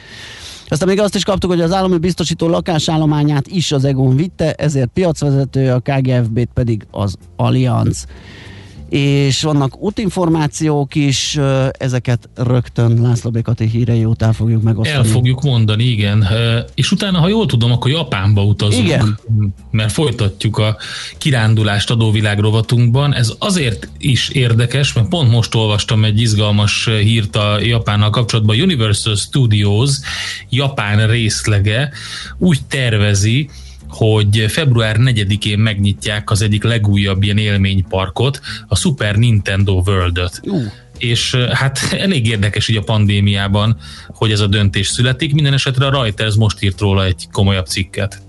Aztán 0.68 0.88
még 0.88 1.00
azt 1.00 1.16
is 1.16 1.24
kaptuk, 1.24 1.50
hogy 1.50 1.62
az 1.62 1.72
állami 1.72 1.98
biztosító 1.98 2.48
lakásállományát 2.48 3.48
is 3.48 3.72
az 3.72 3.86
EGON 3.86 4.16
vitte, 4.16 4.54
ezért 4.54 4.90
piacvezető, 4.94 5.72
a 5.72 5.80
KGFB-t 5.80 6.50
pedig 6.54 6.86
az 6.92 7.16
Allianz 7.36 8.06
és 8.94 9.42
vannak 9.42 9.82
útinformációk 9.82 10.96
is, 10.96 11.40
ezeket 11.72 12.30
rögtön 12.36 13.02
László 13.02 13.30
Békati 13.30 13.66
hírei 13.66 14.06
után 14.06 14.34
fogjuk 14.34 14.62
megosztani. 14.62 14.98
El 14.98 15.04
fogjuk 15.04 15.42
mondani, 15.42 15.84
igen. 15.84 16.28
És 16.74 16.92
utána, 16.92 17.20
ha 17.20 17.28
jól 17.28 17.46
tudom, 17.46 17.72
akkor 17.72 17.92
Japánba 17.92 18.44
utazunk. 18.44 18.86
Igen. 18.86 19.20
Mert 19.72 19.92
folytatjuk 19.92 20.58
a 20.58 20.78
kirándulást 21.18 21.90
adóvilág 21.90 22.40
rovatunkban. 22.40 23.14
Ez 23.14 23.34
azért 23.40 23.90
is 23.98 24.30
érdekes, 24.30 24.94
mert 24.94 25.08
pont 25.08 25.32
most 25.32 25.56
olvastam 25.56 26.04
egy 26.04 26.22
izgalmas 26.22 26.90
hírt 27.02 27.36
a 27.36 27.60
Japánnal 27.60 28.10
kapcsolatban. 28.10 28.60
Universal 28.60 29.16
Studios 29.16 29.92
Japán 30.50 31.08
részlege 31.08 31.92
úgy 32.38 32.60
tervezi, 32.68 33.50
hogy 33.94 34.46
február 34.48 34.98
4-én 35.00 35.60
megnyitják 35.60 36.32
az 36.32 36.42
egyik 36.42 36.64
legújabb 36.64 37.24
ilyen 37.24 37.38
élményparkot, 37.38 38.40
a 38.68 38.76
Super 38.76 39.16
Nintendo 39.16 39.82
World-öt. 39.86 40.42
Uh. 40.44 40.64
És 40.98 41.36
hát 41.36 41.80
elég 42.06 42.28
érdekes 42.28 42.68
így 42.68 42.78
a 42.78 42.84
pandémiában, 42.84 43.78
hogy 44.08 44.32
ez 44.32 44.40
a 44.40 44.48
döntés 44.48 44.88
születik. 44.88 45.34
Minden 45.34 45.54
esetre 45.54 45.86
a 45.86 45.92
Reuters 45.92 46.36
most 46.36 46.64
írt 46.64 46.80
róla 46.80 47.06
egy 47.06 47.28
komolyabb 47.32 47.66
cikket. 47.66 48.22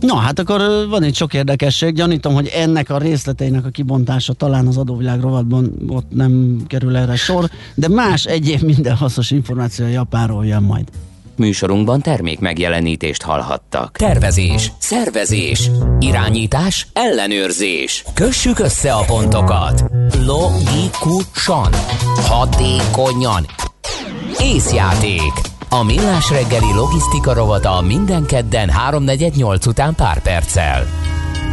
Na, 0.00 0.16
hát 0.16 0.38
akkor 0.38 0.86
van 0.88 1.02
egy 1.02 1.14
sok 1.14 1.34
érdekesség. 1.34 1.94
Gyanítom, 1.94 2.34
hogy 2.34 2.46
ennek 2.46 2.90
a 2.90 2.98
részleteinek 2.98 3.64
a 3.64 3.68
kibontása 3.68 4.32
talán 4.32 4.66
az 4.66 4.76
adóvilág 4.76 5.20
rovatban 5.20 5.72
ott 5.88 6.10
nem 6.10 6.62
kerül 6.66 6.96
erre 6.96 7.16
sor, 7.16 7.50
de 7.74 7.88
más 7.88 8.24
egyéb 8.24 8.62
minden 8.62 8.96
hasznos 8.96 9.30
információ 9.30 9.86
Japánról 9.86 10.46
jön 10.46 10.62
majd. 10.62 10.88
Műsorunkban 11.36 12.00
termék 12.00 12.38
megjelenítést 12.38 13.22
hallhattak. 13.22 13.96
Tervezés, 13.96 14.72
szervezés, 14.78 15.70
irányítás, 15.98 16.86
ellenőrzés. 16.92 18.04
Kössük 18.14 18.58
össze 18.58 18.92
a 18.92 19.04
pontokat. 19.04 19.84
Logikusan, 20.26 21.72
hatékonyan. 22.28 23.46
Észjáték. 24.38 25.32
A 25.68 25.82
millás 25.82 26.30
reggeli 26.30 26.72
logisztika 26.74 27.32
rovata 27.32 27.80
minden 27.80 28.26
kedden 28.26 28.70
3.48 28.90 29.68
után 29.68 29.94
pár 29.94 30.22
perccel. 30.22 30.86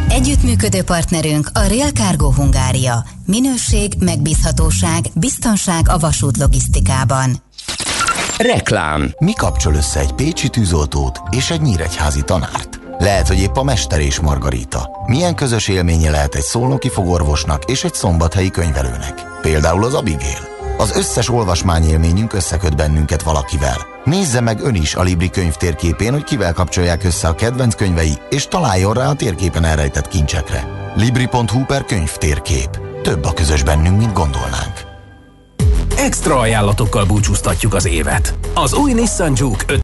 Együttműködő 0.08 0.82
partnerünk 0.82 1.50
a 1.54 1.60
Real 1.60 1.90
Cargo 1.90 2.32
Hungária. 2.32 3.04
Minőség, 3.26 3.92
megbízhatóság, 3.98 5.04
biztonság 5.14 5.88
a 5.88 5.98
vasút 5.98 6.36
logisztikában. 6.36 7.36
Reklám. 8.42 9.14
Mi 9.18 9.32
kapcsol 9.32 9.74
össze 9.74 10.00
egy 10.00 10.12
pécsi 10.12 10.48
tűzoltót 10.48 11.20
és 11.30 11.50
egy 11.50 11.60
nyíregyházi 11.60 12.22
tanárt? 12.22 12.80
Lehet, 12.98 13.28
hogy 13.28 13.38
épp 13.38 13.56
a 13.56 13.62
Mester 13.62 14.00
és 14.00 14.20
Margarita. 14.20 14.90
Milyen 15.06 15.34
közös 15.34 15.68
élménye 15.68 16.10
lehet 16.10 16.34
egy 16.34 16.42
szolnoki 16.42 16.88
fogorvosnak 16.88 17.64
és 17.64 17.84
egy 17.84 17.94
szombathelyi 17.94 18.50
könyvelőnek? 18.50 19.22
Például 19.42 19.84
az 19.84 19.94
Abigail. 19.94 20.48
Az 20.78 20.96
összes 20.96 21.28
olvasmányélményünk 21.28 22.32
összeköt 22.32 22.76
bennünket 22.76 23.22
valakivel. 23.22 23.86
Nézze 24.04 24.40
meg 24.40 24.60
ön 24.60 24.74
is 24.74 24.94
a 24.94 25.02
Libri 25.02 25.30
könyv 25.30 25.54
térképén, 25.54 26.12
hogy 26.12 26.24
kivel 26.24 26.52
kapcsolják 26.52 27.04
össze 27.04 27.28
a 27.28 27.34
kedvenc 27.34 27.74
könyvei, 27.74 28.18
és 28.30 28.46
találjon 28.46 28.94
rá 28.94 29.08
a 29.08 29.14
térképen 29.14 29.64
elrejtett 29.64 30.08
kincsekre. 30.08 30.64
Libri.hu 30.96 31.64
per 31.64 31.84
könyv 31.84 32.16
térkép. 32.16 32.80
Több 33.02 33.24
a 33.24 33.32
közös 33.32 33.62
bennünk, 33.62 33.98
mint 33.98 34.12
gondolnánk. 34.12 34.89
Extra 36.04 36.38
ajánlatokkal 36.38 37.04
búcsúztatjuk 37.04 37.74
az 37.74 37.86
évet. 37.86 38.34
Az 38.54 38.74
új 38.74 38.92
Nissan 38.92 39.32
Juke 39.36 39.72